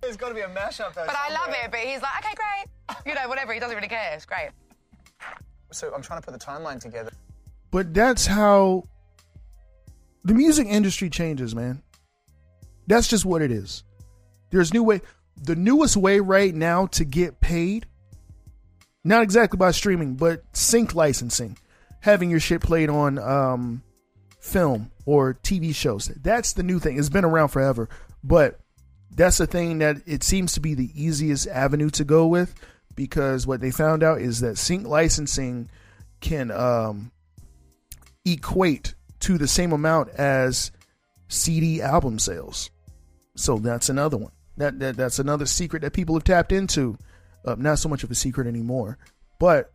There's 0.00 0.16
got 0.16 0.28
to 0.28 0.34
be 0.34 0.40
a 0.40 0.48
mashup 0.48 0.94
though. 0.94 1.04
But 1.06 1.16
I 1.16 1.32
love 1.32 1.54
it. 1.64 1.70
But 1.70 1.80
he's 1.80 2.00
like, 2.00 2.24
okay, 2.24 2.34
great. 2.34 3.06
You 3.06 3.14
know, 3.14 3.28
whatever. 3.28 3.52
He 3.52 3.60
doesn't 3.60 3.74
really 3.74 3.88
care. 3.88 4.12
It's 4.14 4.24
great. 4.24 4.50
So 5.72 5.92
I'm 5.94 6.02
trying 6.02 6.20
to 6.20 6.24
put 6.24 6.38
the 6.38 6.44
timeline 6.44 6.80
together. 6.80 7.10
But 7.70 7.92
that's 7.92 8.26
how 8.26 8.84
the 10.24 10.34
music 10.34 10.66
industry 10.68 11.10
changes, 11.10 11.54
man. 11.54 11.82
That's 12.86 13.08
just 13.08 13.24
what 13.24 13.42
it 13.42 13.50
is. 13.50 13.82
There's 14.50 14.72
new 14.72 14.82
way. 14.82 15.00
The 15.42 15.56
newest 15.56 15.96
way 15.96 16.20
right 16.20 16.54
now 16.54 16.86
to 16.86 17.04
get 17.04 17.40
paid, 17.40 17.86
not 19.04 19.22
exactly 19.22 19.56
by 19.56 19.72
streaming, 19.72 20.14
but 20.14 20.42
sync 20.52 20.94
licensing, 20.94 21.58
having 22.00 22.30
your 22.30 22.40
shit 22.40 22.60
played 22.60 22.88
on 22.88 23.18
um, 23.18 23.82
film 24.46 24.90
or 25.04 25.34
TV 25.34 25.74
shows. 25.74 26.06
That's 26.06 26.52
the 26.52 26.62
new 26.62 26.78
thing. 26.78 26.98
It's 26.98 27.08
been 27.08 27.24
around 27.24 27.48
forever, 27.48 27.88
but 28.22 28.60
that's 29.10 29.38
the 29.38 29.46
thing 29.46 29.78
that 29.78 29.96
it 30.06 30.22
seems 30.22 30.52
to 30.54 30.60
be 30.60 30.74
the 30.74 30.90
easiest 30.94 31.46
avenue 31.48 31.90
to 31.90 32.04
go 32.04 32.26
with 32.26 32.54
because 32.94 33.46
what 33.46 33.60
they 33.60 33.70
found 33.70 34.02
out 34.02 34.20
is 34.20 34.40
that 34.40 34.58
sync 34.58 34.86
licensing 34.86 35.68
can 36.20 36.50
um, 36.50 37.12
equate 38.24 38.94
to 39.20 39.38
the 39.38 39.48
same 39.48 39.72
amount 39.72 40.10
as 40.10 40.70
CD 41.28 41.82
album 41.82 42.18
sales. 42.18 42.70
So 43.36 43.58
that's 43.58 43.88
another 43.88 44.16
one. 44.16 44.32
That, 44.56 44.78
that 44.78 44.96
that's 44.96 45.18
another 45.18 45.44
secret 45.44 45.82
that 45.82 45.92
people 45.92 46.14
have 46.14 46.24
tapped 46.24 46.52
into. 46.52 46.96
Uh, 47.44 47.56
not 47.58 47.78
so 47.78 47.88
much 47.88 48.02
of 48.02 48.10
a 48.10 48.14
secret 48.14 48.46
anymore, 48.46 48.98
but 49.38 49.70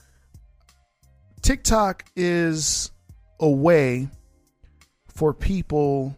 TikTok 1.41 2.05
is 2.15 2.91
a 3.39 3.49
way 3.49 4.09
for 5.13 5.33
people 5.33 6.15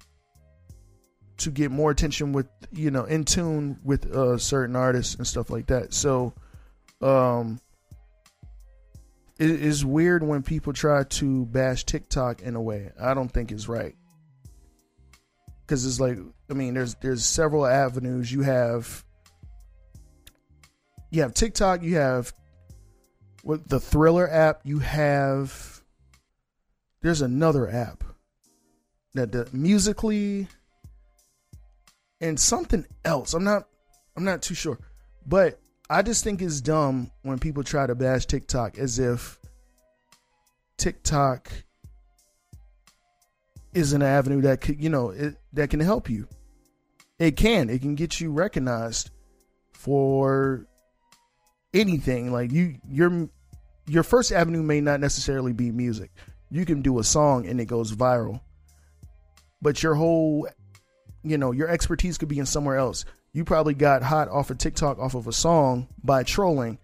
to 1.37 1.51
get 1.51 1.71
more 1.71 1.91
attention 1.91 2.31
with 2.31 2.47
you 2.71 2.91
know 2.91 3.05
in 3.05 3.25
tune 3.25 3.79
with 3.83 4.05
uh, 4.11 4.37
certain 4.37 4.75
artists 4.75 5.15
and 5.15 5.27
stuff 5.27 5.49
like 5.49 5.67
that. 5.67 5.93
So 5.93 6.33
um 7.01 7.59
it 9.39 9.49
is 9.49 9.83
weird 9.83 10.23
when 10.23 10.43
people 10.43 10.73
try 10.73 11.03
to 11.03 11.45
bash 11.47 11.85
TikTok 11.85 12.43
in 12.43 12.55
a 12.55 12.61
way. 12.61 12.91
I 12.99 13.13
don't 13.13 13.29
think 13.29 13.51
it's 13.51 13.67
right. 13.67 13.95
Cuz 15.67 15.85
it's 15.85 15.99
like 15.99 16.19
I 16.49 16.53
mean 16.53 16.75
there's 16.75 16.95
there's 16.95 17.25
several 17.25 17.65
avenues 17.65 18.31
you 18.31 18.41
have 18.41 19.03
you 21.09 21.21
have 21.21 21.33
TikTok, 21.33 21.83
you 21.83 21.95
have 21.95 22.33
with 23.43 23.67
the 23.67 23.79
Triller 23.79 24.29
app, 24.29 24.61
you 24.63 24.79
have 24.79 25.81
there's 27.01 27.21
another 27.21 27.69
app 27.69 28.03
that 29.13 29.31
the 29.31 29.47
Musical.ly 29.53 30.47
and 32.21 32.39
something 32.39 32.85
else. 33.03 33.33
I'm 33.33 33.43
not 33.43 33.67
I'm 34.15 34.23
not 34.23 34.41
too 34.41 34.55
sure. 34.55 34.79
But 35.25 35.59
I 35.89 36.01
just 36.01 36.23
think 36.23 36.41
it's 36.41 36.61
dumb 36.61 37.11
when 37.21 37.39
people 37.39 37.63
try 37.63 37.85
to 37.85 37.95
bash 37.95 38.25
TikTok 38.25 38.77
as 38.77 38.99
if 38.99 39.39
TikTok 40.77 41.51
is 43.73 43.93
an 43.93 44.01
avenue 44.01 44.41
that 44.41 44.61
could, 44.61 44.81
you 44.81 44.89
know, 44.89 45.09
it, 45.09 45.35
that 45.53 45.69
can 45.69 45.79
help 45.79 46.09
you. 46.09 46.27
It 47.19 47.35
can. 47.35 47.69
It 47.69 47.81
can 47.81 47.95
get 47.95 48.19
you 48.19 48.31
recognized 48.31 49.09
for 49.71 50.65
anything. 51.73 52.31
Like 52.31 52.51
you 52.51 52.75
your 52.87 53.29
your 53.87 54.03
first 54.03 54.31
avenue 54.31 54.63
may 54.63 54.81
not 54.81 54.99
necessarily 54.99 55.53
be 55.53 55.71
music. 55.71 56.11
You 56.49 56.65
can 56.65 56.81
do 56.81 56.99
a 56.99 57.03
song 57.03 57.47
and 57.47 57.59
it 57.59 57.65
goes 57.65 57.93
viral. 57.93 58.41
But 59.63 59.81
your 59.81 59.95
whole 59.95 60.47
you 61.23 61.37
know, 61.37 61.51
your 61.51 61.69
expertise 61.69 62.17
could 62.17 62.29
be 62.29 62.39
in 62.39 62.45
somewhere 62.45 62.77
else. 62.77 63.05
You 63.31 63.45
probably 63.45 63.73
got 63.73 64.03
hot 64.03 64.27
off 64.27 64.49
of 64.49 64.57
TikTok 64.57 64.99
off 64.99 65.15
of 65.15 65.25
a 65.25 65.33
song 65.33 65.87
by 66.03 66.23
trolling, 66.23 66.77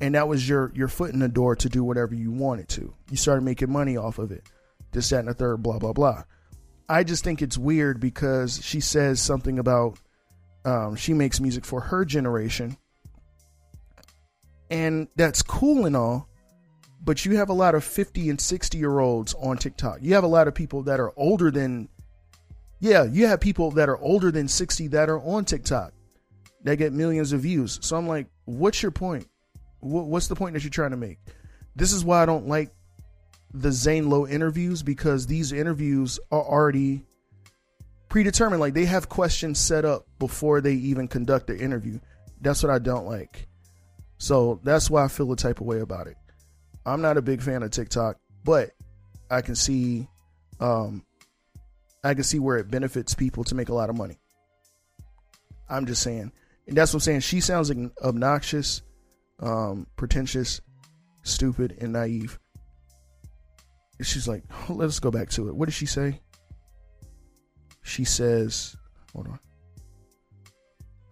and 0.00 0.14
that 0.14 0.28
was 0.28 0.46
your 0.46 0.70
your 0.74 0.88
foot 0.88 1.12
in 1.12 1.20
the 1.20 1.28
door 1.28 1.56
to 1.56 1.68
do 1.68 1.82
whatever 1.82 2.14
you 2.14 2.30
wanted 2.30 2.68
to. 2.70 2.92
You 3.10 3.16
started 3.16 3.42
making 3.42 3.72
money 3.72 3.96
off 3.96 4.18
of 4.18 4.32
it. 4.32 4.42
This, 4.92 5.08
that, 5.10 5.20
and 5.20 5.28
the 5.28 5.34
third, 5.34 5.62
blah, 5.62 5.78
blah, 5.78 5.92
blah. 5.92 6.24
I 6.88 7.04
just 7.04 7.24
think 7.24 7.40
it's 7.40 7.56
weird 7.56 8.00
because 8.00 8.62
she 8.62 8.80
says 8.80 9.20
something 9.20 9.58
about 9.58 9.98
um, 10.64 10.96
she 10.96 11.14
makes 11.14 11.40
music 11.40 11.64
for 11.64 11.80
her 11.80 12.04
generation. 12.04 12.76
And 14.70 15.08
that's 15.16 15.42
cool 15.42 15.86
and 15.86 15.96
all, 15.96 16.28
but 17.02 17.24
you 17.24 17.36
have 17.36 17.48
a 17.48 17.54
lot 17.54 17.74
of 17.74 17.84
50 17.84 18.30
and 18.30 18.40
60 18.40 18.78
year 18.78 18.98
olds 18.98 19.34
on 19.34 19.56
TikTok. 19.56 19.98
You 20.00 20.14
have 20.14 20.24
a 20.24 20.28
lot 20.28 20.48
of 20.48 20.54
people 20.54 20.82
that 20.84 21.00
are 21.00 21.12
older 21.16 21.50
than 21.50 21.88
yeah, 22.80 23.04
you 23.04 23.26
have 23.26 23.40
people 23.40 23.70
that 23.72 23.88
are 23.88 23.98
older 23.98 24.30
than 24.30 24.48
60 24.48 24.88
that 24.88 25.08
are 25.08 25.20
on 25.20 25.44
TikTok 25.44 25.92
that 26.64 26.76
get 26.76 26.92
millions 26.92 27.32
of 27.32 27.40
views. 27.40 27.78
So 27.82 27.96
I'm 27.96 28.08
like, 28.08 28.26
what's 28.44 28.82
your 28.82 28.90
point? 28.90 29.28
What's 29.80 30.28
the 30.28 30.34
point 30.34 30.54
that 30.54 30.62
you're 30.62 30.70
trying 30.70 30.92
to 30.92 30.96
make? 30.96 31.18
This 31.76 31.92
is 31.92 32.04
why 32.04 32.22
I 32.22 32.26
don't 32.26 32.48
like 32.48 32.70
the 33.52 33.70
Zane 33.70 34.08
Lowe 34.08 34.26
interviews 34.26 34.82
because 34.82 35.26
these 35.26 35.52
interviews 35.52 36.18
are 36.32 36.42
already 36.42 37.02
predetermined. 38.08 38.60
Like 38.60 38.74
they 38.74 38.86
have 38.86 39.08
questions 39.08 39.58
set 39.58 39.84
up 39.84 40.06
before 40.18 40.60
they 40.60 40.74
even 40.74 41.06
conduct 41.06 41.46
the 41.46 41.58
interview. 41.58 42.00
That's 42.40 42.62
what 42.62 42.70
I 42.70 42.78
don't 42.78 43.06
like. 43.06 43.46
So 44.18 44.60
that's 44.62 44.88
why 44.88 45.04
I 45.04 45.08
feel 45.08 45.26
the 45.26 45.36
type 45.36 45.60
of 45.60 45.66
way 45.66 45.80
about 45.80 46.06
it. 46.06 46.16
I'm 46.86 47.00
not 47.00 47.16
a 47.16 47.22
big 47.22 47.42
fan 47.42 47.62
of 47.62 47.70
TikTok, 47.70 48.18
but 48.44 48.70
I 49.30 49.40
can 49.40 49.54
see 49.54 50.08
um 50.60 51.04
I 52.04 52.14
can 52.14 52.22
see 52.24 52.38
where 52.38 52.56
it 52.56 52.70
benefits 52.70 53.14
people 53.14 53.44
to 53.44 53.54
make 53.54 53.68
a 53.70 53.74
lot 53.74 53.90
of 53.90 53.96
money. 53.96 54.18
I'm 55.68 55.86
just 55.86 56.02
saying. 56.02 56.32
And 56.66 56.76
that's 56.76 56.92
what 56.92 56.98
I'm 56.98 57.00
saying. 57.00 57.20
She 57.20 57.40
sounds 57.40 57.72
obnoxious, 58.02 58.82
um, 59.40 59.86
pretentious, 59.96 60.60
stupid, 61.22 61.76
and 61.80 61.92
naive. 61.92 62.38
And 63.98 64.06
She's 64.06 64.28
like, 64.28 64.44
let's 64.68 65.00
go 65.00 65.10
back 65.10 65.30
to 65.30 65.48
it. 65.48 65.56
What 65.56 65.66
did 65.66 65.74
she 65.74 65.86
say? 65.86 66.20
She 67.82 68.04
says, 68.04 68.76
hold 69.12 69.28
on. 69.28 69.38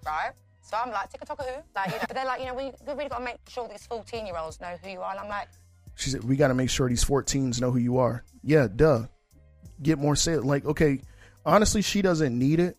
right? 0.07 0.33
So 0.63 0.77
I'm 0.79 0.91
like, 0.91 1.11
TikTok 1.11 1.39
a 1.39 1.43
tock 1.43 1.47
a 1.47 1.53
who? 1.53 1.63
Like, 1.75 1.89
you 1.89 1.93
know, 1.97 2.05
but 2.09 2.15
they're 2.17 2.25
like, 2.25 2.41
you 2.41 2.47
know, 2.47 2.55
we 2.55 2.65
we 2.87 2.95
really 2.95 3.09
got 3.11 3.19
to 3.19 3.25
make 3.25 3.37
sure 3.49 3.69
these 3.69 3.87
14 3.87 4.25
year 4.27 4.37
olds 4.39 4.59
know 4.61 4.75
who 4.83 4.91
you 4.91 5.01
are. 5.01 5.11
And 5.11 5.21
I'm 5.21 5.29
like, 5.29 5.49
She 5.97 6.09
said, 6.11 6.25
we 6.25 6.37
got 6.37 6.49
to 6.49 6.55
make 6.55 6.71
sure 6.71 6.89
these 6.89 7.05
14s 7.05 7.61
know 7.61 7.71
who 7.71 7.79
you 7.79 7.99
are. 7.99 8.25
Yeah, 8.43 8.69
duh. 8.75 9.05
Get 9.83 9.99
more 9.99 10.17
sales. 10.17 10.45
Like, 10.45 10.65
okay, 10.65 11.01
honestly, 11.45 11.83
she 11.83 12.03
doesn't 12.03 12.39
need 12.39 12.61
it. 12.61 12.77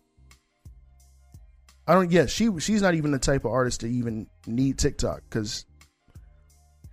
I 1.86 1.92
don't. 1.94 2.10
Yeah, 2.10 2.26
she 2.26 2.48
she's 2.60 2.80
not 2.82 2.94
even 2.94 3.10
the 3.10 3.18
type 3.18 3.44
of 3.44 3.50
artist 3.52 3.80
to 3.80 3.86
even 3.88 4.26
need 4.46 4.78
TikTok 4.78 5.22
because 5.28 5.66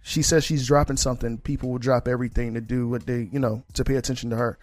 she 0.01 0.22
says 0.22 0.43
she's 0.43 0.68
dropping 0.68 0.97
something. 0.97 1.38
People 1.38 1.70
will 1.70 1.78
drop 1.78 2.07
everything 2.07 2.55
to 2.55 2.62
do 2.62 2.89
what 2.89 3.05
they, 3.05 3.30
you 3.32 3.39
know, 3.39 3.64
to 3.76 3.84
pay 3.86 3.95
attention 3.95 4.30
to 4.32 4.36
her. 4.36 4.57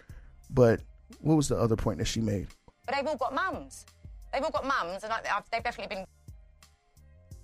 But 0.50 0.80
what 1.20 1.36
was 1.36 1.48
the 1.48 1.56
other 1.56 1.76
point 1.76 1.98
that 1.98 2.06
she 2.06 2.20
made? 2.20 2.48
but 2.84 2.94
they've 2.94 3.06
all 3.06 3.16
got 3.16 3.34
mums. 3.34 3.84
They've 4.32 4.42
all 4.42 4.50
got 4.50 4.66
mums, 4.66 5.02
and 5.04 5.12
I, 5.12 5.18
I've, 5.34 5.48
they've 5.50 5.62
definitely 5.62 5.94
been 5.96 6.06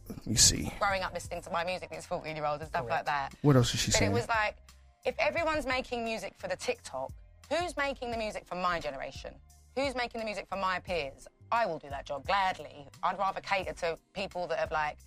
Let 0.09 0.27
me 0.27 0.35
see. 0.37 0.73
growing 0.79 1.03
up 1.03 1.13
listening 1.15 1.43
to 1.43 1.51
my 1.51 1.65
music, 1.65 1.91
these 1.91 2.07
14 2.07 2.35
year 2.35 2.45
olds 2.47 2.61
and 2.63 2.69
stuff 2.71 2.87
like 2.89 3.05
that. 3.07 3.35
What 3.43 3.57
else 3.57 3.73
is 3.75 3.81
she 3.81 3.91
But 3.91 3.99
saying? 3.99 4.11
it 4.11 4.15
was 4.15 4.27
like, 4.29 4.57
if 5.05 5.15
everyone's 5.19 5.67
making 5.67 6.03
music 6.05 6.33
for 6.39 6.49
the 6.49 6.57
TikTok, 6.57 7.13
who's 7.51 7.77
making 7.77 8.11
the 8.11 8.17
music 8.17 8.47
for 8.47 8.57
my 8.57 8.81
generation? 8.81 9.35
Who's 9.77 9.95
making 9.95 10.21
the 10.21 10.25
music 10.25 10.47
for 10.49 10.57
my 10.57 10.79
peers? 10.79 11.27
I 11.51 11.67
will 11.67 11.79
do 11.79 11.89
that 11.91 12.07
job 12.07 12.27
gladly. 12.27 12.87
I'd 13.03 13.19
rather 13.19 13.41
cater 13.41 13.73
to 13.73 13.99
people 14.13 14.47
that 14.49 14.59
have 14.59 14.71
like 14.71 14.99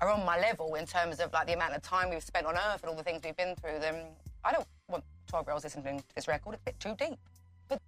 are 0.00 0.10
on 0.10 0.24
my 0.26 0.38
level 0.38 0.74
in 0.74 0.84
terms 0.86 1.20
of 1.20 1.32
like 1.32 1.46
the 1.46 1.54
amount 1.54 1.74
of 1.74 1.82
time 1.82 2.10
we've 2.10 2.22
spent 2.22 2.46
on 2.46 2.54
earth 2.54 2.82
and 2.82 2.90
all 2.90 2.96
the 2.96 3.02
things 3.02 3.22
we've 3.24 3.36
been 3.36 3.54
through. 3.56 3.78
Then 3.80 4.06
I 4.44 4.52
don't 4.52 4.66
want 4.88 5.04
12 5.28 5.46
year 5.46 5.52
olds 5.52 5.64
listening 5.64 5.98
to 5.98 6.04
this 6.14 6.28
record. 6.28 6.54
It's 6.54 6.62
a 6.62 6.64
bit 6.64 6.80
too 6.80 6.94
deep. 6.98 7.18
But 7.68 7.80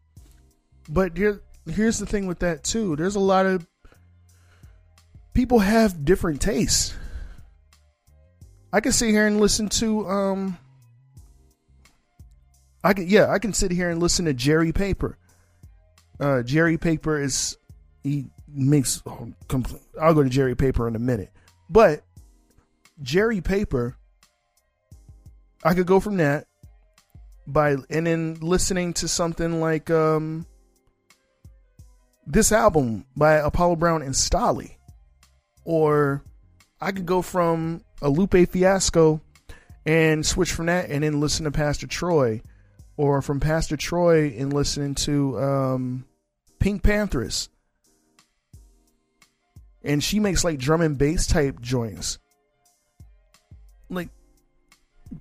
But 0.89 1.17
here, 1.17 1.43
here's 1.71 1.99
the 1.99 2.07
thing 2.07 2.27
with 2.27 2.39
that 2.41 2.65
too. 2.65 2.97
There's 2.97 3.17
a 3.17 3.21
lot 3.21 3.47
of 3.47 3.67
people 5.35 5.59
have 5.59 6.05
different 6.05 6.41
tastes. 6.41 6.95
I 8.73 8.81
can 8.81 8.93
sit 8.93 9.11
here 9.11 9.27
and 9.27 9.41
listen 9.41 9.69
to 9.71 10.07
um. 10.09 10.59
I 12.83 12.93
can 12.93 13.09
yeah 13.09 13.31
I 13.31 13.39
can 13.39 13.53
sit 13.53 13.71
here 13.71 13.91
and 13.91 14.01
listen 14.01 14.25
to 14.27 14.35
Jerry 14.35 14.73
Paper. 14.73 15.19
Uh, 16.21 16.43
Jerry 16.43 16.79
Paper 16.79 17.21
is 17.21 17.57
he 18.03 18.27
makes 18.49 19.03
oh, 19.07 19.33
I'll 20.01 20.15
go 20.15 20.23
to 20.23 20.29
Jerry 20.29 20.55
Paper 20.55 20.89
in 20.89 20.97
a 20.97 21.01
minute, 21.01 21.31
but 21.69 22.05
Jerry 23.03 23.41
Paper. 23.41 23.97
I 25.65 25.75
could 25.75 25.87
go 25.87 25.99
from 25.99 26.19
that 26.19 26.47
by 27.49 27.77
and 27.91 28.07
then 28.07 28.39
listening 28.41 28.93
to 28.95 29.09
something 29.09 29.61
like 29.61 29.91
um 29.91 30.47
this 32.27 32.53
album 32.53 33.07
by 33.17 33.35
Apollo 33.35 33.77
Brown 33.77 34.03
and 34.03 34.15
Stolly. 34.15 34.77
Or 35.65 36.23
I 36.81 36.93
could 36.93 37.07
go 37.07 37.23
from 37.23 37.83
a 38.01 38.09
Lupe 38.09 38.49
Fiasco 38.51 39.21
and 39.85 40.25
switch 40.25 40.53
from 40.53 40.67
that 40.67 40.91
and 40.91 41.03
then 41.03 41.21
listen 41.21 41.45
to 41.45 41.51
Pastor 41.51 41.87
Troy. 41.87 42.43
Or 42.99 43.23
from 43.23 43.41
Pastor 43.41 43.79
Troy 43.79 44.35
and 44.37 44.53
listening 44.53 44.95
to 44.97 45.39
um, 45.41 46.05
PinkPantheress. 46.61 47.49
And 49.83 50.05
she 50.05 50.21
makes 50.21 50.45
like 50.45 50.59
drum 50.59 50.83
and 50.83 50.99
bass 50.99 51.27
type 51.27 51.61
joints. 51.61 52.19
Like 53.89 54.11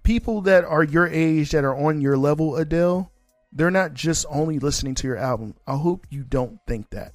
people 0.04 0.42
that 0.42 0.66
are 0.66 0.84
your 0.84 1.08
age 1.08 1.52
that 1.52 1.64
are 1.64 1.78
on 1.78 2.02
your 2.02 2.18
level, 2.18 2.58
Adele, 2.58 3.12
they're 3.54 3.72
not 3.72 3.94
just 3.94 4.26
only 4.30 4.60
listening 4.60 4.96
to 4.96 5.08
your 5.08 5.18
album. 5.18 5.56
I 5.66 5.78
hope 5.78 6.08
you 6.10 6.24
don't 6.24 6.60
think 6.68 6.90
that. 6.90 7.14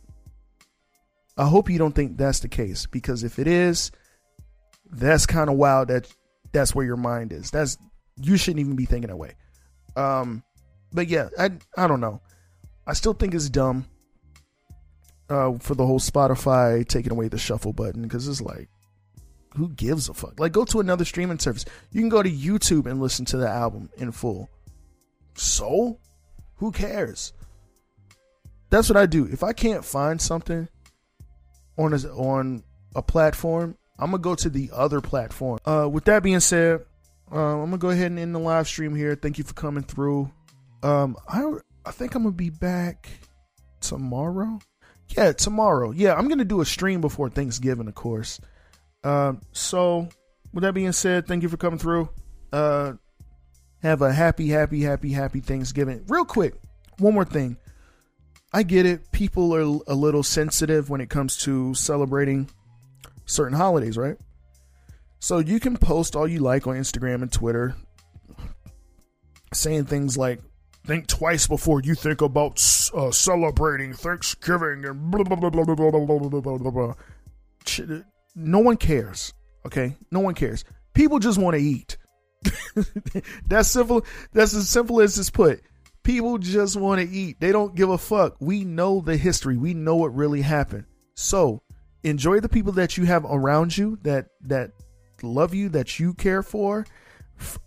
I 1.37 1.47
hope 1.47 1.69
you 1.69 1.79
don't 1.79 1.95
think 1.95 2.17
that's 2.17 2.41
the 2.41 2.49
case 2.49 2.87
because 2.87 3.25
if 3.25 3.39
it 3.39 3.47
is, 3.47 3.91
that's 4.91 5.27
kind 5.27 5.51
of 5.51 5.57
wild 5.57 5.89
that 5.89 6.07
that's 6.53 6.75
where 6.75 6.87
your 6.87 6.97
mind 6.97 7.33
is. 7.33 7.51
That's 7.51 7.79
you 8.17 8.37
shouldn't 8.37 8.61
even 8.61 8.77
be 8.77 8.85
thinking 8.85 9.09
that 9.09 9.17
way. 9.17 9.35
Um 9.97 10.43
but 10.93 11.09
yeah, 11.09 11.29
I 11.39 11.51
I 11.77 11.87
don't 11.87 12.01
know. 12.01 12.21
I 12.87 12.95
still 12.95 13.15
think 13.15 13.35
it's 13.35 13.49
dumb 13.49 13.87
uh 15.29 15.53
for 15.59 15.75
the 15.75 15.87
whole 15.87 16.01
Spotify 16.01 16.87
taking 16.87 17.13
away 17.13 17.29
the 17.29 17.39
shuffle 17.39 17.73
button 17.73 18.09
cuz 18.09 18.29
it's 18.29 18.41
like 18.41 18.69
who 19.57 19.69
gives 19.71 20.09
a 20.09 20.15
fuck? 20.15 20.41
Like 20.41 20.53
go 20.53 20.65
to 20.67 20.81
another 20.81 21.05
streaming 21.05 21.39
service. 21.39 21.65
You 21.91 22.01
can 22.01 22.09
go 22.09 22.23
to 22.23 22.31
YouTube 22.31 22.87
and 22.87 23.01
listen 23.01 23.25
to 23.27 23.37
the 23.37 23.49
album 23.49 23.91
in 23.97 24.13
full. 24.13 24.49
So, 25.35 25.99
who 26.57 26.73
cares? 26.73 27.33
That's 28.71 28.89
what 28.89 28.97
I 28.97 29.07
do. 29.07 29.27
If 29.27 29.43
I 29.43 29.53
can't 29.53 29.85
find 29.85 30.21
something 30.21 30.69
on 31.77 31.93
a, 31.93 31.99
on 32.09 32.63
a 32.95 33.03
platform, 33.03 33.77
I'm 33.99 34.11
gonna 34.11 34.23
go 34.23 34.35
to 34.35 34.49
the 34.49 34.71
other 34.73 35.01
platform. 35.01 35.59
Uh, 35.65 35.89
with 35.91 36.05
that 36.05 36.23
being 36.23 36.41
said, 36.41 36.85
uh, 37.31 37.37
I'm 37.37 37.67
gonna 37.67 37.79
go 37.79 37.91
ahead 37.91 38.07
and 38.11 38.19
end 38.19 38.35
the 38.35 38.39
live 38.39 38.67
stream 38.67 38.95
here. 38.95 39.15
Thank 39.15 39.39
you 39.39 39.45
for 39.45 39.55
coming 39.55 39.83
through. 39.83 40.31
Um, 40.83 41.17
I 41.29 41.45
I 41.85 41.91
think 41.91 42.15
I'm 42.15 42.23
gonna 42.23 42.35
be 42.35 42.51
back 42.51 43.09
tomorrow. 43.81 44.59
Yeah, 45.09 45.33
tomorrow. 45.33 45.91
Yeah, 45.91 46.15
I'm 46.15 46.29
gonna 46.29 46.45
do 46.45 46.61
a 46.61 46.67
stream 46.67 47.01
before 47.01 47.29
Thanksgiving, 47.29 47.89
of 47.89 47.95
course. 47.95 48.41
Um, 49.05 49.41
so 49.53 50.09
with 50.53 50.63
that 50.63 50.75
being 50.75 50.93
said, 50.93 51.27
thank 51.27 51.43
you 51.43 51.49
for 51.49 51.57
coming 51.57 51.79
through. 51.79 52.09
Uh, 52.53 52.95
have 53.83 54.03
a 54.03 54.13
happy, 54.13 54.49
happy, 54.49 54.83
happy, 54.83 55.13
happy 55.13 55.41
Thanksgiving. 55.41 56.05
Real 56.09 56.25
quick, 56.25 56.55
one 56.99 57.15
more 57.15 57.25
thing. 57.25 57.57
I 58.53 58.63
get 58.63 58.87
it. 58.87 59.11
People 59.13 59.55
are 59.55 59.81
a 59.87 59.95
little 59.95 60.23
sensitive 60.23 60.91
when 60.91 61.01
it 61.01 61.09
comes 61.09 61.39
to 61.39 61.75
celebrating 61.75 62.51
certain 63.25 63.57
holidays, 63.57 63.97
right? 63.97 64.17
So 65.21 65.39
you 65.39 65.59
can 65.59 65.77
post 65.77 66.15
all 66.17 66.29
you 66.29 66.41
like 66.41 66.67
on 66.67 66.77
Instagram 66.77 67.23
and 67.23 67.33
Twitter, 67.33 67.75
saying 69.55 69.87
things 69.87 70.19
like, 70.19 70.41
think 70.85 71.07
twice 71.07 71.47
before 71.47 71.81
you 71.83 71.95
think 71.95 72.21
about 72.21 72.55
uh, 72.95 73.11
celebrating 73.11 73.93
Thanksgiving 73.93 74.85
and 74.85 75.11
blah, 75.11 75.23
blah, 75.25 75.37
blah, 75.37 75.51
blah, 75.51 75.65
blah, 75.65 75.75
blah, 75.75 76.01
blah, 76.01 76.41
blah, 76.41 76.59
blah, 76.59 76.71
blah. 76.71 76.95
No 78.35 78.59
one 78.59 78.77
cares, 78.77 79.35
okay? 79.67 79.97
No 80.11 80.21
one 80.21 80.35
cares. 80.35 80.65
People 80.95 81.19
just 81.19 81.39
want 81.39 81.57
to 81.57 81.63
eat. 81.63 81.97
that's 83.47 83.69
simple. 83.69 84.05
That's 84.33 84.55
as 84.55 84.69
simple 84.69 85.01
as 85.01 85.19
it's 85.19 85.31
put. 85.31 85.63
People 86.03 86.39
just 86.39 86.77
want 86.77 87.01
to 87.01 87.09
eat. 87.09 87.39
They 87.39 87.53
don't 87.53 87.75
give 87.75 87.89
a 87.89 87.99
fuck. 87.99 88.37
We 88.41 88.65
know 88.65 89.01
the 89.01 89.17
history. 89.17 89.57
We 89.57 89.75
know 89.75 89.97
what 89.97 90.15
really 90.15 90.43
happened. 90.43 90.87
So 91.15 91.63
enjoy 92.03 92.41
the 92.41 92.49
people 92.49 92.73
that 92.73 92.97
you 92.97 93.05
have 93.05 93.25
around 93.25 93.77
you 93.77 93.99
that 94.03 94.27
that 94.43 94.73
love 95.23 95.55
you, 95.55 95.69
that 95.69 96.01
you 96.01 96.15
care 96.15 96.43
for, 96.43 96.85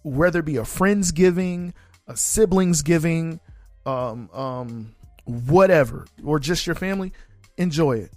whether 0.04 0.40
it 0.40 0.46
be 0.46 0.58
a 0.58 0.64
friendsgiving, 0.64 1.74
a 2.08 2.16
siblings 2.16 2.82
giving, 2.82 3.40
um, 3.86 4.30
um, 4.34 4.96
whatever, 5.26 6.06
or 6.24 6.40
just 6.40 6.66
your 6.68 6.76
family. 6.76 7.12
Enjoy 7.58 7.94
it 7.94 8.12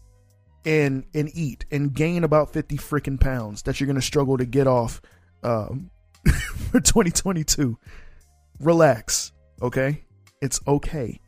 and 0.65 1.05
and 1.15 1.31
eat 1.35 1.65
and 1.71 1.95
gain 1.95 2.25
about 2.25 2.53
50 2.53 2.77
freaking 2.77 3.19
pounds 3.19 3.63
that 3.63 3.81
you're 3.81 3.87
going 3.87 3.97
to 3.97 4.03
struggle 4.03 4.37
to 4.37 4.45
get 4.45 4.67
off 4.67 5.01
um, 5.43 5.91
for 6.71 6.81
2022 6.81 7.79
relax 8.61 9.33
okay? 9.63 10.05
It's 10.41 10.61
okay. 10.67 11.21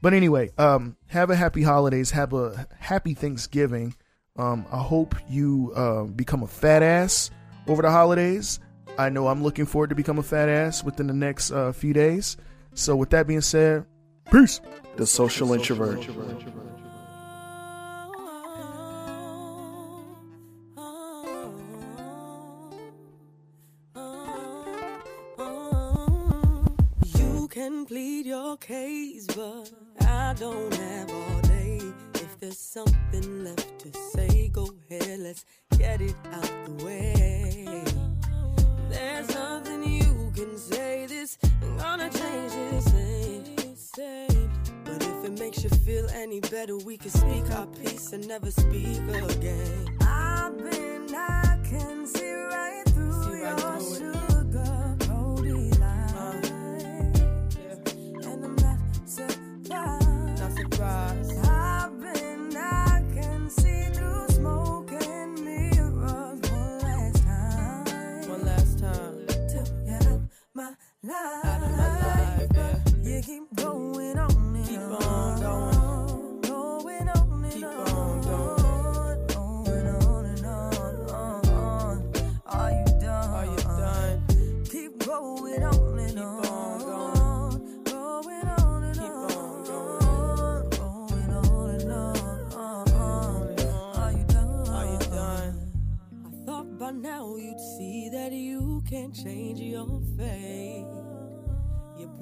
But 0.00 0.14
anyway 0.14 0.50
um 0.58 0.96
have 1.06 1.30
a 1.30 1.36
happy 1.36 1.62
holidays 1.62 2.10
have 2.10 2.32
a 2.32 2.66
happy 2.78 3.14
thanksgiving. 3.14 3.94
Um 4.36 4.66
i 4.72 4.78
hope 4.78 5.14
you 5.28 5.72
uh, 5.76 6.04
become 6.04 6.42
a 6.42 6.48
fat 6.48 6.82
ass 6.82 7.30
over 7.68 7.82
the 7.82 7.90
holidays 7.90 8.58
i 8.98 9.08
know 9.08 9.28
i'm 9.28 9.42
looking 9.42 9.66
forward 9.66 9.90
to 9.90 9.96
become 9.96 10.18
a 10.18 10.22
fat 10.22 10.48
ass 10.48 10.84
within 10.84 11.06
the 11.06 11.14
next 11.14 11.50
uh, 11.50 11.72
few 11.72 11.92
days 11.92 12.36
so 12.74 12.96
with 12.96 13.10
that 13.10 13.26
being 13.26 13.40
said 13.40 13.84
peace 14.30 14.60
the 14.96 15.06
social 15.06 15.52
introvert 15.52 16.06
oh, 23.96 24.62
can 27.52 27.84
plead 27.84 28.24
your 28.24 28.56
case, 28.56 29.26
but 29.26 29.70
I 30.00 30.34
don't 30.38 30.74
have 30.74 31.10
all 31.10 31.40
day. 31.42 31.80
If 32.14 32.40
there's 32.40 32.58
something 32.58 33.44
left 33.44 33.78
to 33.80 33.92
say, 34.14 34.48
go 34.48 34.70
ahead, 34.90 35.18
let's 35.18 35.44
get 35.76 36.00
it 36.00 36.14
out 36.32 36.50
the 36.64 36.84
way. 36.84 37.84
There's 38.92 39.34
nothing 39.34 39.82
you 39.84 40.32
can 40.34 40.56
say, 40.58 41.06
this 41.06 41.38
ain't 41.44 41.78
gonna 41.78 42.10
change 42.10 42.52
this 42.52 42.94
ain't. 43.98 44.50
But 44.84 45.02
if 45.02 45.24
it 45.24 45.38
makes 45.38 45.64
you 45.64 45.70
feel 45.70 46.08
any 46.10 46.40
better, 46.40 46.76
we 46.76 46.96
can 46.98 47.10
speak 47.10 47.50
our 47.52 47.66
peace 47.66 48.12
and 48.12 48.26
never 48.28 48.50
speak 48.50 48.98
again. 49.30 49.98
I've 50.02 50.58
been, 50.58 51.14
I 51.14 51.58
can 51.68 52.06
see 52.06 52.32
right 52.32 52.84
through 52.88 53.38
your 53.38 53.80
sugar 53.80 54.31
Are 71.14 71.18
you 82.72 82.84
done? 83.00 83.30
Are 83.30 83.44
you 83.44 83.56
done? 83.56 84.26
Keep 84.64 85.06
going 85.06 85.62
by 96.82 96.90
now 96.90 97.36
you'd 97.36 97.60
see 97.78 98.08
that 98.08 98.32
you 98.32 98.82
can't 98.90 99.14
change 99.14 99.60
your 99.60 100.02
fate. 100.18 100.71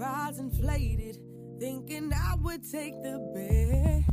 Pride's 0.01 0.39
inflated, 0.39 1.19
thinking 1.59 2.11
I 2.15 2.35
would 2.37 2.63
take 2.63 2.95
the 3.03 3.19
bait. 3.35 4.10